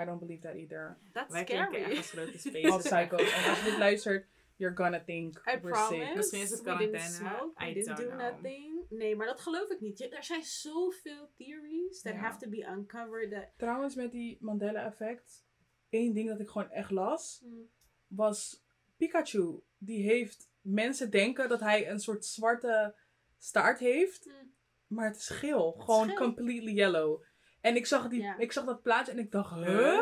I 0.00 0.04
don't 0.04 0.20
believe 0.20 0.42
that 0.42 0.54
either. 0.54 0.98
That's 1.12 1.32
Wij 1.32 1.44
scary. 1.44 1.74
echt 1.82 1.96
als 1.96 2.10
grote 2.10 2.30
All 2.70 2.80
spaces. 2.80 2.82
psycho's. 2.90 3.32
En 3.44 3.50
als 3.50 3.58
je 3.58 3.64
dit 3.70 3.78
luistert, 3.78 4.26
you're 4.56 4.76
gonna 4.76 5.04
think 5.04 5.36
I 5.46 5.60
we're 5.60 5.70
promise. 5.70 6.04
sick. 6.06 6.14
Misschien 6.16 6.40
is 6.40 6.50
het 6.50 6.62
quarantaine. 6.62 7.52
I 7.62 7.72
didn't 7.74 7.96
do 7.96 8.06
know. 8.08 8.20
nothing. 8.20 8.72
Nee, 8.88 9.16
maar 9.16 9.26
dat 9.26 9.40
geloof 9.40 9.70
ik 9.70 9.80
niet. 9.80 10.00
Er 10.12 10.24
zijn 10.24 10.42
zoveel 10.42 11.30
theories 11.36 12.00
that 12.02 12.14
have 12.14 12.38
to 12.38 12.48
be 12.48 12.66
uncovered. 12.76 13.30
That, 13.30 13.48
Trouwens, 13.56 13.94
met 13.94 14.12
die 14.12 14.36
Mandela-effect, 14.40 15.46
één 15.88 16.14
ding 16.14 16.28
dat 16.28 16.40
ik 16.40 16.48
gewoon 16.48 16.70
echt 16.70 16.90
las, 16.90 17.40
Mm. 17.44 17.68
was 18.06 18.64
Pikachu. 18.96 19.60
Die 19.78 20.02
heeft, 20.02 20.50
mensen 20.60 21.10
denken 21.10 21.48
dat 21.48 21.60
hij 21.60 21.90
een 21.90 22.00
soort 22.00 22.24
zwarte 22.24 22.94
staart 23.38 23.78
heeft, 23.78 24.26
Mm. 24.26 24.54
maar 24.86 25.06
het 25.06 25.16
is 25.16 25.28
geel. 25.28 25.72
Gewoon 25.72 26.06
geel. 26.08 26.16
completely 26.16 26.72
yellow. 26.72 27.22
En 27.60 27.76
ik 27.76 27.86
zag, 27.86 28.08
die, 28.08 28.34
ik 28.38 28.52
zag 28.52 28.64
dat 28.64 28.82
plaatje 28.82 29.12
en 29.12 29.18
ik 29.18 29.30
dacht, 29.30 29.54
Huh? 29.54 30.00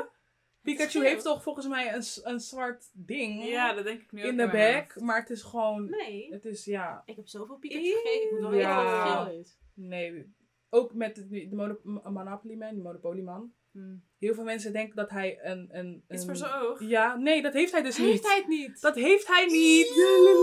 Pikachu 0.63 1.05
heeft 1.05 1.25
toch 1.25 1.43
volgens 1.43 1.67
mij 1.67 1.95
een, 1.95 2.03
een 2.33 2.41
zwart 2.41 2.91
ding 2.93 3.45
Ja, 3.45 3.73
dat 3.73 3.85
denk 3.85 4.01
ik 4.01 4.13
nu 4.13 4.23
ook 4.23 4.31
in 4.31 4.37
de 4.37 4.49
bek, 4.51 5.01
maar 5.01 5.21
het 5.21 5.31
is 5.31 5.43
gewoon, 5.43 5.91
Nee. 5.91 6.27
het 6.33 6.45
is 6.45 6.65
ja, 6.65 7.03
Ik 7.07 7.17
heb 7.17 7.29
zoveel 7.29 7.57
Pikachu 7.57 7.85
gekeken. 7.85 8.23
Ik 8.25 8.31
moet 8.31 8.41
wel 8.41 8.51
weten 8.51 8.69
Ja. 8.69 8.85
wat 8.85 9.17
het 9.17 9.27
geel 9.29 9.39
is. 9.41 9.59
nee. 9.75 10.35
Ook 10.71 10.95
met 10.95 11.15
de, 11.15 11.29
de 11.29 11.55
mono- 11.57 11.81
Monopoly 12.11 12.55
Man, 12.55 12.75
die 12.75 12.83
Monopoly 12.83 13.21
man. 13.23 13.53
Hmm. 13.73 14.03
Heel 14.19 14.35
veel 14.35 14.45
mensen 14.45 14.73
denken 14.73 14.97
dat 14.97 15.11
hij 15.11 15.39
een... 15.43 15.69
een, 15.73 16.05
Iets 16.09 16.21
een 16.23 16.27
voor 16.29 16.37
zijn 16.37 16.53
oog. 16.53 16.81
Ja, 16.81 17.17
nee, 17.17 17.43
dat 17.43 17.53
heeft 17.53 17.73
hij 17.73 17.83
dus 17.83 17.97
Heeft 17.97 18.13
niet. 18.13 18.23
hij 18.27 18.37
het 18.37 18.47
niet? 18.49 18.81
Dat 18.81 18.95
heeft 18.95 19.27
hij 19.27 19.47
niet. 19.47 19.89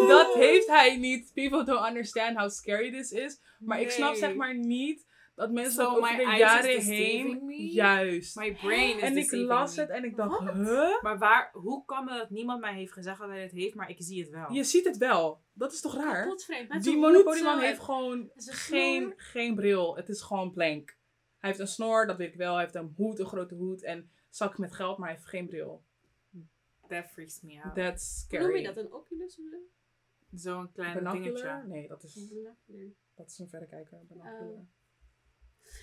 Dat 0.08 0.34
heeft 0.34 0.68
hij 0.68 0.98
niet. 0.98 1.32
People 1.34 1.64
don't 1.64 1.88
understand 1.88 2.38
how 2.38 2.50
scary 2.50 2.92
this 2.92 3.12
is. 3.12 3.40
Maar 3.60 3.82
ik 3.82 3.90
snap 3.92 4.16
zeg 4.16 4.36
maar 4.36 4.58
niet 4.58 5.08
dat 5.40 5.52
mensen 5.52 5.84
So 5.84 5.98
over 5.98 6.18
de 6.18 6.36
jaren 6.38 6.82
heen... 6.82 7.46
me? 7.46 7.72
Juist. 7.72 8.36
My 8.36 8.56
brain 8.56 8.98
is 8.98 9.02
En 9.02 9.18
ik 9.18 9.32
las 9.32 9.76
me. 9.76 9.82
het 9.82 9.90
en 9.90 10.04
ik 10.04 10.16
dacht, 10.16 10.40
huh? 10.40 11.02
Maar 11.02 11.18
waar, 11.18 11.50
hoe 11.54 11.86
kan 11.86 12.10
het 12.10 12.20
dat 12.20 12.30
niemand 12.30 12.60
mij 12.62 12.74
heeft 12.74 12.92
gezegd 12.92 13.20
dat 13.20 13.30
hij 13.30 13.42
het 13.42 13.52
heeft, 13.52 13.76
maar 13.76 13.90
ik 13.90 13.98
zie 14.00 14.22
het 14.22 14.30
wel? 14.30 14.52
Je 14.52 14.64
ziet 14.64 14.86
het 14.86 14.98
wel. 14.98 15.42
Dat 15.54 15.72
is 15.72 15.82
toch 15.82 15.96
raar? 15.96 16.26
Die 16.26 16.82
zijn 16.82 16.98
Monopoly 17.00 17.36
hoed 17.36 17.44
man 17.44 17.60
zo 17.60 17.66
heeft 17.66 17.80
gewoon 17.80 18.32
geen, 18.36 19.14
geen 19.18 19.56
bril. 19.56 19.96
Het 19.96 20.10
is 20.10 20.22
gewoon 20.22 20.52
blank. 20.52 20.98
Hij 21.38 21.50
heeft 21.50 21.60
een 21.62 21.68
snor, 21.68 22.08
dat 22.08 22.18
weet 22.18 22.32
ik 22.32 22.38
wel. 22.38 22.54
Hij 22.54 22.64
heeft 22.64 22.76
een 22.76 22.94
hoed, 22.96 23.20
een 23.20 23.26
grote 23.26 23.56
hoed 23.56 23.84
en 23.84 24.12
zak 24.30 24.58
met 24.58 24.72
geld, 24.76 24.98
maar 24.98 25.08
hij 25.08 25.18
heeft 25.18 25.30
geen 25.30 25.48
bril. 25.48 25.84
That 26.88 27.06
freaks 27.06 27.42
me 27.42 27.62
out. 27.64 27.76
That's 27.76 28.26
Hoe 28.30 28.40
noem 28.40 28.52
je 28.52 28.58
scary. 28.58 28.76
dat? 28.76 28.86
Een 28.86 28.94
Oculus? 28.94 29.40
Zo'n 30.32 30.72
klein 30.72 31.04
dingetje. 31.04 31.64
Nee, 31.68 31.88
dat 31.88 32.04
is, 32.04 32.34
dat 33.16 33.28
is 33.30 33.40
een 33.40 33.50
verrekijker. 33.50 34.00
Binocular. 34.08 34.52
Oh. 34.52 34.68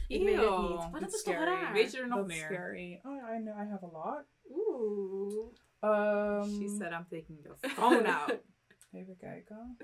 Ik 0.09 0.22
weet 0.22 0.37
het 0.37 0.59
niet. 0.59 0.90
Maar 0.90 1.01
dat 1.01 1.14
is 1.14 1.22
toch 1.22 1.35
scary. 1.35 1.44
raar? 1.44 1.72
Weet 1.72 1.92
je 1.92 1.99
er 1.99 2.09
nog 2.09 2.18
That's 2.18 2.33
meer? 2.38 2.44
scary. 2.44 3.01
Oh 3.03 3.31
I, 3.35 3.37
know, 3.40 3.59
I 3.61 3.64
have 3.68 3.85
a 3.85 3.88
lot. 3.88 4.25
Oeh. 4.51 5.55
Ehm, 5.81 6.44
She 6.44 6.68
said 6.68 6.92
I'm 6.92 7.07
taking 7.09 7.42
the 7.42 7.68
phone 7.68 8.14
out. 8.18 8.40
Even 8.92 9.16
kijken. 9.16 9.77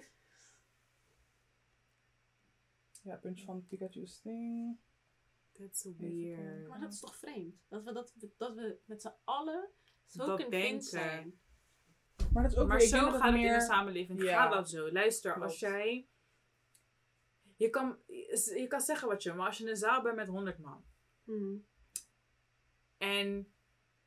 Ja, 3.02 3.16
puntje 3.16 3.44
van 3.44 3.66
Pikachu's 3.66 4.20
thing. 4.20 4.78
That's 5.52 5.88
weird. 5.98 6.68
Maar 6.68 6.80
dat 6.80 6.92
is 6.92 7.00
toch 7.00 7.16
vreemd? 7.16 7.54
Dat 7.68 7.84
we, 7.84 7.92
dat, 7.92 8.14
dat 8.36 8.54
we 8.54 8.78
met 8.84 9.02
z'n 9.02 9.12
allen 9.24 9.68
zo 10.06 10.26
Dat 10.26 10.50
denken. 10.50 10.82
zijn. 10.82 11.40
Maar 12.32 12.42
dat 12.42 12.52
is 12.52 12.58
ook 12.58 12.68
maar 12.68 12.76
weer, 12.76 12.86
ik 12.86 12.92
zo 12.92 13.00
denk 13.00 13.12
dat 13.12 13.20
gaat 13.20 13.32
het 13.32 13.40
in 13.42 13.52
de 13.52 13.60
samenleving. 13.60 14.22
Ja. 14.22 14.42
Gaat 14.42 14.52
dat 14.52 14.70
zo? 14.70 14.92
Luister, 14.92 15.42
als 15.42 15.58
jij... 15.58 16.08
Je 17.62 17.70
kan, 17.70 17.98
je 18.56 18.66
kan 18.68 18.80
zeggen 18.80 19.08
wat 19.08 19.22
je 19.22 19.32
maar 19.32 19.46
als 19.46 19.58
je 19.58 19.64
in 19.64 19.70
een 19.70 19.76
zaal 19.76 20.02
bent 20.02 20.16
met 20.16 20.28
100 20.28 20.58
man. 20.58 20.84
Hmm. 21.24 21.66
En 22.98 23.52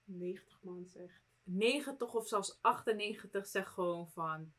90 0.04 0.64
man 0.64 0.86
zegt. 0.86 1.22
90 1.44 2.14
of 2.14 2.28
zelfs 2.28 2.58
98 2.62 3.48
zegt 3.48 3.74
gewoon 3.74 4.10
van... 4.10 4.54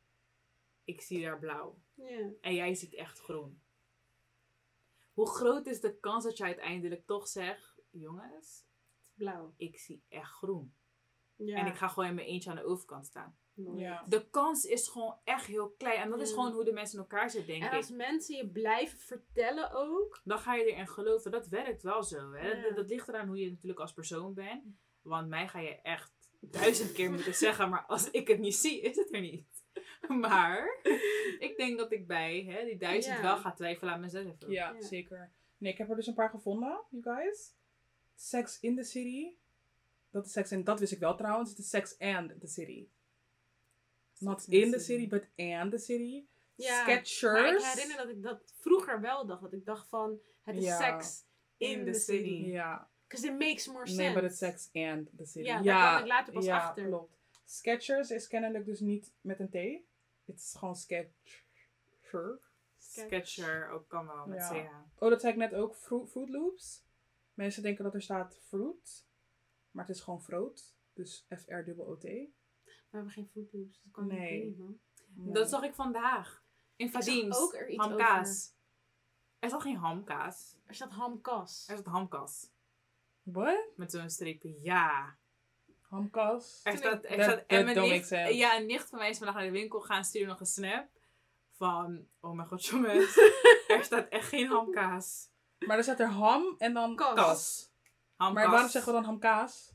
Ik 0.85 1.01
zie 1.01 1.23
daar 1.23 1.39
blauw. 1.39 1.79
En 2.41 2.55
jij 2.55 2.75
ziet 2.75 2.95
echt 2.95 3.21
groen. 3.21 3.63
Hoe 5.13 5.29
groot 5.29 5.67
is 5.67 5.81
de 5.81 5.99
kans 5.99 6.25
dat 6.25 6.37
je 6.37 6.45
uiteindelijk 6.45 7.07
toch 7.07 7.29
zegt... 7.29 7.81
Jongens, 7.91 8.67
Blauw. 9.15 9.55
ik 9.57 9.79
zie 9.79 10.05
echt 10.09 10.33
groen. 10.33 10.75
Ja. 11.37 11.57
En 11.57 11.67
ik 11.67 11.77
ga 11.77 11.89
gewoon 11.89 12.09
in 12.09 12.15
mijn 12.15 12.27
eentje 12.27 12.51
aan 12.51 12.57
de 12.57 12.65
overkant 12.65 13.07
staan. 13.07 13.39
Ja. 13.77 14.05
De 14.09 14.29
kans 14.31 14.65
is 14.65 14.89
gewoon 14.89 15.17
echt 15.25 15.47
heel 15.47 15.71
klein. 15.79 16.01
En 16.01 16.11
dat 16.11 16.21
is 16.21 16.29
Mm. 16.31 16.35
gewoon 16.35 16.53
hoe 16.53 16.65
de 16.65 16.73
mensen 16.73 16.95
in 16.99 17.01
elkaar 17.05 17.31
zitten, 17.31 17.51
denk 17.51 17.63
En 17.63 17.69
ik. 17.71 17.77
als 17.77 17.91
mensen 17.91 18.37
je 18.37 18.49
blijven 18.49 18.99
vertellen 18.99 19.71
ook. 19.73 20.21
dan 20.25 20.39
ga 20.39 20.55
je 20.55 20.73
erin 20.73 20.89
geloven. 20.89 21.31
Dat 21.31 21.49
werkt 21.49 21.83
wel 21.83 22.03
zo. 22.03 22.33
Hè? 22.33 22.49
Ja. 22.51 22.63
Dat, 22.63 22.77
dat 22.77 22.89
ligt 22.89 23.09
eraan 23.09 23.27
hoe 23.27 23.39
je 23.39 23.51
natuurlijk 23.51 23.81
als 23.81 23.93
persoon 23.93 24.35
bent. 24.35 24.63
Want 25.03 25.29
mij 25.29 25.49
ga 25.49 25.59
je 25.61 25.81
echt 25.83 26.13
duizend 26.41 26.93
keer 26.93 27.11
moeten 27.11 27.35
zeggen, 27.47 27.69
maar 27.69 27.85
als 27.87 28.11
ik 28.11 28.29
het 28.29 28.39
niet 28.39 28.55
zie, 28.57 28.81
is 28.81 28.97
het 28.97 29.15
er 29.15 29.21
niet. 29.21 29.47
Maar 30.21 30.81
ik 31.39 31.55
denk 31.57 31.79
dat 31.79 31.93
ik 31.93 32.07
bij 32.07 32.45
hè, 32.45 32.65
die 32.65 32.77
duizend 32.79 33.17
Ja. 33.17 33.23
wel 33.23 33.37
ga 33.37 33.53
twijfelen 33.53 33.93
aan 33.93 34.01
mezelf. 34.01 34.35
Ja. 34.47 34.81
zeker. 34.81 35.33
Nee, 35.59 35.73
ik 35.73 35.79
heb 35.79 35.91
er 35.91 35.97
dus 35.97 36.07
een 36.07 36.15
paar 36.15 36.31
gevonden, 36.31 36.81
you 36.91 37.03
guys. 37.03 37.55
Sex 38.15 38.61
in 38.61 38.77
the 38.77 38.83
City. 38.85 39.35
Dat 40.11 40.27
is 40.27 40.33
Sex 40.33 40.53
in, 40.53 40.65
dat 40.65 40.81
wist 40.81 40.93
ik 40.93 40.99
wel 40.99 41.17
trouwens. 41.17 41.51
Het 41.51 41.59
is 41.59 41.69
Sex 41.69 41.99
and 41.99 42.41
the 42.41 42.47
City. 42.47 42.87
Not 44.19 44.45
in 44.47 44.51
the 44.51 44.57
in 44.67 44.71
the 44.71 44.79
City. 44.79 44.93
city, 45.03 45.09
but 45.09 45.47
and 45.57 45.71
the 45.71 45.79
city. 45.79 46.25
Ja. 46.55 46.83
Sketchers. 46.83 47.41
Maar 47.41 47.55
ik 47.55 47.61
herinner 47.63 47.97
dat 47.97 48.09
ik 48.09 48.23
dat 48.23 48.53
vroeger 48.61 49.01
wel 49.01 49.27
dacht. 49.27 49.43
Dat 49.43 49.53
ik 49.53 49.65
dacht 49.65 49.89
van, 49.89 50.19
het 50.43 50.57
is 50.57 50.65
Ja. 50.65 50.79
seks 50.79 51.25
in, 51.57 51.85
the 51.85 51.93
city. 51.99 52.29
Ja, 52.47 52.89
Because 53.09 53.27
it 53.27 53.39
makes 53.39 53.67
more 53.67 53.87
sense. 53.87 54.03
nee, 54.03 54.13
but 54.15 54.23
it's 54.23 54.39
Sex 54.39 54.69
and 54.73 55.09
the 55.17 55.25
City. 55.25 55.47
Ja, 55.47 55.61
Ja, 55.63 55.63
daar 55.63 55.91
kwam 55.91 56.03
ik 56.03 56.09
later 56.09 56.33
pas 56.33 56.45
ja, 56.45 56.57
achter. 56.59 56.85
klopt. 56.87 57.19
Sketchers 57.45 58.11
is 58.11 58.27
kennelijk 58.27 58.65
dus 58.65 58.81
niet 58.81 59.13
met 59.21 59.41
een 59.41 59.49
T. 59.49 59.85
Het 60.25 60.37
is 60.41 60.55
gewoon 60.59 60.77
sketcher. 60.77 62.39
Sketcher 62.79 63.69
ook 63.71 63.89
kan 63.89 64.07
wel 64.07 64.27
met 64.27 64.39
Ja. 64.39 64.49
CH. 64.49 65.03
Oh, 65.03 65.11
dat 65.11 65.21
zei 65.21 65.33
ik 65.33 65.39
net 65.39 65.55
ook. 65.55 65.75
Fruit, 65.75 66.09
fruit 66.11 66.29
Loops. 66.29 66.83
Mensen 67.35 67.63
denken 67.63 67.85
dat 67.85 67.95
er 67.95 68.03
staat 68.03 68.39
fruit. 68.47 69.05
Maar 69.71 69.87
het 69.87 69.97
is 69.97 70.03
gewoon 70.03 70.23
fruit. 70.23 70.75
Dus 70.93 71.27
F-R-O-O-T. 71.37 72.07
We 72.97 73.03
hebben 73.03 73.25
geen 73.25 73.29
Fruit 73.33 73.53
Loops. 73.53 73.81
Dat 73.83 73.93
kan 73.93 74.07
Nee. 74.07 74.37
ik 74.39 74.45
niet, 74.45 74.59
man. 74.59 74.79
Dat 75.33 75.49
zag 75.49 75.63
ik 75.63 75.75
vandaag. 75.75 76.43
In 76.77 76.89
zag 76.91 77.05
Vadims. 77.05 77.37
ook 77.39 77.55
er 77.55 77.69
iets 77.69 77.85
Hamkaas. 77.85 78.53
Er 79.39 79.49
zat 79.51 79.63
geen 79.63 79.77
hamkaas. 79.77 80.57
Er 80.67 80.75
staat 80.75 80.91
hamkas. 80.91 81.65
Er 81.69 81.77
zat 81.77 81.87
hamkaas. 81.87 82.51
What? 83.23 83.65
Met 83.77 83.91
zo'n 83.91 84.11
streepje. 84.11 84.59
Ja. 84.63 85.17
Hamkas. 85.89 86.61
Er 86.65 86.77
staat, 86.77 87.05
er 87.05 87.17
That- 87.17 87.23
staat, 87.23 87.45
en 87.47 87.65
nicht, 87.67 88.09
ja, 88.37 88.57
een 88.57 88.67
nicht 88.67 88.89
van 88.89 88.99
mij 88.99 89.11
is 89.11 89.17
vandaag 89.19 89.35
naar 89.37 89.45
de 89.45 89.51
winkel 89.51 89.81
gaan, 89.81 90.05
stuurde 90.05 90.27
nog 90.29 90.41
een 90.41 90.47
snap 90.47 90.89
van, 91.53 92.07
oh 92.21 92.33
mijn 92.33 92.49
god 92.49 92.65
jongens, 92.65 93.19
er 93.69 93.85
staat 93.85 94.09
echt 94.09 94.29
geen 94.29 94.47
hamkaas. 94.49 95.29
Maar 95.59 95.77
er 95.77 95.83
staat 95.83 96.01
er 96.01 96.09
ham 96.09 96.55
en 96.59 96.75
dan 96.75 96.97
Kas. 96.97 97.15
Kas. 97.15 97.71
Maar 98.17 98.51
waarom 98.51 98.69
zeggen 98.69 98.93
we 98.93 98.99
dan 98.99 99.09
hamkaas? 99.09 99.73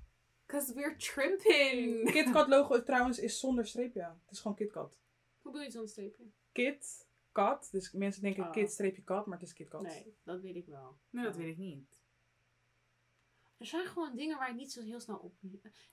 Cause 0.52 0.74
we're 0.74 0.96
trimping. 0.98 2.06
KitKat 2.14 2.48
logo 2.48 2.84
trouwens 2.84 3.20
is 3.20 3.40
zonder 3.40 3.68
streepje. 3.68 4.02
Het 4.02 4.32
is 4.32 4.40
gewoon 4.40 4.58
KitKat. 4.58 4.98
Hoe 5.42 5.52
bedoel 5.52 5.68
je 5.68 5.72
zo'n 5.72 5.88
streepje? 5.88 6.24
Kit, 6.52 7.08
kat. 7.32 7.68
Dus 7.72 7.92
mensen 7.92 8.22
denken 8.22 8.44
Oh. 8.44 8.52
kit 8.52 8.72
streepje 8.72 9.04
kat, 9.04 9.26
maar 9.26 9.38
het 9.40 9.48
is 9.48 9.54
KitKat. 9.54 9.82
Nee, 9.82 10.16
dat 10.24 10.42
weet 10.42 10.56
ik 10.56 10.66
wel. 10.66 10.98
Nee, 11.10 11.24
dat 11.24 11.36
weet 11.36 11.48
ik 11.48 11.58
niet. 11.58 12.02
Er 13.58 13.66
zijn 13.66 13.86
gewoon 13.88 14.16
dingen 14.16 14.38
waar 14.38 14.50
ik 14.50 14.56
niet 14.56 14.72
zo 14.72 14.82
heel 14.82 15.00
snel 15.00 15.18
op... 15.18 15.34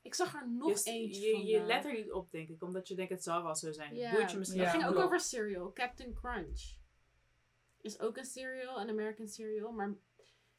Ik 0.02 0.14
zag 0.14 0.34
er 0.34 0.48
nog 0.50 0.84
je, 0.84 0.90
eentje 0.90 1.26
je, 1.26 1.44
je 1.44 1.60
let 1.62 1.84
er 1.84 1.92
niet 1.92 2.12
op, 2.12 2.30
denk 2.30 2.48
ik, 2.48 2.62
omdat 2.62 2.88
je 2.88 2.94
denkt 2.94 3.12
het 3.12 3.22
zal 3.22 3.42
wel 3.42 3.54
zo 3.54 3.72
zijn. 3.72 3.94
Ja. 3.94 4.28
Je 4.28 4.38
misschien 4.38 4.60
Ja. 4.60 4.70
Het 4.70 4.80
ging 4.80 4.94
ook 4.94 5.04
over 5.04 5.20
cereal. 5.20 5.72
Captain 5.72 6.14
Crunch. 6.14 6.76
is 7.80 8.00
ook 8.00 8.16
een 8.16 8.24
cereal, 8.24 8.80
een 8.80 8.88
American 8.88 9.28
cereal. 9.28 9.72
Maar 9.72 9.96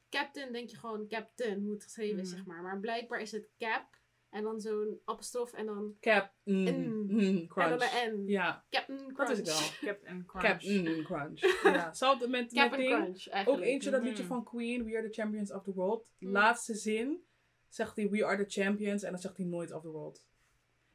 Captain 0.10 0.52
denk 0.52 0.70
je 0.70 0.78
gewoon 0.78 1.08
Captain, 1.08 1.62
hoe 1.62 1.74
het 1.74 1.84
geschreven 1.84 2.20
is, 2.20 2.28
Mhm. 2.28 2.38
zeg 2.38 2.46
maar. 2.46 2.62
Maar 2.62 2.80
blijkbaar 2.80 3.22
is 3.22 3.32
het 3.32 3.50
Cap 3.58 3.86
en 4.30 4.44
dan 4.44 4.60
zo'n 4.62 5.00
apostrof 5.06 5.54
en 5.54 5.66
dan, 5.66 5.96
Cap, 6.00 6.32
mm, 6.44 6.56
Mm. 6.56 6.66
mm, 6.66 7.20
en 7.20 7.36
dan 7.38 7.48
crunch. 7.48 8.04
een 8.04 8.24
N. 8.26 8.28
Ja, 8.28 8.66
Captain 8.70 8.98
dat 9.00 9.14
Crunch. 9.14 9.32
is 9.32 9.38
het 9.38 9.48
wel. 9.48 9.58
Captain 9.94 10.26
Crunch. 10.26 10.46
Cap, 10.46 10.62
mm, 10.62 11.04
crunch. 11.04 11.40
Ja, 11.64 11.94
met, 12.28 12.30
met 12.30 12.52
ding. 12.52 12.72
Crunch, 12.72 13.48
Ook 13.48 13.60
eentje 13.60 13.90
dat 13.90 14.04
liedje 14.04 14.24
van 14.24 14.44
Queen, 14.44 14.84
We 14.84 14.98
Are 14.98 15.10
the 15.10 15.22
Champions 15.22 15.52
of 15.52 15.64
the 15.64 15.74
World. 15.74 16.06
Mm. 16.20 16.32
Laatste 16.32 16.74
zin 16.76 17.24
zegt 17.68 17.96
hij 17.96 18.10
We 18.10 18.26
Are 18.26 18.46
the 18.46 18.62
Champions 18.62 19.04
en 19.04 19.12
dan 19.12 19.20
zegt 19.22 19.38
hij 19.38 19.46
nooit 19.46 19.72
of 19.74 19.82
the 19.82 19.90
world. 19.90 20.26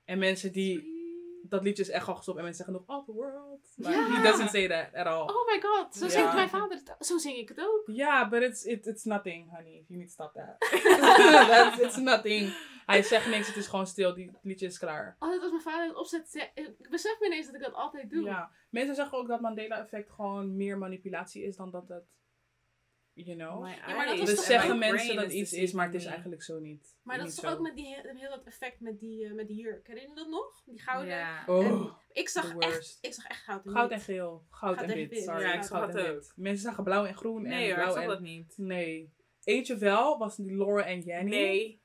En 0.04 0.18
mensen 0.18 0.52
die, 0.52 0.93
dat 1.48 1.62
liedje 1.62 1.82
is 1.82 1.88
echt 1.90 2.08
al 2.08 2.14
gestopt 2.14 2.38
en 2.38 2.44
mensen 2.44 2.64
zeggen 2.64 2.84
nog 2.86 2.98
of 2.98 3.04
the 3.04 3.12
world. 3.12 3.60
Maar 3.76 3.92
he 3.92 4.22
doesn't 4.22 4.50
say 4.50 4.68
that 4.68 4.94
at 4.94 5.06
all. 5.06 5.20
Oh 5.20 5.46
my 5.46 5.60
god, 5.60 5.94
zo 5.96 6.04
Ja. 6.04 6.10
zingt 6.10 6.34
mijn 6.34 6.48
vader 6.48 6.78
het. 6.84 7.06
Zo 7.06 7.18
zing 7.18 7.36
ik 7.36 7.48
het 7.48 7.60
ook. 7.60 7.82
Ja, 7.86 8.28
but 8.28 8.42
it's, 8.42 8.64
it, 8.64 8.86
it's 8.86 9.04
nothing, 9.04 9.50
honey. 9.50 9.84
You 9.88 9.98
need 9.98 10.06
to 10.06 10.12
stop 10.12 10.32
that. 10.34 10.58
That's, 11.50 11.78
it's 11.78 11.96
nothing. 11.96 12.54
Hij 12.86 13.02
zegt 13.02 13.26
niks, 13.28 13.46
het 13.46 13.56
is 13.56 13.66
gewoon 13.66 13.86
stil. 13.86 14.14
Die 14.14 14.30
liedje 14.42 14.66
is 14.66 14.78
klaar. 14.78 15.16
Altijd 15.18 15.40
als 15.42 15.50
mijn 15.50 15.62
vader 15.62 15.86
het 15.86 15.96
opzet, 15.96 16.28
ze- 16.30 16.50
ik 16.54 16.90
besef 16.90 17.20
me 17.20 17.26
ineens 17.26 17.46
dat 17.46 17.54
ik 17.54 17.60
dat 17.62 17.74
altijd 17.74 18.10
doe. 18.10 18.22
Ja. 18.24 18.50
Mensen 18.70 18.94
zeggen 18.94 19.18
ook 19.18 19.28
dat 19.28 19.40
Mandela-effect 19.40 20.10
gewoon 20.10 20.56
meer 20.56 20.78
manipulatie 20.78 21.42
is 21.44 21.56
dan 21.56 21.70
dat 21.70 21.88
het, 21.88 22.04
you 23.14 23.36
know. 23.36 23.68
Ja, 23.68 23.94
maar 23.94 24.06
dat 24.06 24.18
is 24.18 24.24
Dus 24.24 24.34
toch- 24.34 24.44
zeggen 24.44 24.78
mensen 24.78 25.16
dat 25.16 25.32
iets 25.32 25.52
is, 25.52 25.72
maar 25.72 25.86
het 25.86 25.94
is 25.94 26.04
eigenlijk 26.04 26.42
zo 26.42 26.58
niet. 26.58 26.96
Maar 27.02 27.16
dat 27.16 27.24
Niet 27.26 27.34
is 27.34 27.40
toch 27.40 27.50
zo. 27.50 27.56
ook 27.56 27.62
met 27.62 27.76
die, 27.76 27.94
he- 27.94 28.16
heel 28.18 28.30
dat 28.30 28.44
effect 28.44 28.80
met 28.80 29.00
die, 29.00 29.24
eh, 29.26 29.32
met 29.32 29.46
die 29.48 29.56
jurk. 29.56 29.86
Herinner 29.86 30.10
je 30.10 30.16
dat 30.16 30.28
nog? 30.28 30.62
Die 30.66 30.80
gouden. 30.80 31.14
Ja. 31.14 31.42
Oh, 31.46 31.92
Ik 32.12 32.28
zag 32.28 32.44
echt, 32.44 32.52
worst. 32.54 32.98
ik 33.00 33.14
zag 33.14 33.26
echt 33.26 33.42
goud 33.44 33.64
en 33.66 33.72
Goud 33.72 33.90
en 33.90 34.00
geel. 34.00 34.44
Goud, 34.50 34.76
Goud 34.78 34.90
en 34.90 34.94
wit. 34.96 35.22
Sorry, 35.22 35.40
Ja, 35.42 35.46
ik 35.46 35.52
goud 35.54 35.66
zag 35.66 35.88
en 35.88 35.96
dat 35.96 36.14
wit. 36.14 36.32
Mensen 36.36 36.64
zagen 36.64 36.84
blauw 36.84 37.04
en 37.04 37.16
groen 37.16 37.42
Nee 37.42 37.52
en 37.52 37.58
hoor, 37.58 37.68
ik 37.68 37.74
blauw 37.74 37.92
zag 37.92 38.02
en... 38.02 38.08
dat 38.08 38.20
niet. 38.20 38.54
Nee. 38.56 39.12
Eentje 39.44 39.76
wel, 39.76 40.18
was 40.18 40.36
die 40.36 40.56
Laura 40.56 40.84
en 40.84 41.00
Jenny. 41.00 41.30
Nee. 41.30 41.82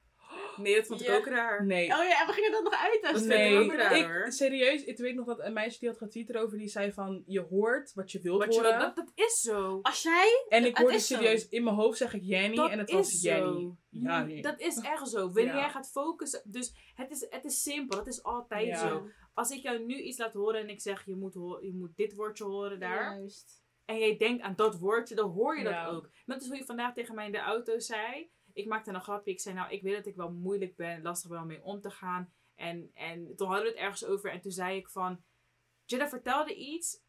Nee, 0.61 0.75
dat 0.75 0.85
vond 0.85 1.01
ik 1.01 1.07
Ja. 1.07 1.15
ook 1.15 1.25
raar. 1.25 1.65
Nee. 1.65 1.83
Oh 1.83 2.03
ja, 2.03 2.21
en 2.21 2.27
we 2.27 2.33
gingen 2.33 2.51
dat 2.51 2.63
nog 2.63 2.73
uittesten. 2.73 3.27
Nee. 3.27 3.49
Nee, 3.49 3.63
ook 3.65 3.73
raar, 3.73 4.03
hoor. 4.13 4.25
ik, 4.25 4.31
serieus, 4.31 4.83
ik 4.83 4.97
weet 4.97 5.15
nog 5.15 5.25
dat 5.25 5.39
een 5.39 5.53
meisje 5.53 5.79
die 5.79 5.89
had 5.89 5.97
getweet 5.97 6.29
erover, 6.29 6.57
die 6.57 6.67
zei 6.67 6.91
van, 6.91 7.23
je 7.25 7.39
hoort 7.41 7.93
wat 7.93 8.11
je 8.11 8.19
wilt 8.21 8.43
Wat 8.45 8.53
je, 8.55 8.61
horen. 8.61 8.79
dat, 8.79 8.95
dat 8.95 9.11
is 9.15 9.39
zo. 9.41 9.79
Als 9.81 10.01
jij... 10.03 10.45
en 10.49 10.59
ik 10.65 10.67
het 10.69 10.77
hoorde 10.77 10.95
is 10.95 11.07
zo. 11.07 11.15
serieus, 11.15 11.47
in 11.49 11.63
mijn 11.63 11.75
hoofd 11.75 11.97
zeg 11.97 12.13
ik 12.13 12.23
Jenny 12.23 12.55
Dat 12.55 12.69
en 12.69 12.79
het 12.79 12.89
is 12.89 12.95
was 12.95 13.21
Jenny. 13.21 13.41
zo. 13.61 13.75
Ja, 13.89 14.23
nee. 14.23 14.41
Dat 14.41 14.59
is 14.59 14.77
echt 14.81 15.09
zo. 15.09 15.17
Wanneer 15.25 15.45
Ja. 15.45 15.55
jij 15.59 15.69
gaat 15.69 15.89
focussen. 15.91 16.41
Dus 16.45 16.91
het 16.95 17.11
is, 17.11 17.25
het 17.29 17.45
is 17.45 17.61
simpel. 17.61 17.97
Het 17.97 18.07
is 18.07 18.23
altijd 18.23 18.67
Ja. 18.67 18.87
zo. 18.87 19.07
Als 19.33 19.49
ik 19.51 19.61
jou 19.61 19.85
nu 19.85 19.95
iets 20.01 20.17
laat 20.17 20.33
horen 20.33 20.59
en 20.61 20.69
ik 20.69 20.81
zeg 20.81 21.05
je 21.05 21.15
moet, 21.15 21.33
ho- 21.33 21.59
je 21.61 21.73
moet 21.73 21.95
dit 21.95 22.13
woordje 22.15 22.43
horen 22.43 22.79
daar. 22.79 23.17
Juist. 23.17 23.57
En 23.85 23.97
jij 23.99 24.17
denkt 24.17 24.43
aan 24.43 24.53
dat 24.55 24.79
woordje, 24.79 25.15
dan 25.15 25.31
hoor 25.31 25.57
je 25.57 25.63
dat 25.63 25.73
Ja. 25.73 25.87
ook. 25.87 26.09
Dat 26.25 26.41
is 26.41 26.47
hoe 26.47 26.57
je 26.57 26.65
vandaag 26.65 26.93
tegen 26.93 27.15
mij 27.15 27.25
in 27.25 27.31
de 27.31 27.37
auto 27.39 27.79
zei. 27.79 28.29
Ik 28.59 28.65
maakte 28.67 28.91
een 28.93 29.01
grapje. 29.01 29.31
Ik 29.31 29.39
zei 29.39 29.55
nou, 29.55 29.71
ik 29.71 29.81
weet 29.81 29.95
dat 29.95 30.05
ik 30.05 30.15
wel 30.15 30.31
moeilijk 30.31 30.75
ben, 30.75 31.01
lastig 31.01 31.29
ben 31.29 31.39
om 31.41 31.47
mee 31.47 31.63
om 31.63 31.81
te 31.81 31.89
gaan. 31.89 32.33
En, 32.55 32.91
en 32.93 33.35
toen 33.35 33.47
hadden 33.47 33.65
we 33.65 33.71
het 33.71 33.79
ergens 33.81 34.05
over. 34.05 34.31
En 34.31 34.41
toen 34.41 34.51
zei 34.51 34.77
ik 34.77 34.89
van, 34.89 35.21
Jenna 35.85 36.09
vertelde 36.09 36.55
iets. 36.55 37.01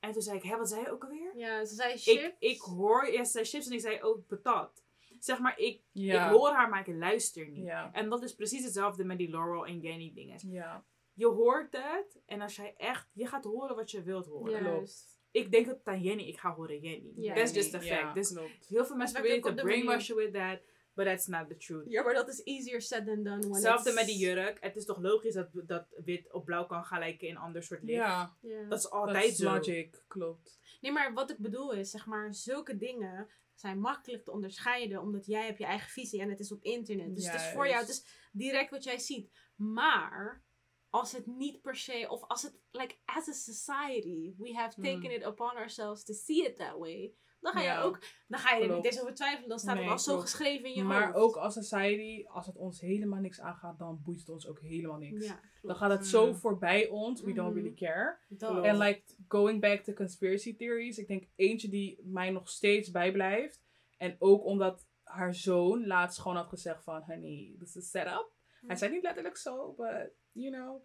En 0.00 0.12
toen 0.12 0.22
zei 0.22 0.36
ik, 0.36 0.42
hé, 0.42 0.56
wat 0.56 0.68
zei 0.68 0.80
je 0.80 0.90
ook 0.90 1.02
alweer? 1.04 1.36
Ja, 1.36 1.64
ze 1.64 1.74
zei 1.74 1.92
Ik, 1.92 1.98
chips. 1.98 2.36
ik 2.38 2.60
hoor, 2.60 3.12
ja, 3.12 3.24
ze 3.24 3.30
zei 3.30 3.44
chips 3.44 3.66
en 3.66 3.72
ik 3.72 3.80
zei 3.80 4.02
ook 4.02 4.26
patat. 4.26 4.84
Zeg 5.18 5.38
maar, 5.38 5.58
ik, 5.58 5.80
ja. 5.92 6.24
ik 6.26 6.32
hoor 6.36 6.50
haar, 6.50 6.68
maar 6.68 6.88
ik 6.88 6.94
luister 6.94 7.48
niet. 7.48 7.64
Ja. 7.64 7.90
En 7.92 8.08
dat 8.08 8.22
is 8.22 8.34
precies 8.34 8.64
hetzelfde 8.64 9.04
met 9.04 9.18
die 9.18 9.30
Laurel 9.30 9.66
en 9.66 9.80
Jenny 9.80 10.12
dingen. 10.14 10.38
Ja. 10.50 10.84
Je 11.14 11.26
hoort 11.26 11.76
het 11.76 12.20
en 12.26 12.40
als 12.40 12.56
jij 12.56 12.74
echt, 12.76 13.08
je 13.12 13.26
gaat 13.26 13.44
horen 13.44 13.76
wat 13.76 13.90
je 13.90 14.02
wilt 14.02 14.26
horen. 14.26 14.64
Juist. 14.64 15.16
Ik 15.30 15.50
denk 15.50 15.66
dat 15.66 15.80
aan 15.84 16.02
Jenny, 16.02 16.22
ik 16.22 16.38
ga 16.38 16.54
horen 16.54 16.80
Jenny. 16.80 17.34
That's 17.34 17.52
just 17.52 17.74
a 17.74 17.82
Ja, 17.82 17.96
fact. 17.96 18.14
Dus 18.14 18.32
klopt. 18.32 18.66
heel 18.68 18.84
veel 18.86 18.96
mensen 18.96 19.14
proberen 19.20 19.42
te 19.42 19.48
ook 19.48 19.52
op 19.54 19.58
de 19.60 19.64
manier. 19.64 19.80
brainwash 19.80 20.06
you 20.06 20.18
with 20.24 20.32
that, 20.34 20.60
but 20.98 21.06
that's 21.06 21.26
not 21.26 21.48
the 21.48 21.56
truth. 21.56 21.84
Ja, 21.88 22.02
maar 22.02 22.14
dat 22.14 22.28
is 22.28 22.42
easier 22.42 22.80
said 22.80 23.06
than 23.06 23.22
done. 23.22 23.38
when 23.38 23.52
Hetzelfde 23.52 23.92
met 23.92 24.06
die 24.06 24.18
jurk. 24.18 24.60
Het 24.60 24.76
is 24.76 24.84
toch 24.84 24.98
logisch 24.98 25.34
dat, 25.34 25.48
dat 25.52 25.86
wit 26.04 26.32
op 26.32 26.44
blauw 26.44 26.66
kan 26.66 26.84
gaan 26.84 26.98
lijken 26.98 27.28
in 27.28 27.34
een 27.34 27.40
ander 27.40 27.62
soort 27.62 27.82
licht. 27.82 27.98
Ja. 27.98 28.36
Dat 28.68 28.78
is 28.78 28.82
dat 28.82 28.90
altijd 28.90 29.24
is 29.24 29.36
zo. 29.36 29.52
logic, 29.52 30.04
klopt. 30.08 30.58
Nee, 30.80 30.92
maar 30.92 31.12
wat 31.12 31.30
ik 31.30 31.38
bedoel 31.38 31.72
is, 31.72 31.90
zeg 31.90 32.06
maar, 32.06 32.34
zulke 32.34 32.76
dingen 32.76 33.28
zijn 33.54 33.80
makkelijk 33.80 34.24
te 34.24 34.30
onderscheiden, 34.30 35.00
omdat 35.00 35.26
jij 35.26 35.46
hebt 35.46 35.58
je 35.58 35.64
eigen 35.64 35.90
visie 35.90 36.20
en 36.20 36.28
het 36.28 36.40
is 36.40 36.52
op 36.52 36.62
internet. 36.62 37.14
Dus 37.16 37.26
het 37.26 37.40
is 37.40 37.48
voor 37.48 37.68
jou, 37.68 37.80
het 37.80 37.88
is 37.88 38.04
direct 38.32 38.70
wat 38.70 38.84
jij 38.84 38.98
ziet. 38.98 39.30
Maar 39.56 40.44
als 40.90 41.12
het 41.12 41.26
niet 41.26 41.62
per 41.62 41.76
se, 41.76 42.06
of 42.08 42.22
als 42.22 42.42
het, 42.42 42.58
like, 42.70 42.96
as 43.04 43.28
a 43.28 43.32
society, 43.32 44.34
we 44.38 44.54
have 44.54 44.80
taken 44.80 45.00
Hmm. 45.00 45.10
it 45.10 45.26
upon 45.26 45.56
ourselves 45.56 46.04
to 46.04 46.14
see 46.14 46.44
it 46.44 46.56
that 46.56 46.78
way. 46.78 47.14
Dan 47.40 47.52
ga 47.52 47.60
je 47.60 47.66
Ja. 47.66 47.82
ook, 47.82 47.98
dan 48.28 48.40
ga 48.40 48.54
je 48.56 48.64
er 48.68 48.74
niet 48.74 48.84
eens 48.84 49.00
over 49.00 49.14
twijfelen. 49.14 49.48
Dan 49.48 49.58
staat 49.58 49.74
Nee, 49.74 49.82
het 49.82 49.92
al 49.92 49.98
zo 49.98 50.12
klopt. 50.12 50.30
geschreven 50.30 50.68
in 50.68 50.74
je 50.74 50.82
Maar 50.82 51.04
hoofd. 51.04 51.16
ook 51.16 51.36
als 51.36 51.54
society, 51.54 52.24
als 52.26 52.46
het 52.46 52.56
ons 52.56 52.80
helemaal 52.80 53.20
niks 53.20 53.40
aangaat, 53.40 53.78
dan 53.78 54.00
boeit 54.04 54.18
het 54.18 54.28
ons 54.28 54.46
ook 54.48 54.60
helemaal 54.60 54.98
niks. 54.98 55.26
Ja, 55.26 55.40
Dan 55.62 55.76
gaat 55.76 55.90
het 55.90 56.06
zo 56.06 56.26
Mm. 56.26 56.34
voorbij 56.34 56.88
ons, 56.88 57.20
we 57.20 57.32
don't 57.32 57.48
Mhm. 57.54 57.58
really 57.58 57.74
care. 57.76 58.18
En 58.62 58.78
like, 58.78 59.02
going 59.28 59.60
back 59.60 59.80
to 59.80 59.92
conspiracy 59.92 60.56
theories, 60.56 60.98
ik 60.98 61.08
denk 61.08 61.24
eentje 61.36 61.68
die 61.68 62.00
mij 62.02 62.30
nog 62.30 62.48
steeds 62.48 62.90
bijblijft. 62.90 63.62
En 63.96 64.16
ook 64.18 64.44
omdat 64.44 64.86
haar 65.02 65.34
zoon 65.34 65.86
laatst 65.86 66.20
gewoon 66.20 66.36
had 66.36 66.48
gezegd 66.48 66.84
van, 66.84 67.02
honey, 67.02 67.54
this 67.58 67.76
is 67.76 67.90
set 67.90 68.06
up. 68.06 68.30
Hij 68.66 68.76
zei 68.76 68.92
niet 68.92 69.02
letterlijk 69.02 69.36
zo, 69.36 69.72
but, 69.76 70.10
you 70.32 70.52
know. 70.52 70.82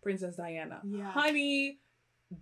Princess 0.00 0.36
Diana. 0.36 0.80
Honey, 1.14 1.80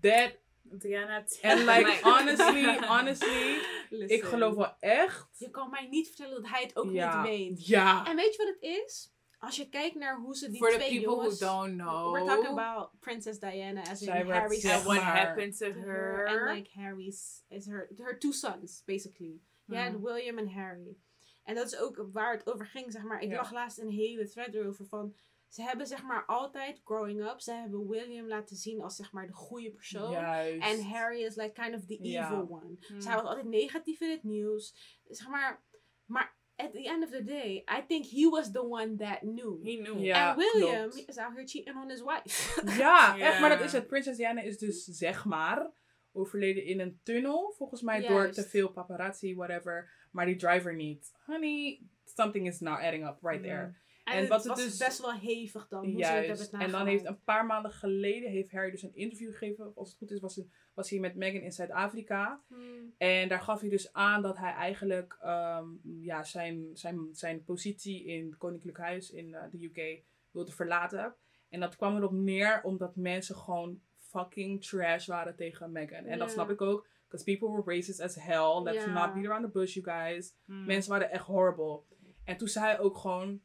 that, 0.00 0.38
Diana, 0.62 1.24
and 1.42 1.58
like, 1.66 1.82
My- 1.86 2.00
honestly, 2.10 2.78
honestly, 2.92 3.58
Listen. 3.90 4.16
ik 4.16 4.22
geloof 4.22 4.54
wel 4.54 4.76
echt. 4.80 5.28
Je 5.38 5.50
kan 5.50 5.70
mij 5.70 5.86
niet 5.90 6.06
vertellen 6.06 6.42
dat 6.42 6.50
hij 6.50 6.62
het 6.62 6.76
ook 6.76 6.90
ja, 6.90 7.22
niet 7.22 7.30
weet. 7.30 7.66
Ja. 7.66 8.06
En 8.06 8.16
weet 8.16 8.34
je 8.34 8.44
wat 8.44 8.54
het 8.54 8.62
is? 8.86 9.10
Als 9.38 9.56
je 9.56 9.68
kijkt 9.68 9.94
naar 9.94 10.16
hoe 10.16 10.36
ze 10.36 10.50
die 10.50 10.58
For 10.58 10.70
the 10.70 10.76
twee 10.76 10.88
people 10.90 11.10
jongens... 11.10 11.40
who 11.40 11.56
don't 11.62 11.76
know. 11.78 12.12
We're 12.14 12.26
talking 12.26 12.58
about 12.58 12.90
Princess 13.00 13.38
Diana 13.38 13.80
as 13.80 13.88
in 13.88 13.96
Zij 13.96 14.24
Harry's 14.24 14.70
and 14.70 14.82
what 14.84 14.98
happened 15.02 15.56
to 15.58 15.72
her. 15.72 16.26
And 16.26 16.56
like 16.56 16.70
Harry's 16.80 17.42
is 17.48 17.66
her 17.66 17.88
her 17.96 18.18
two 18.18 18.32
sons 18.32 18.82
basically. 18.84 19.40
Ja, 19.66 19.90
Hmm. 19.90 20.02
William 20.02 20.38
en 20.38 20.48
Harry. 20.48 20.96
En 21.44 21.54
dat 21.54 21.66
is 21.66 21.78
ook 21.78 22.06
waar 22.12 22.32
het 22.32 22.52
over 22.52 22.66
ging, 22.66 22.92
zeg 22.92 23.02
maar. 23.02 23.20
Ik 23.20 23.30
Ja. 23.30 23.36
lag 23.36 23.52
laatst 23.52 23.78
een 23.78 23.90
hele 23.90 24.28
thread 24.28 24.54
erover 24.54 24.86
van. 24.86 25.14
Ze 25.52 25.62
hebben 25.62 25.86
zeg 25.86 26.02
maar 26.02 26.24
altijd 26.26 26.80
growing 26.84 27.24
up, 27.30 27.40
ze 27.40 27.52
hebben 27.52 27.88
William 27.88 28.26
laten 28.28 28.56
zien 28.56 28.80
als 28.82 28.96
zeg 28.96 29.12
maar 29.12 29.26
de 29.26 29.32
goede 29.32 29.70
persoon. 29.70 30.10
Juist. 30.10 30.62
En 30.66 30.82
Harry 30.84 31.22
is 31.22 31.34
like 31.36 31.52
kind 31.62 31.74
of 31.74 31.86
the 31.86 31.98
Ja. 32.02 32.24
evil 32.26 32.46
one. 32.50 32.76
Zij 33.02 33.14
was 33.14 33.24
altijd 33.24 33.46
negatief 33.46 34.00
in 34.00 34.10
het 34.10 34.22
nieuws. 34.22 34.74
Zeg 35.08 35.28
maar, 35.28 35.62
maar 36.06 36.36
at 36.56 36.72
the 36.72 36.82
end 36.84 37.04
of 37.04 37.10
the 37.10 37.22
day, 37.24 37.56
I 37.78 37.84
think 37.86 38.06
he 38.06 38.28
was 38.28 38.50
the 38.52 38.62
one 38.68 38.96
that 38.96 39.18
knew. 39.20 39.64
He 39.64 39.76
knew. 39.76 40.00
Ja, 40.04 40.28
and 40.32 40.36
William 40.38 40.90
klopt. 40.90 41.08
is 41.08 41.16
out 41.18 41.32
here 41.32 41.46
cheating 41.46 41.76
on 41.76 41.88
his 41.88 42.02
wife. 42.02 42.60
Ja, 42.78 43.14
Ja. 43.16 43.18
echt, 43.18 43.40
maar 43.40 43.48
dat 43.50 43.60
is 43.60 43.72
het. 43.72 43.86
Princess 43.86 44.16
Diana 44.16 44.40
is 44.40 44.58
dus, 44.58 44.84
zeg 44.84 45.24
maar, 45.24 45.70
overleden 46.12 46.64
in 46.64 46.80
een 46.80 47.00
tunnel. 47.02 47.52
Volgens 47.56 47.82
mij 47.82 48.06
door 48.06 48.30
te 48.30 48.42
veel 48.42 48.68
paparazzi, 48.70 49.34
whatever. 49.34 49.90
Maar 50.10 50.26
die 50.26 50.36
driver 50.36 50.74
niet. 50.74 51.12
Honey, 51.26 51.80
something 52.04 52.46
is 52.46 52.60
not 52.60 52.78
adding 52.78 53.06
up 53.08 53.18
right 53.22 53.42
there. 53.42 53.80
En, 54.04 54.12
En 54.12 54.28
wat 54.28 54.38
het 54.38 54.46
was 54.46 54.64
dus- 54.64 54.76
best 54.76 55.00
wel 55.00 55.12
hevig 55.12 55.68
dan. 55.68 55.84
Hoe 55.84 56.04
ze 56.04 56.10
het 56.10 56.26
Juist. 56.26 56.52
En 56.52 56.70
dan 56.70 56.86
heeft 56.86 57.04
een 57.04 57.22
paar 57.24 57.46
maanden 57.46 57.70
geleden 57.70 58.30
heeft 58.30 58.52
Harry 58.52 58.70
dus 58.70 58.82
een 58.82 58.94
interview 58.94 59.30
gegeven. 59.30 59.72
Als 59.74 59.88
het 59.88 59.98
goed 59.98 60.10
is, 60.10 60.20
was, 60.20 60.36
hij- 60.36 60.46
was 60.74 60.90
hij 60.90 60.98
met 60.98 61.14
Meghan 61.16 61.40
in 61.40 61.52
Zuid-Afrika. 61.52 62.40
Hmm. 62.48 62.94
En 62.98 63.28
daar 63.28 63.40
gaf 63.40 63.60
hij 63.60 63.68
dus 63.68 63.92
aan 63.92 64.22
dat 64.22 64.36
hij 64.36 64.52
eigenlijk 64.52 65.16
ehm, 65.20 65.66
ja, 65.82 66.22
zijn, 66.22 66.70
zijn, 66.72 67.08
zijn 67.12 67.44
positie 67.44 68.04
in 68.04 68.26
het 68.26 68.36
Koninklijk 68.38 68.78
Huis 68.78 69.10
in 69.10 69.34
eh, 69.34 69.42
de 69.50 69.64
UK 69.64 70.02
wilde 70.30 70.52
verlaten. 70.52 71.14
En 71.48 71.60
dat 71.60 71.76
kwam 71.76 71.96
erop 71.96 72.12
neer 72.12 72.60
omdat 72.62 72.96
mensen 72.96 73.36
gewoon 73.36 73.80
fucking 73.96 74.64
trash 74.64 75.06
waren 75.06 75.36
tegen 75.36 75.72
Meghan. 75.72 76.04
En 76.04 76.18
dat 76.18 76.30
snap 76.30 76.50
ik 76.50 76.60
ook. 76.60 76.86
Because 77.08 77.24
people 77.24 77.50
were 77.62 77.74
racist 77.76 78.00
as 78.00 78.14
hell. 78.14 78.60
Let's 78.62 78.86
not 78.86 79.14
beat 79.14 79.26
around 79.26 79.44
the 79.44 79.50
bush, 79.50 79.74
you 79.74 79.84
guys. 79.98 80.34
Hmm. 80.44 80.64
Mensen 80.64 80.90
waren 80.90 81.10
echt 81.10 81.24
horrible. 81.24 81.80
En 82.24 82.36
toen 82.36 82.48
zei 82.48 82.64
hij 82.66 82.78
ook 82.80 82.96
gewoon 82.96 83.40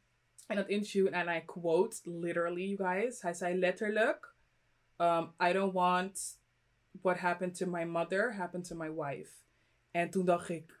in 0.48 0.56
dat 0.56 0.68
interview, 0.68 1.08
en 1.14 1.28
I 1.36 1.40
quote 1.44 1.96
literally, 2.04 2.74
you 2.74 2.76
guys. 2.76 3.22
Hij 3.22 3.34
zei 3.34 3.58
letterlijk: 3.58 4.34
um, 4.96 5.34
I 5.48 5.52
don't 5.52 5.72
want 5.72 6.40
what 7.00 7.16
happened 7.18 7.56
to 7.56 7.66
my 7.66 7.84
mother 7.84 8.34
happen 8.34 8.62
to 8.62 8.76
my 8.76 8.92
wife. 8.94 9.30
En 9.90 10.10
toen 10.10 10.24
dacht 10.24 10.48
ik, 10.48 10.76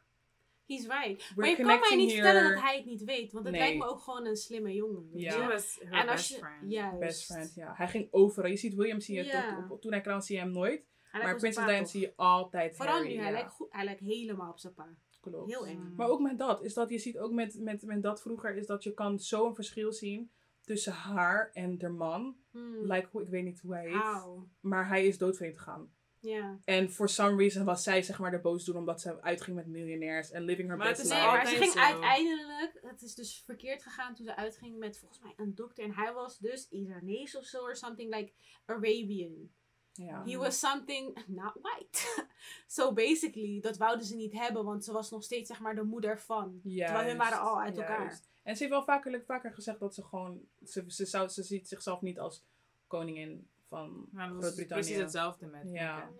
He's 0.66 0.86
right. 0.86 1.28
We're 1.28 1.34
maar 1.36 1.48
je 1.48 1.56
kan 1.56 1.66
mij 1.80 1.96
niet 1.96 2.12
vertellen 2.12 2.50
dat 2.52 2.62
hij 2.62 2.76
het 2.76 2.84
niet 2.84 3.04
weet. 3.04 3.32
Want 3.32 3.44
het 3.44 3.54
Nee. 3.54 3.62
lijkt 3.62 3.78
me 3.78 3.86
ook 3.90 4.00
gewoon 4.00 4.26
een 4.26 4.36
slimme 4.36 4.74
jongen. 4.74 5.08
Ja. 5.12 5.48
Was 5.48 5.78
her 5.84 5.92
En 5.92 6.08
als 6.08 6.14
best 6.16 6.28
je... 6.28 6.36
friend. 6.38 6.70
Juist. 6.72 6.98
best 6.98 7.24
friend, 7.24 7.54
ja. 7.54 7.74
Hij 7.76 7.88
ging 7.88 8.08
overal. 8.10 8.50
Je 8.50 8.56
ziet 8.56 8.74
William, 8.74 9.00
zie 9.00 9.14
je 9.24 9.64
op- 9.70 9.80
toen 9.80 9.92
hij 9.92 10.00
klaar 10.00 10.22
zie 10.22 10.36
je 10.36 10.42
hem 10.42 10.52
nooit. 10.52 10.86
Hij 11.10 11.22
maar 11.22 11.36
Princess 11.36 11.66
Diana 11.66 11.84
zie 11.86 12.00
je 12.00 12.12
altijd 12.16 12.76
Vooral 12.76 12.94
Harry, 12.94 13.08
nu. 13.08 13.16
Hij, 13.16 13.24
ja. 13.24 13.30
lijkt 13.32 13.50
goed, 13.50 13.72
hij 13.72 13.84
lijkt 13.84 14.00
helemaal 14.00 14.50
op 14.50 14.58
zijn 14.58 14.74
pa. 14.74 14.88
Klopt. 15.20 15.50
Heel 15.50 15.66
eng. 15.66 15.92
Maar 15.96 16.08
ook 16.08 16.20
met 16.20 16.38
dat, 16.38 16.62
is 16.64 16.74
dat 16.74 16.90
je 16.90 16.98
ziet 16.98 17.18
ook 17.18 17.32
met, 17.32 17.58
met, 17.60 17.82
met 17.82 18.02
dat 18.02 18.20
vroeger, 18.22 18.56
is 18.56 18.66
dat 18.66 18.82
je 18.82 18.94
kan 18.94 19.18
zo'n 19.18 19.54
verschil 19.54 19.92
zien 19.92 20.30
tussen 20.60 20.92
haar 20.92 21.50
en 21.52 21.80
haar 21.80 21.92
man. 21.92 22.36
Hmm. 22.50 22.92
Like, 22.92 23.08
hoe- 23.10 23.22
ik 23.22 23.28
weet 23.28 23.44
niet 23.44 23.60
hoe 23.60 23.74
hij 23.74 23.84
heet. 23.86 23.94
How? 24.02 24.42
Maar 24.60 24.88
hij 24.88 25.06
is 25.06 25.18
doodvreemd 25.18 25.58
gegaan. 25.58 25.96
Ja. 26.20 26.58
En 26.64 26.90
for 26.90 27.08
some 27.08 27.36
reason 27.36 27.64
was 27.64 27.82
zij 27.82 28.02
zeg 28.02 28.18
maar 28.18 28.30
de 28.30 28.40
boos 28.40 28.64
doen 28.64 28.76
omdat 28.76 29.00
ze 29.00 29.22
uitging 29.22 29.56
met 29.56 29.66
miljonairs 29.66 30.30
en 30.30 30.42
living 30.42 30.68
her 30.68 30.76
Maar 30.76 30.88
best 30.88 31.02
het 31.02 31.10
is 31.10 31.16
Nee, 31.16 31.22
life. 31.22 31.36
maar 31.36 31.46
ze 31.46 31.56
ging 31.56 31.72
zo. 31.72 31.78
uiteindelijk, 31.78 32.78
het 32.82 33.02
is 33.02 33.14
dus 33.14 33.42
verkeerd 33.46 33.82
gegaan 33.82 34.14
toen 34.14 34.26
ze 34.26 34.36
uitging 34.36 34.78
met 34.78 34.98
volgens 34.98 35.20
mij 35.22 35.32
een 35.36 35.54
dokter. 35.54 35.84
En 35.84 35.92
hij 35.94 36.12
was 36.12 36.38
dus 36.38 36.68
Iranees 36.68 37.36
of 37.36 37.44
zo, 37.44 37.58
or 37.62 37.76
something 37.76 38.14
like 38.14 38.32
Arabian. 38.64 39.50
Ja. 39.98 40.24
He 40.24 40.36
was 40.36 40.58
something 40.58 41.18
not 41.26 41.52
white. 41.62 42.26
so 42.66 42.92
basically, 42.92 43.60
dat 43.60 43.76
wouden 43.76 44.06
ze 44.06 44.16
niet 44.16 44.32
hebben, 44.32 44.64
want 44.64 44.84
ze 44.84 44.92
was 44.92 45.10
nog 45.10 45.22
steeds 45.22 45.48
zeg 45.48 45.60
maar 45.60 45.74
de 45.74 45.82
moeder 45.82 46.18
van. 46.18 46.60
Terwijl 46.62 47.06
hun 47.08 47.16
waren 47.16 47.40
al 47.40 47.60
uit 47.60 47.76
elkaar. 47.76 48.00
Juist. 48.00 48.28
En 48.42 48.56
ze 48.56 48.62
heeft 48.62 48.74
wel 48.74 48.84
vaker, 48.84 49.22
vaker 49.26 49.52
gezegd 49.52 49.78
dat 49.80 49.94
ze 49.94 50.02
gewoon, 50.02 50.40
ze, 50.64 50.84
ze, 50.86 51.06
zou, 51.06 51.28
ze 51.28 51.42
ziet 51.42 51.68
zichzelf 51.68 52.00
niet 52.00 52.18
als 52.18 52.42
koningin 52.86 53.46
van 53.68 54.08
Groot-Brittannië. 54.14 54.66
precies 54.66 54.96
hetzelfde 54.96 55.46
met 55.46 55.70
Ja. 55.70 56.10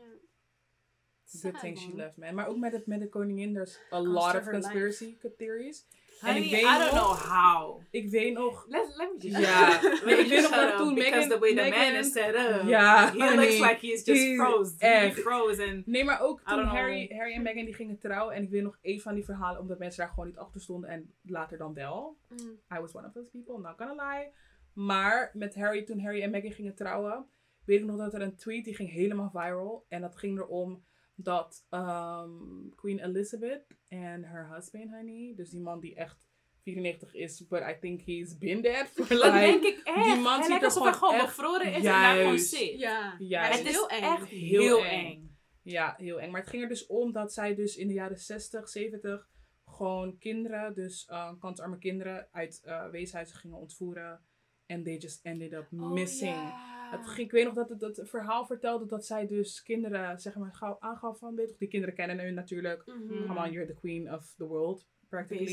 Good 1.31 1.41
Sad, 1.41 1.61
thing 1.61 1.79
she 1.79 1.95
left, 1.95 2.17
man. 2.17 2.35
Maar 2.35 2.49
ook 2.49 2.57
met, 2.57 2.73
het, 2.73 2.87
met 2.87 3.01
de 3.01 3.09
koningin, 3.09 3.53
there's 3.53 3.79
a 3.93 4.01
lot 4.01 4.35
of 4.35 4.49
conspiracy 4.49 5.17
En 6.23 6.37
ik 6.37 6.51
weet 6.51 6.61
I 6.61 6.79
don't 6.79 6.79
nog- 6.79 6.91
know 6.91 7.33
how. 7.33 7.81
Ik 7.91 8.11
weet 8.11 8.33
nog, 8.33 8.65
Let, 8.69 8.95
let 8.97 9.13
me 9.13 9.19
just 9.29 9.39
Ja. 9.39 9.83
Ik 9.83 10.03
weet 10.05 10.29
just 10.29 10.51
nog 10.51 10.61
dat 10.61 10.77
toen 10.77 10.95
Because 10.95 11.11
Meghan- 11.15 11.29
the 11.29 11.39
way 11.39 11.55
the 11.55 11.71
man 11.77 11.95
is 12.01 12.13
set 12.13 12.35
up. 12.35 12.63
Ja, 12.69 13.11
He 13.13 13.19
honey. 13.19 13.37
looks 13.37 13.61
like 13.71 13.87
just 13.87 14.35
froze. 14.37 14.75
echt- 14.79 15.15
He 15.17 15.21
froze 15.23 15.65
and 15.65 15.87
Nee, 15.87 16.05
maar 16.05 16.21
ook 16.21 16.41
toen 16.41 16.65
Harry. 16.65 17.13
Harry 17.17 17.33
en 17.35 17.43
Meghan 17.43 17.65
die 17.65 17.75
gingen 17.75 17.99
trouwen. 17.99 18.35
En 18.35 18.43
ik 18.43 18.51
weet 18.51 18.63
nog 18.63 18.79
één 18.83 19.01
van 19.01 19.15
die 19.15 19.25
verhalen, 19.25 19.61
omdat 19.61 19.79
mensen 19.79 20.01
daar 20.01 20.11
gewoon 20.11 20.27
niet 20.27 20.39
achter 20.39 20.61
stonden. 20.61 20.91
En 20.91 21.15
later 21.23 21.59
dan 21.59 21.75
wel. 21.75 22.17
Mm. 22.29 22.61
I 22.77 22.81
was 22.81 22.95
one 22.95 23.07
of 23.07 23.13
those 23.13 23.29
people, 23.31 23.59
not 23.59 23.75
gonna 23.77 24.11
lie. 24.11 24.29
Maar 24.73 25.31
met 25.35 25.55
Harry, 25.55 25.83
toen 25.83 26.01
Harry 26.01 26.23
en 26.23 26.31
Meghan 26.31 26.53
gingen 26.53 26.75
trouwen, 26.75 27.27
weet 27.65 27.81
ik 27.81 27.87
nog 27.87 27.97
dat 27.97 28.15
er 28.15 28.23
een 28.23 28.37
tweet 28.37 28.65
die 28.65 28.75
ging 28.75 28.91
helemaal 28.91 29.31
viral. 29.31 29.85
En 29.89 30.01
dat 30.01 30.17
ging 30.17 30.39
erom 30.39 30.85
dat 31.15 31.67
ehm, 31.71 32.31
Queen 32.77 32.99
Elizabeth 33.05 33.63
en 33.89 34.25
her 34.25 34.55
husband, 34.55 34.91
honey, 34.91 35.33
dus 35.37 35.51
die 35.51 35.61
man 35.61 35.81
die 35.81 35.95
echt 35.95 36.27
94 36.63 37.15
is, 37.15 37.47
but 37.49 37.61
I 37.61 37.77
think 37.81 38.01
he's 38.03 38.39
been 38.39 38.63
dead 38.63 38.87
for 38.89 39.09
dat 39.19 39.33
denk 39.33 39.63
like... 39.63 39.67
ik 39.77 39.87
echt. 39.87 40.05
die 40.05 40.17
man 40.23 40.45
ziet 40.45 40.63
er 40.63 40.71
gewoon 40.71 40.95
gewoon 40.95 41.15
echt- 41.15 41.25
bevroren 41.27 41.67
is 41.71 41.77
en 41.77 41.83
daar 41.83 42.11
gewoon 42.17 42.27
Juist. 42.33 42.49
zit. 42.55 42.79
Ja. 42.79 43.15
Juist. 43.19 43.59
Het 43.59 43.67
is 43.69 43.73
heel 43.75 43.89
eng. 43.89 44.03
echt 44.03 44.27
Heel 44.29 44.61
heel 44.61 44.85
eng. 44.85 45.05
eng. 45.07 45.37
Ja, 45.63 45.95
heel 45.99 46.21
eng. 46.21 46.31
Maar 46.31 46.41
het 46.41 46.51
ging 46.51 46.63
er 46.63 46.69
dus 46.69 46.87
om 46.87 47.13
dat 47.13 47.33
zij 47.33 47.55
dus 47.55 47.77
in 47.77 47.89
de 47.89 47.95
jaren 47.95 48.17
60, 48.19 48.69
70 48.69 49.29
gewoon 49.67 50.19
kinderen, 50.19 50.75
dus 50.75 51.09
uh, 51.11 51.33
kansarme 51.39 51.79
kinderen, 51.79 52.29
uit 52.33 52.63
uh, 52.67 52.89
weeshuizen 52.91 53.37
gingen 53.37 53.57
ontvoeren. 53.59 54.21
En 54.67 54.83
they 54.83 54.97
just 54.97 55.25
ended 55.25 55.53
up 55.53 55.67
Oh, 55.73 55.93
missing. 55.93 56.53
Het 56.91 57.07
ging, 57.07 57.27
ik 57.27 57.33
weet 57.33 57.45
nog 57.45 57.55
dat 57.55 57.69
het, 57.69 57.81
dat 57.81 58.01
verhaal 58.05 58.47
vertelde 58.47 58.87
dat 58.87 59.07
zij 59.07 59.27
dus 59.27 59.63
kinderen, 59.63 60.21
zeg 60.21 60.35
maar, 60.37 60.55
gauw 60.55 60.77
aangaf 60.81 61.19
van, 61.19 61.35
toch, 61.35 61.59
die 61.59 61.69
kinderen 61.69 61.95
kennen 61.95 62.19
hun 62.19 62.35
natuurlijk. 62.35 62.87
Mhm. 62.87 63.27
Come 63.27 63.39
on, 63.47 63.51
you're 63.53 63.67
the 63.67 63.79
queen 63.81 64.13
of 64.13 64.35
the 64.37 64.47
world, 64.47 64.87
practically. 65.09 65.45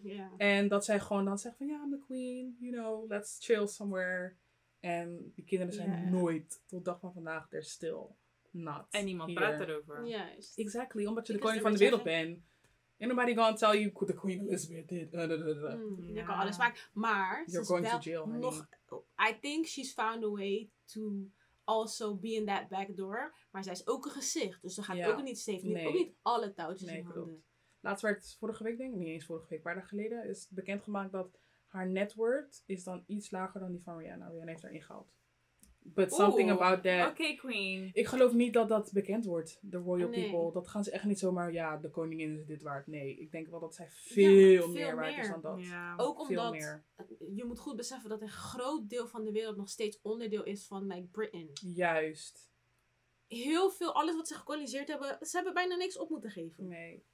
Basically. 0.00 0.28
En 0.36 0.68
dat 0.68 0.84
zij 0.84 1.00
gewoon 1.00 1.24
dan 1.24 1.38
zegt 1.38 1.56
van, 1.56 1.66
ja, 1.66 1.82
I'm 1.84 1.90
the 1.90 2.04
queen, 2.06 2.56
you 2.60 2.72
know, 2.72 3.08
let's 3.10 3.38
chill 3.44 3.66
somewhere. 3.66 4.34
En 4.80 5.32
die 5.34 5.44
kinderen 5.44 5.74
zijn 5.74 6.10
nooit, 6.10 6.62
tot 6.66 6.84
dag 6.84 7.00
van 7.00 7.12
vandaag, 7.12 7.48
they're 7.48 7.64
still 7.66 8.06
not 8.50 8.86
En 8.90 9.04
niemand 9.04 9.30
here. 9.38 9.40
praat 9.56 9.68
erover. 9.68 10.06
Juist. 10.06 10.58
Exactly, 10.58 11.06
omdat 11.06 11.26
je 11.26 11.32
de 11.32 11.38
koning 11.38 11.58
the 11.58 11.64
van 11.68 11.72
de 11.72 11.78
wereld 11.78 12.02
bent. 12.02 12.38
Ain't 12.98 13.12
nobody 13.14 13.34
gonna 13.34 13.52
tell 13.56 13.80
you 13.80 14.06
the 14.06 14.14
Queen 14.14 14.40
Elizabeth 14.40 14.88
did. 14.88 15.12
uh, 15.14 15.20
da, 15.20 15.26
da, 15.26 15.36
da, 15.36 15.52
da. 15.54 15.74
Mm, 15.74 16.04
Je 16.14 16.22
kan 16.24 16.34
alles 16.36 16.58
maken. 16.58 16.80
Maar 16.92 17.42
ze 17.46 17.50
You're 17.50 17.60
is 17.62 17.68
going 17.68 17.84
to 17.84 17.90
wel 17.90 18.00
jail, 18.00 18.22
honey. 18.24 18.38
nog... 18.38 18.68
I 19.30 19.38
think 19.40 19.66
she's 19.66 19.92
found 19.92 20.24
a 20.24 20.28
way 20.30 20.70
to 20.92 21.30
also 21.64 22.16
be 22.16 22.28
in 22.28 22.46
that 22.46 22.68
back 22.68 22.96
door. 22.96 23.34
Maar 23.50 23.64
zij 23.64 23.72
is 23.72 23.86
ook 23.86 24.04
een 24.04 24.10
gezicht. 24.10 24.62
Dus 24.62 24.74
ze 24.74 24.82
gaat 24.82 24.96
Ja. 24.96 25.08
ook 25.08 25.22
niet, 25.22 25.46
niet, 25.46 25.62
Nee. 25.62 25.86
ook 25.86 25.94
niet 25.94 26.14
alle 26.22 26.52
touwtjes 26.54 26.88
Nee, 26.88 26.98
in 26.98 27.04
handen. 27.04 27.24
klopt. 27.24 27.44
Laatst 27.80 28.02
werd, 28.02 28.36
vorige 28.38 28.62
week 28.62 28.78
denk 28.78 28.92
ik, 28.92 28.98
niet 28.98 29.08
eens 29.08 29.24
vorige 29.26 29.46
week, 29.48 29.58
een 29.58 29.64
paar 29.64 29.74
dagen 29.74 29.88
geleden, 29.88 30.28
is 30.28 30.48
bekendgemaakt 30.50 31.12
dat 31.12 31.38
haar 31.66 31.88
net 31.88 32.14
worth 32.14 32.62
is 32.66 32.84
dan 32.84 33.04
iets 33.06 33.30
lager 33.30 33.60
dan 33.60 33.70
die 33.72 33.82
van 33.82 33.98
Rihanna. 33.98 34.28
Rihanna 34.28 34.50
heeft 34.50 34.62
haar 34.62 34.72
ingehaald. 34.72 35.12
But 35.82 36.12
something 36.14 36.50
Oeh, 36.50 36.60
about 36.60 36.82
that. 36.82 37.10
Oké, 37.10 37.34
queen. 37.34 37.90
Ik 37.92 38.06
geloof 38.06 38.32
niet 38.32 38.52
dat 38.52 38.68
dat 38.68 38.92
bekend 38.92 39.24
wordt, 39.24 39.58
de 39.62 39.76
royal 39.76 40.08
Nee. 40.08 40.30
people. 40.30 40.52
Dat 40.52 40.68
gaan 40.68 40.84
ze 40.84 40.90
echt 40.90 41.04
niet 41.04 41.18
zomaar, 41.18 41.52
ja, 41.52 41.76
de 41.76 41.90
koningin 41.90 42.38
is 42.38 42.46
dit 42.46 42.62
waard. 42.62 42.86
Nee, 42.86 43.16
ik 43.18 43.30
denk 43.30 43.48
wel 43.48 43.60
dat 43.60 43.74
zij 43.74 43.88
veel, 43.90 44.62
veel 44.62 44.68
meer 44.72 44.94
waard 44.96 45.18
is 45.18 45.28
dan 45.28 45.40
dat. 45.40 45.64
Ja. 45.64 45.94
Ook 45.96 46.26
Veel 46.26 46.38
omdat 46.38 46.52
meer. 46.52 46.84
je 47.34 47.44
moet 47.44 47.58
goed 47.58 47.76
beseffen 47.76 48.10
dat 48.10 48.20
een 48.22 48.28
groot 48.28 48.88
deel 48.88 49.08
van 49.08 49.24
de 49.24 49.32
wereld 49.32 49.56
nog 49.56 49.68
steeds 49.68 49.98
onderdeel 50.02 50.44
is 50.44 50.66
van 50.66 50.86
like 50.86 51.06
Britain. 51.06 51.50
Juist. 51.74 52.50
Heel 53.26 53.70
veel, 53.70 53.94
alles 53.94 54.14
wat 54.16 54.28
ze 54.28 54.34
gekoloniseerd 54.34 54.88
hebben, 54.88 55.18
ze 55.20 55.36
hebben 55.36 55.54
bijna 55.54 55.76
niks 55.76 55.98
op 55.98 56.10
moeten 56.10 56.30
geven. 56.30 56.68
Nee. 56.68 57.04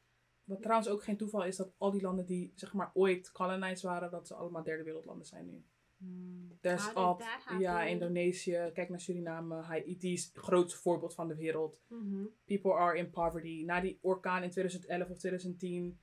Wat 0.45 0.63
trouwens 0.63 0.89
ook 0.89 1.03
geen 1.03 1.17
toeval 1.17 1.45
is 1.45 1.57
dat 1.57 1.75
al 1.79 1.91
die 1.91 2.03
landen 2.03 2.27
die 2.27 2.53
zeg 2.55 2.73
maar 2.73 2.91
ooit 2.95 3.33
colonized 3.33 3.83
waren, 3.83 4.11
dat 4.11 4.27
ze 4.27 4.35
allemaal 4.35 4.63
derde 4.63 4.83
wereldlanden 4.83 5.27
zijn 5.27 5.47
nu. 5.47 5.65
Hmm. 5.99 6.35
There's 6.61 6.81
How 6.85 6.89
did 6.95 6.97
al, 7.05 7.17
that 7.17 7.27
happen? 7.29 7.59
ja, 7.61 7.83
Indonesië, 7.83 8.71
kijk 8.75 8.89
naar 8.89 9.01
Suriname, 9.01 9.55
Haiti 9.63 10.13
is 10.13 10.25
het 10.25 10.37
grootste 10.45 10.79
voorbeeld 10.81 11.15
van 11.15 11.29
de 11.29 11.35
wereld. 11.35 11.81
Mhm. 11.89 12.25
People 12.45 12.73
are 12.73 12.99
in 12.99 13.11
poverty. 13.11 13.63
Na 13.67 13.81
die 13.81 13.99
orkaan 14.01 14.43
in 14.43 14.51
2011 14.51 15.09
of 15.11 15.19
2010 15.19 15.99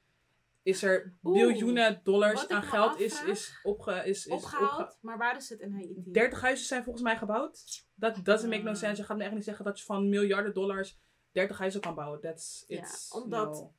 is 0.63 0.83
er 0.83 1.13
biljoenen 1.21 2.01
dollars 2.03 2.47
aan 2.47 2.63
geld 2.63 2.99
is, 2.99 3.23
is, 3.23 3.59
opge, 3.63 3.91
is, 4.05 4.25
is 4.25 4.33
Opgehaald, 4.33 4.79
opge- 4.81 4.97
maar 5.01 5.17
waar 5.17 5.35
is 5.35 5.49
het 5.49 5.59
in 5.59 5.71
Haiti? 5.73 6.03
30 6.11 6.41
huizen 6.41 6.65
zijn 6.65 6.83
volgens 6.83 7.03
mij 7.03 7.17
gebouwd. 7.17 7.85
Dat 7.95 8.25
doesn't 8.25 8.49
make 8.49 8.63
no 8.63 8.69
Ah. 8.69 8.75
sense. 8.75 9.01
Je 9.01 9.07
gaat 9.07 9.17
me 9.17 9.23
echt 9.23 9.33
niet 9.33 9.43
zeggen 9.43 9.65
dat 9.65 9.79
je 9.79 9.85
van 9.85 10.09
miljarden 10.09 10.53
dollars 10.53 10.99
30 11.31 11.57
huizen 11.57 11.81
kan 11.81 11.95
bouwen. 11.95 12.19
That's 12.21 12.63
Ja, 12.67 12.77
it's 12.79 13.11
omdat- 13.11 13.53
no. 13.53 13.73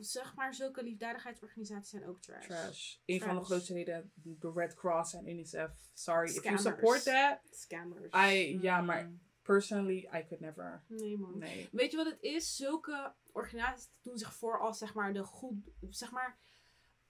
Zeg 0.00 0.34
maar, 0.34 0.54
zulke 0.54 0.82
liefdadigheidsorganisaties 0.82 1.90
zijn 1.90 2.06
ook 2.06 2.20
trash. 2.20 2.46
Trash. 2.46 2.96
Een 3.04 3.20
van 3.20 3.34
de 3.36 3.44
grootste 3.44 3.72
reden, 3.74 4.12
de 4.14 4.52
Red 4.54 4.74
Cross 4.74 5.14
en 5.14 5.28
UNICEF. 5.28 5.70
Sorry, 5.94 6.28
if 6.28 6.30
you 6.32 6.40
Scammers. 6.40 6.62
support 6.62 7.04
that, 7.04 7.38
Scammers. 7.50 8.14
I, 8.32 8.58
ja, 8.62 8.80
maar 8.80 9.02
Hmm. 9.02 9.20
personally, 9.42 9.96
I 9.98 10.24
could 10.26 10.40
never. 10.40 10.84
Nee 10.88 11.18
man. 11.18 11.38
Nee. 11.38 11.68
Weet 11.72 11.90
je 11.90 11.96
wat 11.96 12.06
het 12.06 12.20
is? 12.22 12.56
Zulke 12.56 13.14
organisaties 13.32 13.90
doen 14.02 14.18
zich 14.18 14.34
voor 14.34 14.60
als 14.60 14.78
zeg 14.78 14.94
maar 14.94 15.12
de 15.12 15.22
goed, 15.24 15.54
zeg 15.90 16.10
maar, 16.10 16.38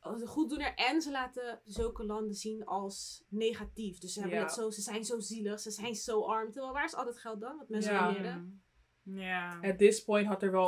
de 0.01 0.27
goeddoener 0.27 0.75
en 0.75 1.03
ze 1.03 1.11
laten 1.11 1.61
zulke 1.65 2.05
landen 2.05 2.35
zien 2.35 2.65
als 2.65 3.25
negatief. 3.29 3.99
Dus 3.99 4.13
ze 4.13 4.21
hebben 4.21 4.39
het 4.39 4.53
zo, 4.53 4.71
ze 4.71 4.81
zijn 4.81 5.05
zo 5.05 5.19
zielig, 5.21 5.61
ze 5.61 5.71
zijn 5.71 5.95
zo 5.95 6.23
arm. 6.23 6.51
Terwijl 6.53 6.73
waar 6.73 6.85
is 6.85 6.95
al 6.95 7.05
dat 7.05 7.19
geld 7.19 7.41
dan? 7.41 7.57
Wat 7.57 7.69
mensen 7.69 7.93
Ja. 7.93 8.07
doneren? 8.13 8.63
Ja. 9.03 9.59
At 9.63 9.79
this 9.79 10.05
point 10.05 10.27
had 10.27 10.43
er 10.43 10.51
wel 10.51 10.67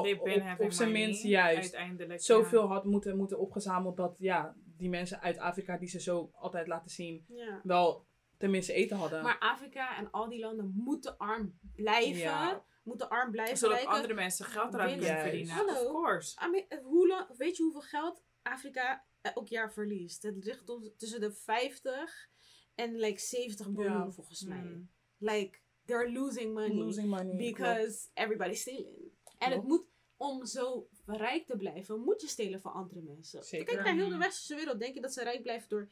op, 0.59 0.73
zijn 0.73 0.93
minst 0.93 1.23
juist 1.23 1.77
zoveel 2.17 2.67
had 2.67 2.85
moeten, 2.85 3.17
moeten 3.17 3.39
opgezameld 3.39 3.97
dat 3.97 4.17
ja, 4.19 4.57
die 4.77 4.89
mensen 4.89 5.21
uit 5.21 5.39
Afrika 5.39 5.77
die 5.79 5.89
ze 5.89 6.01
zo 6.01 6.31
altijd 6.35 6.67
laten 6.67 6.91
zien, 6.91 7.25
Ja. 7.29 7.61
wel 7.63 8.07
tenminste 8.37 8.73
eten 8.73 8.97
hadden. 8.97 9.23
Maar 9.23 9.39
Afrika 9.39 9.97
en 9.97 10.11
al 10.11 10.29
die 10.29 10.41
landen 10.41 10.73
moeten 10.75 11.17
arm 11.17 11.59
blijven. 11.75 12.21
Ja. 12.21 12.65
Moeten 12.83 13.09
arm 13.09 13.31
blijven 13.31 13.57
Zodat 13.57 13.77
lijken. 13.77 13.95
andere 13.95 14.15
mensen 14.15 14.45
geld 14.45 14.75
eraan 14.75 14.89
kunnen 14.99 15.19
verdienen. 15.21 15.55
Hallo. 15.55 15.73
Of 15.73 16.03
course. 16.03 16.47
I 16.47 16.51
mean, 16.51 16.83
hoe 16.85 17.09
lang, 17.09 17.37
weet 17.37 17.57
je 17.57 17.63
hoeveel 17.63 17.81
geld 17.81 18.23
Afrika 18.43 19.05
elk 19.21 19.49
jaar 19.49 19.73
verliest? 19.73 20.23
Het 20.23 20.45
ligt 20.45 20.67
tussen 20.97 21.21
de 21.21 21.33
50 21.33 22.29
en 22.75 22.97
like 22.97 23.21
70 23.21 23.71
biljoen 23.73 23.93
Ja. 24.05 24.11
volgens 24.11 24.43
mij. 24.45 24.59
Hmm. 24.59 24.91
Like, 25.19 25.59
they're 25.99 26.13
losing 26.13 26.55
money. 26.55 26.75
Losing 26.75 27.09
money. 27.09 27.37
because 27.37 28.09
everybody's 28.15 28.61
stealing. 28.61 29.11
En 29.39 29.51
het 29.51 29.61
Klopt. 29.61 29.67
moet, 29.69 29.87
om 30.17 30.47
zo 30.47 30.89
rijk 31.07 31.47
te 31.47 31.57
blijven, 31.57 32.01
moet 32.01 32.21
je 32.21 32.29
stelen 32.29 32.61
van 32.61 32.73
andere 32.73 33.01
mensen. 33.01 33.45
Zeker. 33.45 33.67
Kijk 33.75 33.85
naar 33.87 33.95
heel 33.95 34.05
de 34.09 34.11
Mhm. 34.15 34.21
westerse 34.23 34.55
wereld. 34.55 34.79
Denk 34.79 34.95
je 34.95 35.01
dat 35.01 35.13
ze 35.13 35.23
rijk 35.23 35.43
blijven 35.43 35.69
door... 35.69 35.89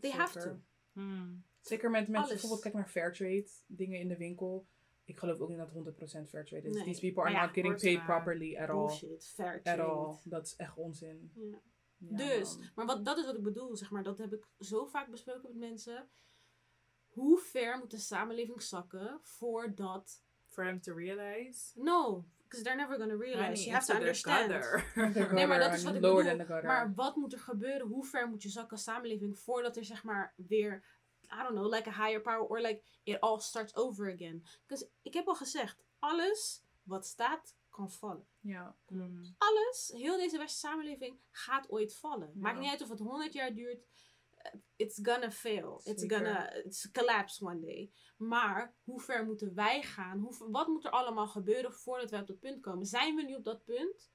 They 0.00 0.10
have 0.10 0.32
Zeker. 0.40 0.50
to. 0.52 0.60
Hmm. 0.92 1.44
Zeker 1.60 1.90
met 1.90 2.08
mensen, 2.08 2.28
bijvoorbeeld 2.30 2.60
kijk 2.62 2.74
naar 2.74 2.88
Fairtrade, 2.88 3.48
dingen 3.66 3.98
in 4.00 4.08
de 4.08 4.16
winkel. 4.16 4.66
Ik 5.04 5.18
geloof 5.18 5.38
ook 5.40 5.48
niet 5.48 5.58
dat 5.58 5.70
100% 5.70 6.28
Fairtrade 6.28 6.68
is. 6.68 6.74
Nee. 6.74 6.84
These 6.84 7.00
people 7.00 7.22
are 7.22 7.32
ja, 7.32 7.44
not 7.44 7.54
getting 7.54 7.80
paid 7.80 7.96
maar. 7.96 8.06
properly 8.06 8.56
at 8.56 8.68
all. 8.68 8.76
Bullshit. 8.76 9.26
Fair 9.34 9.54
At 9.56 9.64
trade. 9.64 9.82
all. 9.82 10.16
Dat 10.24 10.46
is 10.46 10.56
echt 10.56 10.76
onzin. 10.76 11.30
Ja. 11.34 11.60
Ja, 11.98 12.16
Dus, 12.16 12.56
man. 12.56 12.66
maar 12.74 12.86
wat, 12.86 13.04
dat 13.04 13.18
is 13.18 13.24
wat 13.24 13.36
ik 13.36 13.42
bedoel, 13.42 13.76
zeg 13.76 13.90
maar. 13.90 14.02
Dat 14.02 14.18
heb 14.18 14.32
ik 14.32 14.46
zo 14.58 14.86
vaak 14.86 15.10
besproken 15.10 15.42
met 15.42 15.54
mensen. 15.58 16.08
Hoe 17.16 17.38
ver 17.38 17.78
moet 17.78 17.90
de 17.90 17.98
samenleving 17.98 18.62
zakken 18.62 19.20
voordat... 19.22 20.24
For 20.48 20.64
them 20.64 20.80
to 20.80 20.94
realize. 20.94 21.72
No, 21.74 22.24
because 22.42 22.62
they're 22.64 22.76
never 22.76 22.96
gonna 22.98 23.16
realize. 23.16 23.42
Honey, 23.46 23.60
you 23.64 23.72
have 23.72 23.86
to 23.86 23.94
understand. 23.98 24.50
gutter. 24.52 24.84
Nee, 25.34 25.46
maar 25.46 25.58
dat 25.58 25.72
is 25.72 25.84
wat 25.84 25.94
ik 25.94 26.00
Lower 26.00 26.16
bedoel. 26.24 26.36
than 26.36 26.46
the 26.46 26.52
gutter. 26.52 26.70
Maar 26.70 26.94
wat 26.94 27.16
moet 27.16 27.32
er 27.32 27.38
gebeuren? 27.38 27.86
Hoe 27.86 28.04
ver 28.04 28.28
moet 28.28 28.42
je 28.42 28.48
zakken 28.48 28.72
als 28.72 28.82
samenleving 28.82 29.38
voordat 29.38 29.76
er 29.76 29.84
zeg 29.84 30.02
maar 30.04 30.34
weer, 30.36 30.84
I 31.24 31.36
don't 31.42 31.48
know, 31.54 31.72
like 31.74 31.88
a 31.88 31.92
higher 32.04 32.20
power 32.20 32.40
or 32.48 32.60
like 32.60 32.82
it 33.02 33.20
all 33.20 33.38
starts 33.40 33.74
over 33.76 34.12
again? 34.12 34.46
Because 34.66 34.88
ik 35.02 35.14
heb 35.14 35.26
al 35.28 35.34
gezegd, 35.34 35.82
alles 35.98 36.62
wat 36.82 37.06
staat 37.06 37.56
kan 37.70 37.90
vallen. 37.90 38.26
Ja, 38.40 38.76
Hmm. 38.86 39.34
Alles, 39.38 39.90
heel 39.94 40.16
deze 40.16 40.38
westerse 40.38 40.56
samenleving 40.66 41.18
gaat 41.30 41.70
ooit 41.70 41.94
vallen. 41.96 42.32
Maakt 42.34 42.54
Ja. 42.54 42.60
niet 42.60 42.70
uit 42.70 42.82
of 42.82 42.88
het 42.88 42.98
100 42.98 43.32
jaar 43.32 43.54
duurt, 43.54 43.86
it's 44.76 44.98
gonna 45.02 45.30
fail. 45.30 45.80
It's 45.84 46.00
Zeker. 46.00 46.16
gonna 46.16 46.52
it's 46.54 46.90
collapse 46.90 47.44
one 47.44 47.60
day. 47.60 47.90
Maar 48.16 48.74
hoe 48.84 49.00
ver 49.00 49.24
moeten 49.24 49.54
wij 49.54 49.82
gaan? 49.82 50.18
Hoe, 50.18 50.50
wat 50.50 50.66
moet 50.66 50.84
er 50.84 50.90
allemaal 50.90 51.26
gebeuren 51.28 51.72
voordat 51.72 52.10
wij 52.10 52.20
op 52.20 52.26
dat 52.26 52.38
punt 52.38 52.60
komen? 52.60 52.86
Zijn 52.86 53.14
we 53.16 53.22
nu 53.22 53.34
op 53.34 53.44
dat 53.44 53.64
punt? 53.64 54.10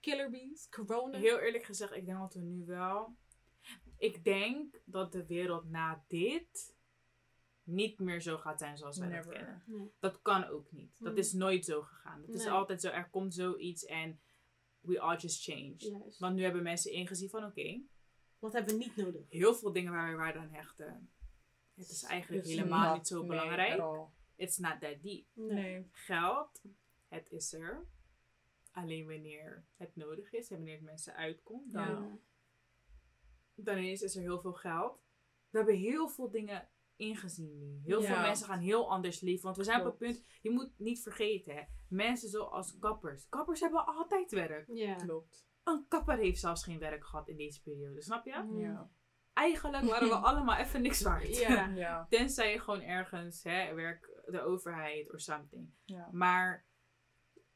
Killer 0.00 0.30
bees, 0.30 0.68
corona. 0.68 1.18
Heel 1.18 1.38
eerlijk 1.38 1.64
gezegd, 1.64 1.92
ik 1.92 2.06
denk 2.06 2.18
dat 2.18 2.34
we 2.34 2.40
nu 2.40 2.64
wel. 2.64 3.16
Ik 3.98 4.24
denk 4.24 4.80
dat 4.84 5.12
de 5.12 5.26
wereld 5.26 5.70
na 5.70 6.04
dit 6.08 6.74
niet 7.62 7.98
meer 7.98 8.20
zo 8.20 8.38
gaat 8.38 8.58
zijn 8.58 8.76
zoals 8.76 8.98
wij 8.98 9.08
dat 9.08 9.16
Never. 9.16 9.32
kennen. 9.32 9.62
Nee. 9.66 9.92
Dat 9.98 10.22
kan 10.22 10.44
ook 10.44 10.72
niet. 10.72 10.98
Dat 10.98 11.08
Hmm. 11.08 11.16
is 11.18 11.32
nooit 11.32 11.64
zo 11.64 11.82
gegaan. 11.82 12.20
Het 12.22 12.34
is 12.34 12.46
altijd 12.46 12.80
zo, 12.80 12.88
er 12.88 13.10
komt 13.10 13.34
zoiets 13.34 13.84
en 13.84 14.20
we 14.80 15.00
all 15.00 15.16
just 15.16 15.42
change. 15.44 15.74
Juist. 15.76 16.18
Want 16.18 16.34
nu 16.36 16.42
hebben 16.42 16.62
mensen 16.62 16.92
ingezien 16.92 17.28
van 17.30 17.44
oké, 17.44 17.80
Wat 18.38 18.52
hebben 18.52 18.72
we 18.78 18.84
niet 18.84 18.96
nodig? 18.96 19.22
heel 19.30 19.54
veel 19.54 19.72
dingen 19.72 19.92
waar 19.92 20.10
we 20.10 20.16
waarde 20.16 20.38
aan 20.38 20.50
hechten. 20.52 21.10
Het 21.74 21.88
is 21.90 22.02
eigenlijk 22.02 22.44
It's 22.44 22.54
helemaal 22.54 22.86
not- 22.88 22.96
niet 22.96 23.06
zo 23.06 23.18
nee, 23.18 23.28
belangrijk. 23.28 23.80
all. 23.80 24.06
It's 24.36 24.58
not 24.58 24.80
that 24.80 25.02
deep. 25.02 25.26
Nee. 25.34 25.88
Geld, 25.92 26.62
het 27.08 27.30
is 27.30 27.52
er. 27.52 27.86
Alleen 28.72 29.06
wanneer 29.06 29.64
het 29.76 29.96
nodig 29.96 30.32
is 30.32 30.50
en 30.50 30.56
wanneer 30.56 30.74
het 30.74 30.84
mensen 30.84 31.14
uitkomt, 31.14 31.72
dan, 31.72 31.82
Ja. 31.88 32.18
dan 33.54 33.76
is, 33.78 34.02
is 34.02 34.16
er 34.16 34.22
heel 34.22 34.40
veel 34.40 34.52
geld. 34.52 35.00
We 35.50 35.56
hebben 35.58 35.76
heel 35.76 36.08
veel 36.08 36.30
dingen 36.30 36.68
ingezien 36.96 37.58
nu. 37.58 37.80
Heel 37.84 38.00
Ja. 38.02 38.06
veel 38.14 38.20
mensen 38.22 38.46
gaan 38.46 38.58
heel 38.60 38.90
anders 38.90 39.20
leven. 39.20 39.44
Want 39.44 39.56
we 39.56 39.64
zijn 39.64 39.80
op 39.80 39.86
het 39.86 39.96
punt, 39.98 40.24
je 40.40 40.50
moet 40.50 40.70
niet 40.78 41.02
vergeten, 41.02 41.54
hè, 41.54 41.62
mensen 41.88 42.28
zoals 42.28 42.78
kappers. 42.78 43.28
Kappers 43.28 43.60
hebben 43.60 43.86
altijd 43.86 44.30
werk. 44.30 44.68
Ja. 44.72 44.94
Klopt. 44.94 45.45
Een 45.66 45.84
kapper 45.88 46.16
heeft 46.16 46.40
zelfs 46.40 46.64
geen 46.64 46.78
werk 46.78 47.04
gehad 47.04 47.28
in 47.28 47.36
deze 47.36 47.62
periode, 47.62 48.02
snap 48.02 48.24
je? 48.24 48.42
Mm. 48.42 48.60
Ja. 48.60 48.90
Eigenlijk 49.32 49.84
waren 49.84 50.08
we 50.08 50.14
allemaal 50.30 50.56
even 50.56 50.82
niks 50.82 51.02
waard. 51.02 51.36
Ja. 51.38 51.66
Ja. 51.74 52.06
Tenzij 52.08 52.52
je 52.52 52.60
gewoon 52.60 52.82
ergens 52.82 53.42
hè, 53.42 53.74
werk, 53.74 54.20
de 54.26 54.40
overheid 54.40 55.12
of 55.12 55.20
something. 55.20 55.70
Ja. 55.84 56.08
Maar 56.12 56.66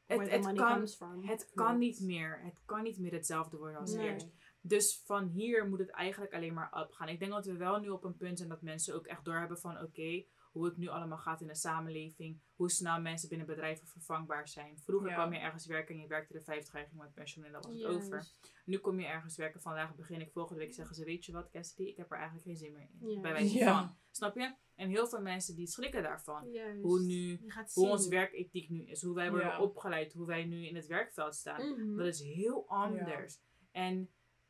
het, 0.05 0.29
het, 0.29 0.53
kan, 0.53 0.81
het 1.25 1.51
kan 1.53 1.77
niet 1.77 1.99
meer. 2.01 2.41
Het 2.43 2.61
kan 2.65 2.83
niet 2.83 2.99
meer 2.99 3.11
hetzelfde 3.11 3.57
worden 3.57 3.79
als 3.79 3.93
Nee. 3.93 4.09
eerst. 4.09 4.27
Dus 4.61 5.01
van 5.05 5.27
hier 5.27 5.69
moet 5.69 5.79
het 5.79 5.89
eigenlijk 5.89 6.33
alleen 6.33 6.53
maar 6.53 6.71
opgaan. 6.71 7.07
Ik 7.07 7.19
denk 7.19 7.31
dat 7.31 7.45
we 7.45 7.57
wel 7.57 7.79
nu 7.79 7.89
op 7.89 8.03
een 8.03 8.17
punt 8.17 8.37
zijn 8.37 8.49
dat 8.49 8.61
mensen 8.61 8.95
ook 8.95 9.05
echt 9.05 9.25
doorhebben 9.25 9.59
van 9.59 9.81
oké, 9.81 10.25
hoe 10.51 10.65
het 10.65 10.77
nu 10.77 10.87
allemaal 10.87 11.17
gaat 11.17 11.41
in 11.41 11.47
de 11.47 11.55
samenleving. 11.55 12.41
Hoe 12.55 12.69
snel 12.71 13.01
mensen 13.01 13.29
binnen 13.29 13.47
bedrijven 13.47 13.87
vervangbaar 13.87 14.47
zijn. 14.47 14.77
Vroeger 14.79 15.09
Ja. 15.09 15.15
kwam 15.15 15.33
je 15.33 15.39
ergens 15.39 15.65
werken 15.65 15.95
en 15.95 16.01
je 16.01 16.07
werkte 16.07 16.33
de 16.33 16.41
50 16.41 16.73
jaar, 16.73 16.81
je 16.81 16.87
ging 16.89 17.01
met 17.01 17.13
pensioen 17.13 17.45
en 17.45 17.51
dat 17.51 17.65
was 17.65 17.75
het 17.75 17.85
over. 17.85 18.27
Nu 18.65 18.77
kom 18.77 18.99
je 18.99 19.05
ergens 19.05 19.35
werken, 19.37 19.61
vandaag 19.61 19.95
begin 19.95 20.21
ik, 20.21 20.31
volgende 20.31 20.61
week 20.61 20.73
zeggen 20.73 20.95
ze, 20.95 21.05
weet 21.05 21.25
je 21.25 21.31
wat 21.31 21.49
Cassidy, 21.49 21.89
ik 21.89 21.97
heb 21.97 22.11
er 22.11 22.17
eigenlijk 22.17 22.45
geen 22.47 22.57
zin 22.57 22.71
meer 22.71 22.81
in. 22.99 23.09
Ja. 23.09 23.19
Bij 23.21 23.31
wijze 23.31 23.57
Ja. 23.57 23.79
van. 23.79 23.97
Snap 24.11 24.35
je? 24.35 24.55
En 24.75 24.89
heel 24.89 25.07
veel 25.07 25.21
mensen 25.21 25.55
die 25.55 25.67
schrikken 25.67 26.03
daarvan. 26.03 26.51
Juist. 26.51 26.81
Hoe 26.81 26.99
nu, 26.99 27.37
hoe 27.37 27.63
zien. 27.65 27.89
ons 27.89 28.07
werkethiek 28.07 28.69
nu 28.69 28.85
is, 28.85 29.01
hoe 29.01 29.15
wij 29.15 29.29
worden 29.29 29.47
Ja. 29.47 29.61
opgeleid, 29.61 30.13
hoe 30.13 30.25
wij 30.27 30.45
nu 30.45 30.65
in 30.67 30.75
het 30.75 30.87
werkveld 30.87 31.35
staan. 31.35 31.69
Mhm. 31.69 31.97
Dat 31.97 32.07
is 32.07 32.21
heel 32.21 32.67
anders. 32.67 33.39
En 33.71 34.09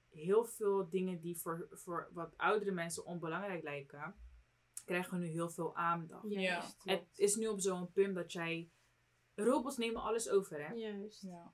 heel 0.09 0.45
veel 0.45 0.89
dingen 0.89 1.19
die 1.21 1.37
voor, 1.37 1.67
voor 1.71 2.09
wat 2.13 2.37
oudere 2.37 2.71
mensen 2.71 3.05
onbelangrijk 3.05 3.63
lijken, 3.63 4.15
krijgen 4.85 5.19
nu 5.19 5.27
heel 5.27 5.49
veel 5.49 5.75
aandacht. 5.75 6.29
Juist. 6.29 6.81
Het 6.83 7.07
is 7.15 7.35
nu 7.35 7.47
op 7.47 7.59
zo'n 7.61 7.91
punt 7.91 8.15
dat 8.15 8.31
jij. 8.31 8.69
Robots 9.35 9.77
nemen 9.77 10.01
alles 10.01 10.29
over, 10.29 10.67
hè? 10.67 10.73
Juist. 10.73 11.21
Ja. 11.21 11.53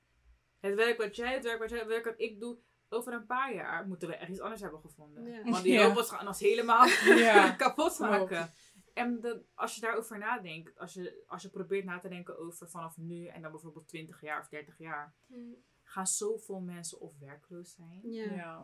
Het 0.60 0.76
werk 0.76 0.98
wat 0.98 1.16
jij, 1.16 1.34
het 1.34 1.44
werk 1.44 1.60
wat 1.60 1.70
jij, 1.70 1.80
het 1.80 1.88
werk 1.88 2.06
wat 2.06 2.20
ik 2.20 2.40
doe, 2.40 2.58
over 2.90 3.14
een 3.14 3.26
paar 3.26 3.54
jaar 3.54 3.88
moeten 3.88 4.08
we 4.08 4.16
echt 4.16 4.30
iets 4.30 4.40
anders 4.40 4.62
hebben 4.62 4.80
gevonden. 4.80 5.26
Ja. 5.26 5.44
Want 5.44 5.64
die 5.64 5.74
Ja. 5.80 5.88
robots 5.88 6.10
gaan 6.10 6.28
ons 6.28 6.40
helemaal 6.40 6.88
Ja. 7.28 7.52
kapot 7.64 8.00
maken. 8.00 8.54
En 8.94 9.46
als 9.54 9.76
je 9.76 9.82
daarover 9.82 10.18
nadenkt, 10.18 10.80
als 10.80 10.94
je, 10.94 11.24
als 11.28 11.42
je 11.42 11.50
probeert 11.50 11.86
na 11.86 12.00
te 12.00 12.10
denken 12.10 12.38
over 12.38 12.70
vanaf 12.70 12.98
nu 12.98 13.26
en 13.26 13.42
dan 13.42 13.52
bijvoorbeeld 13.52 13.88
20 13.88 14.22
jaar 14.22 14.40
of 14.40 14.48
30 14.48 14.78
jaar, 14.78 15.16
Mm. 15.28 15.56
Gaan 15.90 16.08
zoveel 16.08 16.60
mensen 16.60 17.00
of 17.00 17.18
werkloos 17.20 17.74
zijn. 17.76 18.02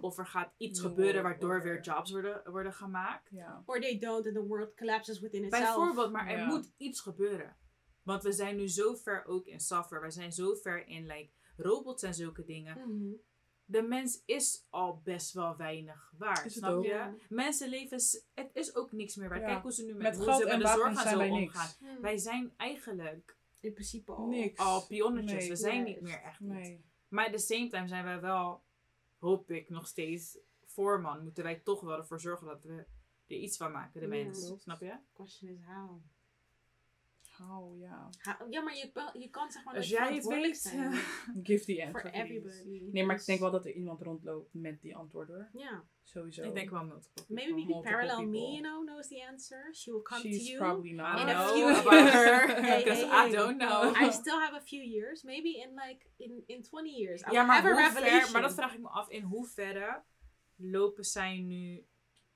Of 0.02 0.18
er 0.18 0.26
gaat 0.28 0.54
iets 0.58 0.82
No, 0.82 0.88
gebeuren 0.90 1.24
waardoor 1.24 1.56
or- 1.56 1.64
weer 1.64 1.82
jobs 1.82 2.12
worden, 2.12 2.52
worden 2.52 2.74
gemaakt. 2.74 3.30
Ja. 3.32 3.64
Or 3.66 3.80
they 3.80 4.00
don't 4.00 4.26
and 4.26 4.36
the 4.36 4.46
world 4.46 4.76
collapses 4.76 5.20
within 5.20 5.44
itself. 5.44 5.76
Bijvoorbeeld, 5.76 6.12
maar 6.12 6.28
er 6.28 6.46
moet 6.46 6.72
iets 6.78 7.00
gebeuren. 7.02 7.56
Want 8.04 8.24
we 8.24 8.32
zijn 8.32 8.56
nu 8.56 8.68
zo 8.68 8.94
ver 8.96 9.26
ook 9.26 9.46
in 9.48 9.60
software. 9.60 10.02
We 10.04 10.12
zijn 10.12 10.32
zo 10.32 10.54
ver 10.56 10.88
in 10.88 11.06
like, 11.06 11.30
robots 11.58 12.04
en 12.04 12.14
zulke 12.14 12.44
dingen. 12.44 12.78
Mhm. 12.80 13.14
De 13.66 13.82
mens 13.82 14.22
is 14.26 14.66
al 14.70 15.02
best 15.04 15.34
wel 15.34 15.56
weinig 15.58 16.14
waard. 16.18 16.52
Snap 16.52 16.72
ook? 16.72 16.84
je? 16.84 16.90
Ja. 16.90 17.14
Mensenlevens, 17.30 18.26
het 18.34 18.50
is 18.54 18.76
ook 18.76 18.92
niks 18.92 19.16
meer 19.16 19.30
waard. 19.30 19.42
Ja. 19.42 19.48
Kijk 19.48 19.62
hoe 19.62 19.72
ze 19.74 19.84
nu 19.86 19.94
met, 19.94 20.02
Met 20.02 20.16
hoe 20.16 20.34
ze 20.36 20.50
en 20.50 20.60
de 20.60 20.68
zorg 20.68 20.84
gaan 20.84 20.96
zijn 20.96 21.08
zo 21.14 21.18
wij 21.18 21.30
omgaan. 21.30 21.66
niks. 21.66 21.80
Mm. 21.80 22.02
Wij 22.02 22.18
zijn 22.18 22.54
eigenlijk 22.58 23.38
In 23.60 23.74
principe 23.74 24.12
al. 24.12 24.28
Niks. 24.28 24.60
al 24.60 24.86
pionnetjes. 24.88 25.40
Nee. 25.40 25.50
We 25.50 25.56
zijn 25.56 25.76
Juist. 25.76 25.94
niet 25.94 26.02
meer 26.02 26.22
echt. 26.22 26.40
Nee. 26.40 26.86
Maar 27.14 27.26
at 27.26 27.32
the 27.32 27.38
same 27.38 27.68
time 27.68 27.88
zijn 27.88 28.03
wij 28.03 28.22
wel, 28.22 28.64
hoop 29.20 29.51
ik 29.51 29.70
nog 29.70 29.88
steeds, 29.88 30.38
voorman. 30.66 31.24
Moeten 31.24 31.43
wij 31.43 31.55
toch 31.55 31.82
wel 31.82 31.97
ervoor 31.97 32.20
zorgen 32.20 32.47
dat 32.47 32.64
we 32.64 32.86
er 33.28 33.36
iets 33.36 33.57
van 33.57 33.72
maken, 33.72 33.99
de 34.01 34.18
Ja. 34.18 34.24
mens. 34.24 34.53
Snap 34.57 34.82
je? 34.82 34.95
Question 35.14 35.49
is 35.51 35.59
how. 35.66 36.01
Oh 37.41 37.80
ja. 37.80 38.09
How- 38.22 38.51
Ja, 38.53 38.61
maar 38.61 38.76
je, 38.76 38.91
kan- 38.91 39.20
je 39.20 39.30
kan 39.30 39.51
zeg 39.51 39.64
maar 39.64 39.76
Als 39.76 39.89
jij 39.89 40.16
het 40.16 40.26
weet. 40.28 40.57
zijn. 40.57 40.91
Give 41.43 41.66
the 41.66 41.84
answer. 41.86 42.01
For 42.01 42.09
everybody. 42.20 42.89
Nee, 42.91 43.03
maar 43.03 43.11
ik 43.11 43.18
Dus- 43.18 43.26
denk 43.26 43.39
wel 43.39 43.51
dat 43.51 43.66
er 43.66 43.72
iemand 43.72 44.01
rondloopt 44.01 44.53
met 44.53 44.82
die 44.82 44.95
antwoorden. 44.95 45.36
hoor. 45.36 45.61
Ja. 45.61 45.84
Sowieso. 46.04 46.43
Ik 46.43 46.54
denk 46.54 46.70
wel 46.70 46.84
multiple. 46.84 47.24
Maybe 47.28 47.54
people 47.54 47.74
multiple 47.74 47.91
parallel 47.91 48.26
me, 48.28 48.51
you 48.51 48.62
know, 48.62 48.84
knows 48.86 49.08
the 49.08 49.22
answer. 49.30 49.70
She 49.74 49.91
will 49.91 50.01
come 50.01 50.22
She's 50.22 50.38
to 50.45 50.51
you. 50.51 50.58
probably 50.60 50.91
not. 50.93 51.18
I 51.18 51.22
In 51.22 51.28
don't 51.28 51.36
a 51.38 51.43
know 51.43 51.54
few 51.54 51.66
years. 51.68 51.84
Hey, 52.70 52.84
Because 52.84 53.01
hey, 53.04 53.28
I 53.28 53.32
don't 53.32 53.58
know. 53.58 53.93
I 53.95 54.12
still 54.12 54.39
have 54.39 54.54
a 54.56 54.62
few 54.62 54.82
years. 54.82 55.24
Maybe 55.24 55.49
in 55.64 55.74
like 55.76 56.06
in, 56.18 56.43
in 56.47 56.62
20 56.64 56.89
years. 56.89 57.22
I 57.22 57.32
Ja, 57.32 57.43
maar, 57.43 57.56
have 57.56 57.68
a 57.68 57.72
hoe 57.74 57.82
revelation. 57.82 58.22
ver, 58.22 58.32
maar 58.32 58.41
dat 58.41 58.54
vraag 58.54 58.74
ik 58.74 58.80
me 58.80 58.89
af. 58.89 59.10
In 59.10 59.22
hoeverre 59.24 60.04
lopen 60.56 61.04
zij 61.04 61.38
nu 61.38 61.86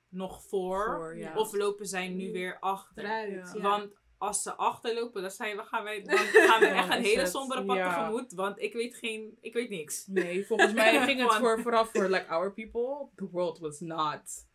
nog 0.08 0.42
voor? 0.42 0.84
Voor, 0.96 1.18
ja. 1.18 1.34
Of 1.36 1.52
lopen 1.52 1.86
zij 1.86 2.08
nu 2.08 2.32
weer 2.32 2.58
achter? 2.60 3.28
Ja. 3.30 3.52
Want 3.60 3.92
als 4.18 4.42
ze 4.42 4.54
achterlopen, 4.54 5.22
dan, 5.22 5.30
zijn 5.30 5.56
we, 5.56 5.62
gaan, 5.62 5.84
wij, 5.84 6.02
dan 6.02 6.16
gaan 6.48 6.60
we 6.60 6.66
echt 6.66 6.94
een 6.94 7.02
hele 7.02 7.20
het- 7.20 7.30
sombere 7.30 7.64
pad 7.64 7.76
ja. 7.76 7.98
tegemoet. 7.98 8.32
Want 8.32 8.58
ik 8.60 8.72
weet, 8.72 8.96
geen, 8.96 9.38
ik 9.40 9.52
weet 9.54 9.70
niks. 9.70 10.06
Nee, 10.06 10.46
volgens 10.46 10.72
mij 10.72 11.00
ging 11.06 11.20
het 11.20 11.34
voor, 11.34 11.60
vooral 11.62 11.86
voor 11.86 12.08
like 12.08 12.26
our 12.26 12.52
people. 12.52 13.08
The 13.16 13.28
world 13.30 13.58
was 13.58 13.80
not. 13.80 14.46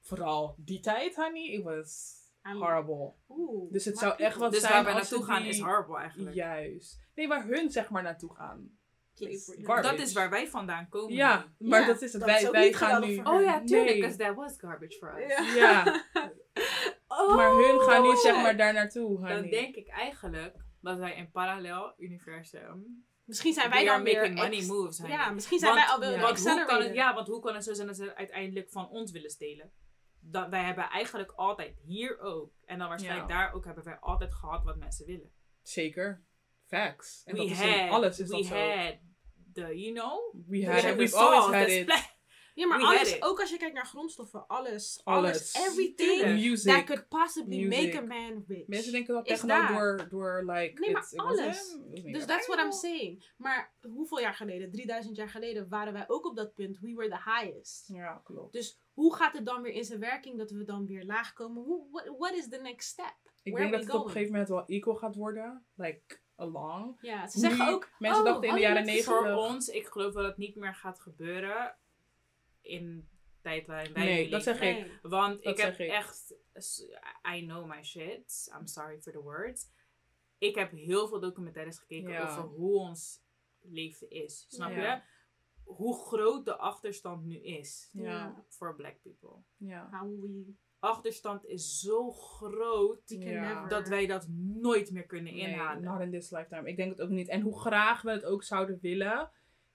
Vooral 0.00 0.54
die 0.58 0.80
tijd, 0.80 1.14
honey. 1.16 1.46
It 1.48 1.62
was 1.62 2.20
horrible. 2.42 3.12
Oeh, 3.28 3.72
Dus 3.72 3.84
het 3.84 3.98
zou 3.98 4.14
echt 4.16 4.36
wat 4.36 4.52
Dus 4.52 4.60
zijn 4.60 4.84
waar 4.84 4.92
ze 4.92 4.98
naartoe 4.98 5.24
gaan 5.24 5.42
die- 5.42 5.50
is 5.50 5.60
horrible 5.60 5.96
eigenlijk. 5.98 6.34
Juist. 6.36 7.00
Nee, 7.14 7.28
waar 7.28 7.46
hun 7.46 7.70
zeg 7.70 7.90
maar 7.90 8.02
naartoe 8.02 8.34
gaan. 8.34 8.80
Garbage. 9.14 9.82
Dat 9.82 9.98
is 10.06 10.12
waar 10.12 10.30
wij 10.30 10.48
vandaan 10.48 10.88
komen. 10.88 11.14
Ja, 11.14 11.52
maar 11.58 11.80
Ja, 11.80 11.86
dat 11.86 12.02
is 12.02 12.12
het. 12.12 12.22
dat 12.22 12.30
wij 12.30 12.50
wij 12.50 12.72
gaan 12.72 13.00
nu. 13.06 13.18
Oh 13.22 13.42
ja, 13.42 13.62
tuurlijk, 13.64 13.90
Nee. 13.90 14.00
because 14.00 14.16
that 14.16 14.34
was 14.34 14.54
garbage 14.58 14.96
for 14.98 15.22
us. 15.22 15.54
Ja. 15.54 15.54
Ja, 15.54 16.04
Oh, 17.28 17.36
maar 17.36 17.50
hun 17.50 17.80
gaan 17.80 18.02
nu 18.02 18.08
oh, 18.08 18.16
zeg 18.16 18.34
ja. 18.34 18.42
maar 18.42 18.56
daar 18.56 18.72
naartoe, 18.72 19.16
honey. 19.18 19.34
Dan 19.40 19.50
denk 19.50 19.74
ik 19.74 19.88
eigenlijk 19.88 20.54
dat 20.80 20.98
wij 20.98 21.14
in 21.16 21.30
parallel 21.30 21.94
universum 21.98 23.04
Misschien 23.24 23.52
zijn 23.52 23.70
wij 23.70 23.84
we 23.84 23.90
are 23.90 23.96
dan 23.96 24.04
weer 24.06 24.16
making 24.20 24.38
money 24.38 24.58
ex- 24.58 24.66
moves. 24.66 24.98
honey. 24.98 25.16
Ja, 25.16 25.30
misschien 25.30 25.58
zijn 25.58 25.74
Want- 25.74 25.84
wij 25.84 25.94
al 25.94 26.00
wel 26.00 26.10
ja. 26.12 26.20
Want 26.20 26.44
hoe 26.48 26.64
kan 26.64 26.82
het, 26.82 26.94
ja, 26.94 27.14
want 27.14 27.26
hoe 27.26 27.40
kan 27.40 27.54
het 27.54 27.64
zo 27.64 27.72
zijn 27.74 27.86
dat 27.86 27.96
ze 27.96 28.14
uiteindelijk 28.14 28.70
van 28.70 28.88
ons 28.88 29.10
willen 29.10 29.30
stelen? 29.30 29.72
Dat, 30.20 30.48
wij 30.48 30.62
hebben 30.62 30.84
eigenlijk 30.88 31.32
altijd 31.32 31.78
hier 31.84 32.20
ook, 32.20 32.52
en 32.64 32.78
dan 32.78 32.88
waarschijnlijk 32.88 33.28
Ja. 33.30 33.36
daar 33.36 33.52
ook, 33.52 33.64
hebben 33.64 33.84
wij 33.84 33.96
altijd 34.00 34.34
gehad 34.34 34.64
wat 34.64 34.76
mensen 34.76 35.06
willen. 35.06 35.32
Zeker. 35.62 36.24
Facts. 36.66 37.22
En 37.24 37.32
we 37.34 37.40
dat 37.40 37.50
is 37.50 37.58
had, 37.60 37.68
in 37.76 37.88
alles 37.90 38.20
is 38.20 38.28
we 38.28 38.36
dat 38.36 38.44
zo. 38.46 38.54
had 38.54 38.96
the, 39.52 39.78
you 39.80 39.92
know, 39.94 40.34
We 40.48 40.66
had 40.66 40.84
it. 40.84 40.96
We've 40.96 41.16
always 41.16 41.60
had 41.60 41.68
it. 41.68 42.11
Ja, 42.54 42.66
maar 42.66 42.80
alles, 42.80 43.22
ook 43.22 43.40
als 43.40 43.50
je 43.50 43.56
kijkt 43.56 43.74
naar 43.74 43.86
grondstoffen, 43.86 44.46
alles, 44.46 45.00
Alles. 45.04 45.54
alles, 45.54 45.54
everything. 45.54 46.22
Music. 46.40 46.72
that 46.74 46.84
could 46.84 47.08
possibly 47.08 47.64
Music. 47.66 47.92
make 47.94 47.98
a 47.98 48.06
man 48.06 48.44
rich. 48.48 48.66
Mensen 48.66 48.92
denken 48.92 49.14
dat 49.14 49.24
techno 49.26 49.48
daar. 49.48 49.72
door, 49.72 50.08
door 50.08 50.42
like... 50.52 50.80
Nee, 50.80 50.90
maar 50.92 51.12
alles. 51.16 51.78
Dus 52.02 52.24
that's 52.26 52.46
what 52.46 52.58
I'm 52.64 52.72
saying. 52.72 53.30
Maar 53.36 53.74
hoeveel 53.80 54.20
jaar 54.20 54.34
geleden, 54.34 54.70
3000 54.70 55.16
jaar 55.16 55.28
geleden, 55.28 55.68
waren 55.68 55.92
wij 55.92 56.04
ook 56.08 56.26
op 56.26 56.36
dat 56.36 56.54
punt. 56.54 56.78
We 56.80 56.94
were 56.94 57.08
the 57.08 57.30
highest. 57.30 57.88
Ja, 57.88 58.20
klopt. 58.24 58.52
Dus 58.52 58.80
hoe 58.92 59.14
gaat 59.14 59.32
het 59.36 59.46
dan 59.46 59.62
weer 59.62 59.72
in 59.72 59.84
zijn 59.84 60.00
werking 60.00 60.38
dat 60.38 60.50
we 60.50 60.64
dan 60.64 60.86
weer 60.86 61.04
laag 61.04 61.32
komen? 61.32 61.62
Hoe, 61.62 61.86
what, 61.90 62.14
what 62.18 62.32
is 62.34 62.48
the 62.48 62.58
next 62.62 62.88
step? 62.88 63.14
Ik 63.42 63.52
Where 63.52 63.70
denk 63.70 63.72
dat 63.76 63.84
we 63.86 63.92
het 63.92 64.00
op 64.00 64.04
een 64.06 64.12
gegeven 64.12 64.32
moment 64.32 64.50
wel 64.50 64.64
equal 64.66 64.94
gaat 64.96 65.14
worden. 65.14 65.66
Like, 65.74 66.20
along. 66.36 66.96
Ja, 67.00 67.26
ze 67.28 67.38
Nu- 67.40 67.48
zeggen 67.48 67.68
ook... 67.68 67.88
mensen 67.98 68.20
oh, 68.20 68.26
dachten 68.26 68.48
in 68.48 68.54
de 68.54 68.62
hadden 68.64 68.68
jaren 68.68 68.84
negentig- 68.84 69.12
Voor 69.32 69.32
ons, 69.32 69.68
ik 69.68 69.86
geloof 69.86 70.12
dat 70.14 70.24
het 70.24 70.36
niet 70.36 70.56
meer 70.56 70.74
gaat 70.74 71.00
gebeuren 71.00 71.76
in 72.62 73.08
tijd 73.40 73.66
waarin 73.66 73.92
wij 73.92 74.04
Nee, 74.04 74.30
dat 74.30 74.42
zeg 74.42 74.54
ik. 74.60 74.60
Nee. 74.60 74.98
Want 75.02 75.42
Dat 75.42 75.58
ik 75.58 75.64
heb 75.64 75.78
ik. 75.78 75.90
echt, 75.90 76.34
I 77.36 77.46
know 77.46 77.66
my 77.66 77.82
shit. 77.82 78.52
I'm 78.58 78.66
sorry 78.66 79.00
for 79.00 79.12
the 79.12 79.22
words. 79.22 79.70
Ik 80.38 80.54
heb 80.54 80.70
heel 80.70 81.08
veel 81.08 81.20
documentaires 81.20 81.78
gekeken 81.78 82.12
Ja. 82.12 82.30
over 82.30 82.42
hoe 82.42 82.78
ons 82.78 83.22
leven 83.60 84.10
is. 84.10 84.46
Snap 84.48 84.70
Ja. 84.70 84.94
je? 84.94 85.00
hoe 85.64 85.98
groot 86.06 86.44
de 86.44 86.56
achterstand 86.56 87.24
nu 87.24 87.36
is 87.38 87.88
Ja. 87.92 88.44
voor 88.48 88.76
black 88.76 88.96
people. 89.02 89.36
Ja. 89.56 89.88
How 89.90 90.20
we, 90.20 90.52
Achterstand 90.78 91.44
is 91.46 91.80
zo 91.80 92.10
groot 92.12 93.08
dat 93.68 93.88
wij 93.88 94.06
dat 94.06 94.26
nooit 94.28 94.90
meer 94.90 95.06
kunnen 95.06 95.32
Nee, 95.34 95.42
inhalen. 95.42 95.82
not 95.82 96.00
in 96.00 96.10
this 96.10 96.30
lifetime. 96.30 96.68
Ik 96.68 96.76
denk 96.76 96.90
het 96.90 97.00
ook 97.00 97.08
niet. 97.08 97.28
En 97.28 97.40
hoe 97.40 97.60
graag 97.60 98.02
we 98.02 98.10
het 98.10 98.24
ook 98.24 98.42
zouden 98.42 98.78
willen. 98.80 99.30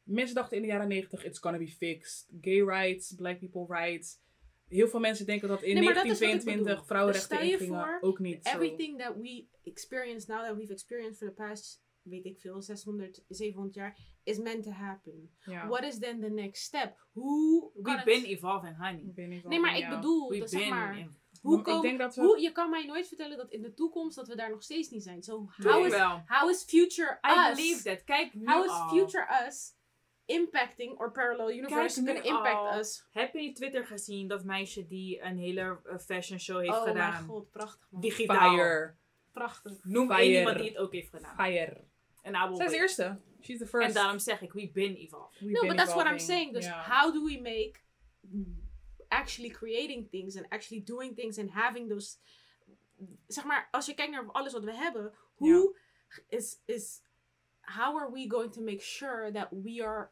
Mensen 0.08 0.36
dachten 0.36 0.56
in 0.58 0.62
de 0.64 0.68
jaren 0.70 0.88
90, 0.88 1.24
it's 1.26 1.40
gonna 1.40 1.58
be 1.58 1.68
fixed. 1.68 2.28
Gay 2.42 2.62
rights, 2.64 3.14
black 3.16 3.40
people 3.40 3.66
rights. 3.80 4.20
Heel 4.68 4.88
veel 4.88 5.00
mensen 5.00 5.26
denken 5.26 5.48
dat 5.48 5.62
in 5.64 5.74
Nee, 5.74 5.84
maar 5.84 5.94
dat 5.94 6.04
is 6.06 6.10
wat 6.12 6.22
ik 6.22 6.28
1922 6.28 6.72
bedoel. 6.74 6.86
vrouwenrechten 6.86 7.38
Dus 7.38 7.48
je 7.48 7.54
ingingen. 7.54 8.00
voor, 8.00 8.10
ook 8.10 8.20
niet 8.20 8.46
zo. 8.48 8.54
Everything 8.56 9.00
that 9.00 9.16
we 9.16 9.46
experience 9.64 10.32
now, 10.32 10.46
that 10.46 10.56
we've 10.56 10.72
experienced 10.74 11.18
for 11.18 11.28
the 11.28 11.34
past, 11.34 11.84
weet 12.02 12.26
ik 12.26 12.40
veel, 12.40 12.62
600, 12.62 13.24
700 13.28 13.76
jaar, 13.76 13.98
is 14.24 14.38
meant 14.40 14.64
to 14.64 14.72
happen. 14.72 15.32
What 15.68 15.84
is 15.84 16.00
then 16.00 16.20
the 16.22 16.30
next 16.30 16.64
step? 16.64 17.06
Hoe 17.12 17.72
We've 17.74 18.04
been 18.04 18.24
evolving, 18.26 18.78
honey. 18.78 19.04
Wat- 19.42 19.50
Nee, 19.52 19.60
maar 19.60 19.78
ik 19.78 19.90
bedoel, 19.90 20.30
We've 20.30 20.40
dat 20.42 20.50
zeg 20.50 20.70
maar, 20.70 20.98
in- 21.00 21.16
hoe 21.42 21.58
Ik 21.58 21.64
kom, 21.64 21.82
denk 21.82 22.00
dat 22.00 22.16
we- 22.16 22.22
hoe, 22.22 22.42
je 22.42 22.52
kan 22.52 22.70
mij 22.70 22.86
nooit 22.86 23.08
vertellen 23.08 23.38
dat 23.38 23.52
in 23.52 23.62
de 23.62 23.74
toekomst 23.74 24.16
dat 24.16 24.28
we 24.28 24.36
daar 24.36 24.50
nog 24.50 24.64
steeds 24.64 24.90
niet 24.90 25.04
zijn. 25.04 25.24
So 25.24 25.50
Doe 25.58 25.72
how 25.72 25.86
is, 25.86 25.92
wel. 25.92 26.22
how 26.26 26.50
is 26.50 26.64
future 26.64 27.20
I 27.28 27.50
us? 27.50 27.56
believe 27.56 27.84
that. 27.84 28.04
Kijk 28.04 28.34
nu 28.34 28.46
How 28.46 28.66
is 28.66 28.72
future 29.00 29.46
us 29.48 29.76
impacting 30.28 30.98
or 31.00 31.12
parallel 31.12 31.50
universe 31.50 31.96
gonna 31.96 32.22
impact 32.22 32.56
al. 32.56 32.80
us? 32.80 33.08
Heb 33.12 33.34
je 33.34 33.40
niet 33.40 33.56
Twitter 33.56 33.86
gezien, 33.86 34.28
dat 34.28 34.44
meisje 34.44 34.88
die 34.88 35.22
een 35.22 35.38
hele 35.38 35.80
eh, 35.84 35.98
fashion 35.98 36.40
show 36.40 36.60
heeft 36.60 36.74
oh 36.74 36.84
gedaan? 36.84 37.12
mijn 37.12 37.24
god, 37.24 37.52
prachtig 37.52 37.88
man. 37.90 38.02
Digitaal. 38.02 38.56
Fire. 38.56 38.96
Prachtig. 39.32 39.84
Noem 39.84 40.08
Fire. 40.08 40.22
één 40.22 40.38
iemand 40.38 40.58
die 40.58 40.68
het 40.68 40.78
ook 40.78 40.94
heeft 40.94 41.10
gedaan. 41.10 41.36
Fire. 41.36 41.84
En 42.22 42.34
I 42.34 42.48
will 42.48 42.56
Zij 42.56 42.66
is 42.66 42.72
de 42.72 42.78
eerste. 42.78 43.18
She's 43.42 43.58
the 43.58 43.68
first. 43.68 43.88
En 43.88 43.94
daarom 43.94 44.20
zeg 44.20 44.42
ik, 44.42 44.54
we've 44.54 44.72
been 44.72 44.96
evolving. 44.96 45.40
We've 45.40 45.54
No, 45.54 45.60
been 45.60 45.70
but 45.70 45.78
that's 45.78 45.94
what 45.94 46.08
I'm 46.08 46.20
saying. 46.20 46.54
Dus 46.54 46.68
how 46.68 47.14
do 47.14 47.24
we 47.24 47.40
make 47.42 47.80
actually 49.10 49.50
creating 49.50 50.08
things 50.12 50.36
and 50.36 50.46
actually 50.52 50.82
doing 50.82 51.16
things 51.16 51.38
and 51.38 51.50
having 51.52 51.90
those. 51.90 52.18
Zeg 53.28 53.44
maar, 53.44 53.68
als 53.72 53.86
je 53.86 53.94
kijkt 53.94 54.12
naar 54.12 54.32
alles 54.32 54.54
wat 54.54 54.64
we 54.64 54.74
hebben, 54.74 55.14
hoe 55.36 55.78
is, 56.28 56.62
is. 56.66 57.02
How 57.62 57.98
are 57.98 58.12
we 58.12 58.30
going 58.30 58.52
to 58.52 58.62
make 58.62 58.82
sure 58.82 59.32
that 59.32 59.48
we 59.52 59.84
are. 59.84 60.10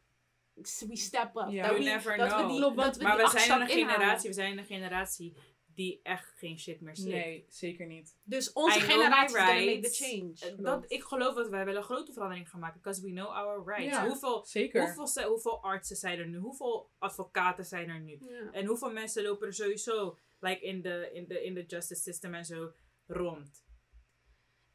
We 0.55 0.95
step 0.95 1.35
up. 1.35 1.49
You 1.49 1.77
we, 1.77 1.83
never 1.83 2.17
dat 2.17 2.27
know. 2.27 2.41
We 2.41 2.47
die, 2.47 2.57
Klopt, 2.57 2.75
dat 2.75 2.85
want- 2.85 2.97
we 2.97 3.03
Maar 3.03 3.17
we 3.17 3.39
zijn 3.39 3.61
een 3.61 3.67
inhalen. 3.67 3.93
generatie, 3.95 4.29
we 4.29 4.35
zijn 4.35 4.57
een 4.57 4.65
generatie 4.65 5.35
die 5.75 5.99
echt 6.03 6.33
geen 6.37 6.59
shit 6.59 6.81
meer 6.81 6.95
slikt. 6.95 7.15
Nee, 7.25 7.45
zeker 7.49 7.87
niet. 7.87 8.15
Dus 8.23 8.53
onze 8.53 8.77
I 8.77 8.81
generatie 8.81 9.35
gonna 9.37 9.53
make 9.53 9.79
the 9.79 9.89
change. 9.89 10.55
Eh, 10.57 10.63
Dat, 10.63 10.85
ik 10.87 11.03
geloof 11.03 11.35
dat 11.35 11.49
wij 11.49 11.65
wel 11.65 11.75
een 11.75 11.83
grote 11.83 12.13
verandering 12.13 12.49
gaan 12.49 12.59
maken. 12.59 12.81
Because 12.81 13.01
we 13.01 13.09
know 13.09 13.27
our 13.27 13.63
rights. 13.65 13.95
Ja. 13.95 14.07
Hoeveel, 14.07 14.45
Zeker. 14.45 14.93
hoeveel, 15.25 15.63
artsen 15.63 15.95
zijn 15.95 16.19
er 16.19 16.27
nu? 16.27 16.37
Hoeveel 16.37 16.89
advocaten 16.97 17.65
zijn 17.65 17.89
er 17.89 17.99
nu? 17.99 18.17
Ja. 18.19 18.51
En 18.51 18.65
hoeveel 18.65 18.91
mensen 18.91 19.23
lopen 19.23 19.47
er 19.47 19.53
sowieso 19.53 20.17
like 20.39 20.61
in 20.61 20.81
de 20.81 21.09
in 21.13 21.27
de 21.27 21.43
in 21.43 21.53
de 21.53 21.63
justice 21.65 22.01
system 22.01 22.33
en 22.33 22.45
zo 22.45 22.71
rond? 23.07 23.63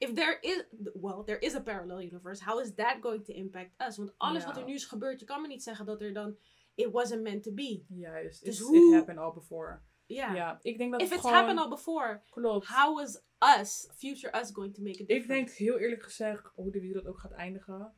If 0.01 0.13
there 0.15 0.39
is, 0.41 0.65
well, 0.95 1.23
there 1.25 1.39
is 1.39 1.55
a 1.55 1.61
parallel 1.61 2.01
universe, 2.03 2.45
how 2.45 2.61
is 2.61 2.75
that 2.75 2.97
going 3.01 3.25
to 3.25 3.33
impact 3.33 3.71
us? 3.89 3.97
Want 3.97 4.15
alles 4.19 4.43
Ja. 4.43 4.49
wat 4.49 4.57
er 4.57 4.65
nu 4.65 4.75
is 4.75 4.85
gebeurd, 4.85 5.21
je 5.21 5.27
kan 5.27 5.41
me 5.43 5.49
niet 5.49 5.63
zeggen 5.63 5.87
dat 5.87 6.01
er 6.01 6.13
dan, 6.13 6.37
it 6.75 6.91
wasn't 6.91 7.23
meant 7.23 7.43
to 7.43 7.53
be. 7.53 7.85
Juist. 7.89 8.45
Dus 8.45 8.59
hoe- 8.61 8.77
It 8.89 8.95
happened 8.95 9.19
all 9.19 9.33
before. 9.33 9.81
Ja. 10.07 10.35
Ja, 10.35 10.59
ik 10.63 10.79
denk 10.79 10.93
dat 10.93 11.01
If 11.01 11.07
het 11.09 11.17
it's 11.19 11.27
gewoon... 11.27 11.37
happened 11.45 11.61
all 11.65 11.69
before, 11.71 12.21
Klopt. 12.31 12.67
how 12.67 13.01
is 13.01 13.23
us, 13.59 13.89
future 13.97 14.41
us, 14.41 14.51
going 14.53 14.75
to 14.75 14.83
make 14.83 15.03
a 15.03 15.07
difference? 15.07 15.23
Ik 15.23 15.29
denk 15.29 15.51
heel 15.51 15.79
eerlijk 15.79 16.03
gezegd 16.03 16.51
hoe 16.55 16.71
de 16.73 16.81
wereld 16.81 17.07
ook 17.07 17.19
gaat 17.19 17.33
eindigen. 17.33 17.93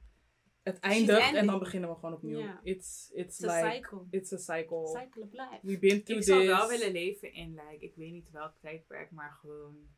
Het 0.63 0.79
eindigt 0.81 1.35
en 1.35 1.47
dan 1.47 1.59
beginnen 1.59 1.89
we 1.91 1.95
gewoon 1.95 2.13
opnieuw. 2.15 2.39
It's, 2.63 3.11
it's, 3.13 3.39
It's 3.41 3.45
a 3.45 3.63
like, 3.63 3.75
cycle. 3.75 4.07
it's 4.11 4.33
a 4.33 4.37
cycle. 4.37 4.87
Cycle 4.87 5.23
of 5.23 5.33
life. 5.33 5.59
We've 5.63 5.79
been 5.79 6.03
through 6.05 6.21
Ik 6.21 6.27
zou 6.27 6.41
this. 6.41 6.49
wel 6.49 6.69
willen 6.69 6.93
leven 6.93 7.33
in 7.33 7.51
like 7.55 7.85
ik 7.85 7.95
weet 7.95 8.13
niet 8.13 8.31
welk 8.31 8.53
tijdperk, 8.61 9.11
maar 9.11 9.33
gewoon. 9.41 9.89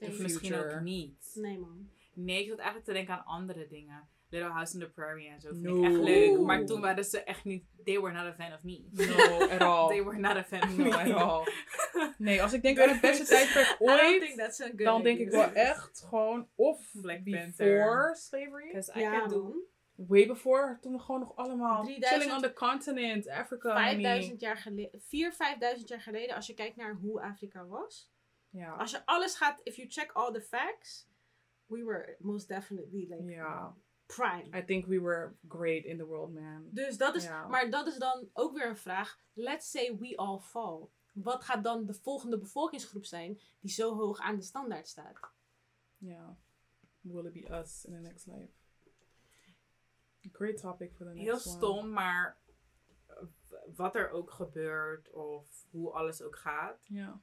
Of 0.00 0.18
misschien 0.18 0.54
ook 0.54 0.80
niet. 0.80 1.30
Nee 1.34 1.58
man. 1.58 1.88
Nee, 2.14 2.42
ik 2.42 2.48
zat 2.48 2.56
eigenlijk 2.58 2.86
te 2.86 2.92
denken 2.92 3.14
aan 3.14 3.24
andere 3.24 3.66
dingen. 3.66 4.08
Little 4.28 4.50
House 4.50 4.74
on 4.74 4.80
the 4.80 4.88
Prairie 4.90 5.28
en 5.28 5.40
zo 5.40 5.48
vind 5.48 5.62
No. 5.62 5.76
ik 5.78 5.84
echt 5.84 5.94
leuk. 6.02 6.40
Maar 6.40 6.64
toen 6.66 6.80
waren 6.80 7.04
ze 7.04 7.22
echt 7.22 7.44
niet. 7.44 7.64
They 7.84 8.00
were 8.00 8.12
not 8.12 8.24
a 8.24 8.32
fan 8.34 8.52
of 8.52 8.62
me. 8.62 8.84
No, 8.90 9.40
at 9.48 9.60
all. 9.70 9.88
They 9.88 10.04
were 10.04 10.18
not 10.18 10.36
a 10.36 10.44
fan 10.44 10.62
of 10.62 10.76
me. 10.76 10.84
No, 10.90 10.90
at 10.96 11.12
all. 11.12 11.44
Nee, 12.18 12.42
als 12.42 12.52
ik 12.52 12.62
denk 12.62 12.78
aan 12.80 12.88
het 12.88 13.00
beste 13.00 13.24
tijdperk 13.24 13.66
I 13.80 13.84
don't 13.84 13.98
think 14.00 14.22
ooit, 14.22 14.36
that's 14.36 14.60
a 14.60 14.66
good 14.66 14.78
dan 14.78 15.02
denk 15.02 15.18
ik 15.18 15.30
wel 15.30 15.52
echt 15.52 16.04
gewoon 16.08 16.48
of 16.54 16.90
Black 17.00 17.24
before 17.24 17.42
Panther. 17.42 18.16
slavery. 18.16 18.66
Because 18.66 18.98
I 18.98 19.02
can 19.02 19.28
do. 19.28 19.54
Way 19.94 20.26
before, 20.26 20.78
toen 20.80 20.92
we 20.92 20.98
gewoon 20.98 21.20
nog 21.20 21.36
allemaal 21.36 21.84
3000 21.84 22.22
chilling 22.22 22.36
on 22.36 22.42
the 22.50 22.52
continent, 22.52 23.28
Africa. 23.28 23.68
honey. 23.72 23.92
5000 23.92 24.40
jaar 24.40 24.56
geleden, 24.56 25.00
4, 25.00 25.32
5000 25.32 25.88
jaar 25.88 26.00
geleden, 26.00 26.34
als 26.36 26.46
je 26.46 26.54
kijkt 26.54 26.76
naar 26.76 26.94
hoe 26.94 27.20
Afrika 27.22 27.66
was. 27.66 28.11
Ja. 28.52 28.72
Als 28.74 28.90
je 28.90 29.06
alles 29.06 29.36
gaat, 29.36 29.60
if 29.62 29.76
you 29.76 29.88
check 29.88 30.12
all 30.12 30.32
the 30.32 30.40
facts, 30.42 31.06
we 31.66 31.84
were 31.84 32.16
most 32.18 32.48
definitely 32.48 33.06
like 33.08 33.24
Ja. 33.24 33.76
prime. 34.06 34.58
I 34.58 34.64
think 34.64 34.86
we 34.86 35.00
were 35.00 35.34
great 35.48 35.84
in 35.84 35.98
the 35.98 36.04
world, 36.06 36.32
man. 36.32 36.68
Dus 36.70 36.96
dat 36.98 37.14
is, 37.14 37.24
Ja. 37.24 37.46
maar 37.46 37.70
dat 37.70 37.86
is 37.86 37.96
dan 37.98 38.28
ook 38.32 38.52
weer 38.56 38.66
een 38.66 38.76
vraag. 38.76 39.18
Let's 39.32 39.70
say 39.70 39.96
we 39.98 40.16
all 40.16 40.38
fall. 40.38 40.88
Wat 41.12 41.44
gaat 41.44 41.64
dan 41.64 41.86
de 41.86 41.94
volgende 41.94 42.38
bevolkingsgroep 42.38 43.04
zijn 43.04 43.40
die 43.60 43.70
zo 43.70 43.94
hoog 43.96 44.18
aan 44.18 44.36
de 44.36 44.42
standaard 44.42 44.88
staat? 44.88 45.18
Ja. 45.98 46.36
Will 47.00 47.24
it 47.26 47.32
be 47.32 47.50
us 47.58 47.84
in 47.84 47.92
the 47.92 47.98
next 48.00 48.26
life? 48.26 48.52
Great 50.32 50.56
topic 50.60 50.92
for 50.94 51.06
the 51.06 51.12
next 51.12 51.24
Heel 51.44 51.52
one. 51.54 51.58
stom, 51.58 51.90
maar 51.90 52.38
wat 53.74 53.94
er 53.94 54.10
ook 54.10 54.30
gebeurt 54.30 55.10
of 55.10 55.66
hoe 55.70 55.90
alles 55.92 56.22
ook 56.22 56.36
gaat, 56.36 56.80
Ja. 56.84 57.20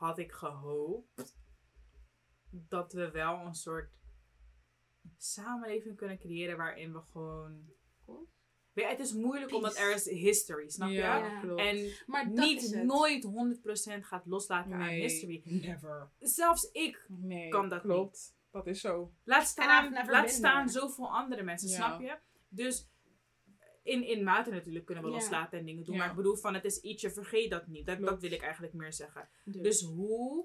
Had 0.00 0.18
ik 0.18 0.32
gehoopt 0.32 1.34
dat 2.50 2.92
we 2.92 3.10
wel 3.10 3.38
een 3.46 3.54
soort 3.54 3.92
samenleving 5.16 5.96
kunnen 5.96 6.18
creëren 6.18 6.56
waarin 6.56 6.92
we 6.92 7.00
gewoon. 7.00 7.68
Je, 8.72 8.86
het 8.86 9.00
is 9.00 9.12
moeilijk 9.12 9.54
omdat 9.54 9.76
er 9.76 9.94
is 9.94 10.04
history, 10.08 10.68
snap 10.68 10.88
je? 10.88 10.94
Ja, 10.94 11.16
Ja. 11.16 11.40
klopt. 11.40 11.60
En 11.60 11.92
Maar 12.06 12.30
niet 12.30 12.74
nooit 12.84 13.24
100% 13.24 14.04
gaat 14.04 14.26
loslaten 14.26 14.72
aan 14.72 14.78
nee, 14.78 15.00
history. 15.00 15.40
never. 15.44 16.10
Zelfs 16.18 16.70
ik 16.70 17.06
Nee, 17.08 17.48
kan 17.48 17.68
dat 17.68 17.80
klopt. 17.80 18.36
Dat 18.50 18.66
is 18.66 18.80
zo. 18.80 19.14
Laat 19.24 19.46
staan, 19.46 19.92
laat 20.10 20.30
staan 20.30 20.68
zoveel 20.68 21.12
andere 21.14 21.42
mensen, 21.42 21.68
Ja. 21.68 21.74
snap 21.74 22.00
je? 22.00 22.18
Dus 22.48 22.89
in, 23.82 24.06
in 24.06 24.24
mate 24.24 24.50
natuurlijk 24.50 24.84
kunnen 24.84 25.04
we 25.04 25.10
loslaten 25.10 25.58
en 25.58 25.64
dingen 25.64 25.84
doen. 25.84 25.96
Maar 25.96 26.10
ik 26.10 26.16
bedoel 26.16 26.36
van 26.36 26.54
het 26.54 26.64
is 26.64 26.80
ietsje, 26.80 27.10
vergeet 27.10 27.50
dat 27.50 27.66
niet. 27.66 27.86
Dat, 27.86 28.00
dat 28.00 28.20
wil 28.20 28.32
ik 28.32 28.42
eigenlijk 28.42 28.72
meer 28.72 28.92
zeggen. 28.92 29.28
Dus, 29.44 29.62
Dus 29.62 29.82
hoe 29.82 30.44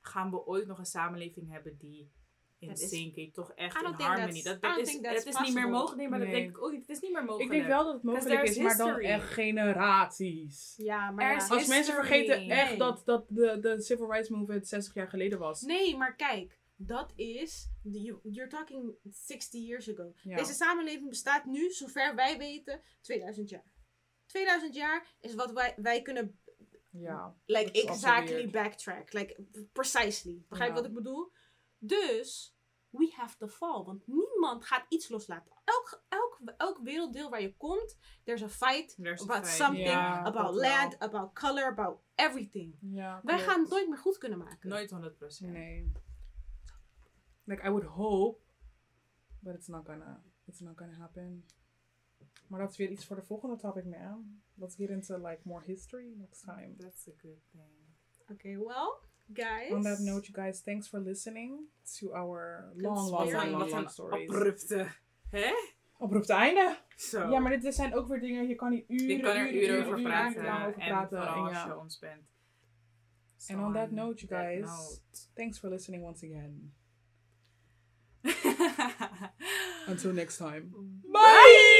gaan 0.00 0.30
we 0.30 0.46
ooit 0.46 0.66
nog 0.66 0.78
een 0.78 0.84
samenleving 0.86 1.50
hebben 1.50 1.76
die 1.78 2.10
in 2.58 2.76
sync 2.76 3.14
is, 3.14 3.32
toch 3.32 3.52
echt 3.52 3.76
in 3.82 3.84
harmony? 3.86 4.26
that's- 4.26 4.42
Dat, 4.44 4.62
dat 4.62 4.78
is, 4.78 4.92
het 5.02 5.26
is 5.26 5.38
niet 5.40 5.54
meer 5.54 5.68
mogelijk. 5.68 5.96
Nee, 5.96 6.08
maar 6.08 6.18
dat 6.18 6.30
denk 6.30 6.48
ik 6.48 6.62
ook 6.62 6.70
niet. 6.72 6.80
Het 6.80 6.90
is 6.90 7.00
niet 7.00 7.12
meer 7.12 7.24
mogelijk. 7.24 7.52
Ik 7.52 7.56
denk 7.58 7.66
wel 7.68 7.84
dat 7.84 7.92
het 7.94 8.02
mogelijk 8.02 8.42
is, 8.42 8.56
maar 8.58 8.76
dan 8.76 8.98
echt 8.98 9.32
generaties. 9.32 10.74
ja, 10.76 11.10
maar 11.10 11.24
Er 11.30 11.36
ja. 11.36 11.46
Als 11.48 11.66
mensen 11.66 11.94
vergeten 11.94 12.48
echt 12.48 12.68
Nee. 12.68 12.78
dat, 12.78 13.02
dat 13.04 13.24
de, 13.28 13.58
de 13.60 13.82
Civil 13.82 14.10
Rights 14.10 14.28
Movement 14.28 14.68
60 14.68 14.94
jaar 14.94 15.08
geleden 15.08 15.38
was. 15.38 15.60
Nee, 15.62 15.96
maar 15.96 16.14
kijk, 16.16 16.58
dat 16.82 17.12
is. 17.16 17.68
you- 17.82 18.20
You're 18.22 18.50
talking 18.50 18.94
60 19.10 19.60
years 19.66 19.90
ago. 19.90 20.12
Ja. 20.22 20.36
Deze 20.36 20.52
samenleving 20.52 21.08
bestaat 21.08 21.44
nu, 21.44 21.70
zover 21.70 22.14
wij 22.14 22.38
weten, 22.38 22.80
2000 23.00 23.48
jaar. 23.48 23.72
2000 24.26 24.74
jaar 24.74 25.14
is 25.20 25.34
wat 25.34 25.52
wij, 25.52 25.74
wij 25.76 26.02
kunnen 26.02 26.40
Ja. 26.90 27.36
like 27.46 27.70
exactly 27.88 28.34
weird. 28.34 28.50
backtrack. 28.50 29.12
Like 29.12 29.46
precisely. 29.72 30.44
Begrijp 30.48 30.70
je 30.70 30.76
Ja. 30.76 30.80
wat 30.82 30.90
ik 30.90 30.96
bedoel? 30.96 31.32
Dus 31.78 32.56
we 32.90 33.12
have 33.16 33.36
to 33.36 33.46
fall. 33.48 33.84
Want 33.84 34.06
niemand 34.06 34.64
gaat 34.64 34.86
iets 34.88 35.08
loslaten. 35.08 35.52
Elk, 35.64 36.04
elk, 36.08 36.40
elk 36.56 36.78
werelddeel 36.82 37.30
waar 37.30 37.40
je 37.42 37.56
komt, 37.56 37.96
there's 38.24 38.42
a 38.42 38.48
fight 38.48 38.96
There's 39.02 39.20
a 39.20 39.24
about 39.24 39.44
fight. 39.46 39.56
something, 39.56 39.88
about 40.24 40.54
land, 40.54 40.98
wel. 40.98 41.08
about 41.08 41.32
color, 41.34 41.64
about 41.64 42.00
everything. 42.14 42.76
ja 42.80 43.20
Wij 43.24 43.38
gaan 43.38 43.60
het 43.60 43.70
nooit 43.70 43.88
meer 43.88 43.98
goed 43.98 44.18
kunnen 44.18 44.38
maken. 44.38 44.68
Nooit 44.68 44.90
100%. 44.90 45.50
Nee. 45.52 45.92
Like, 47.50 47.66
I 47.66 47.70
would 47.70 47.84
hope, 47.84 48.40
but 49.42 49.54
it's 49.54 49.68
not 49.68 49.84
gonna, 49.84 50.20
it's 50.46 50.60
not 50.60 50.76
gonna 50.76 50.96
happen. 50.98 51.44
Maar 52.46 52.60
dat 52.60 52.70
is 52.70 52.76
weer 52.76 52.90
iets 52.90 53.06
voor 53.06 53.16
de 53.16 53.22
volgende 53.22 53.56
topic, 53.56 53.84
man. 53.84 54.42
Let's 54.54 54.74
get 54.74 54.88
into 54.88 55.16
like 55.16 55.40
more 55.42 55.64
history 55.64 56.14
next 56.16 56.44
time. 56.44 56.74
That's 56.76 57.08
a 57.08 57.12
good 57.22 57.40
thing. 57.52 57.70
Okay, 58.30 58.56
well, 58.56 59.00
guys. 59.32 59.72
On 59.72 59.82
that 59.82 59.98
note, 59.98 60.26
you 60.26 60.44
guys, 60.44 60.62
thanks 60.62 60.88
for 60.88 61.00
listening 61.00 61.68
to 61.98 62.12
our 62.12 62.72
long, 62.76 63.10
long, 63.10 63.32
long, 63.32 63.50
long, 63.50 63.70
long 63.70 63.88
stories. 63.88 64.30
abrupte. 64.30 64.86
Hè? 65.30 65.52
Abrupt 65.98 66.30
einde. 66.30 66.78
Zo. 66.96 67.30
Ja, 67.30 67.40
maar 67.40 67.60
dit 67.60 67.74
zijn 67.74 67.94
ook 67.94 68.08
weer 68.08 68.20
dingen, 68.20 68.48
je 68.48 68.54
kan 68.54 68.72
hier 68.72 68.84
uren, 68.86 69.08
Je 69.08 69.20
kan 69.20 69.36
er 69.36 69.52
uren, 69.52 69.74
uren 69.74 69.86
over 69.86 70.02
praten. 70.02 70.40
over 70.40 70.80
en 70.80 70.88
praten. 70.88 71.18
En 71.18 71.26
als 71.26 71.52
ja. 71.52 71.66
je 71.66 71.78
ons 71.78 71.98
bent. 71.98 72.28
And 73.48 73.60
on 73.60 73.72
that 73.72 73.90
note, 73.90 74.26
you 74.26 74.42
guys, 74.42 74.64
note. 74.64 75.00
thanks 75.34 75.58
for 75.58 75.70
listening 75.70 76.04
once 76.04 76.26
again. 76.26 76.74
Until 79.86 80.12
next 80.12 80.38
time. 80.38 80.72
Bye! 81.12 81.20
Bye. 81.20 81.76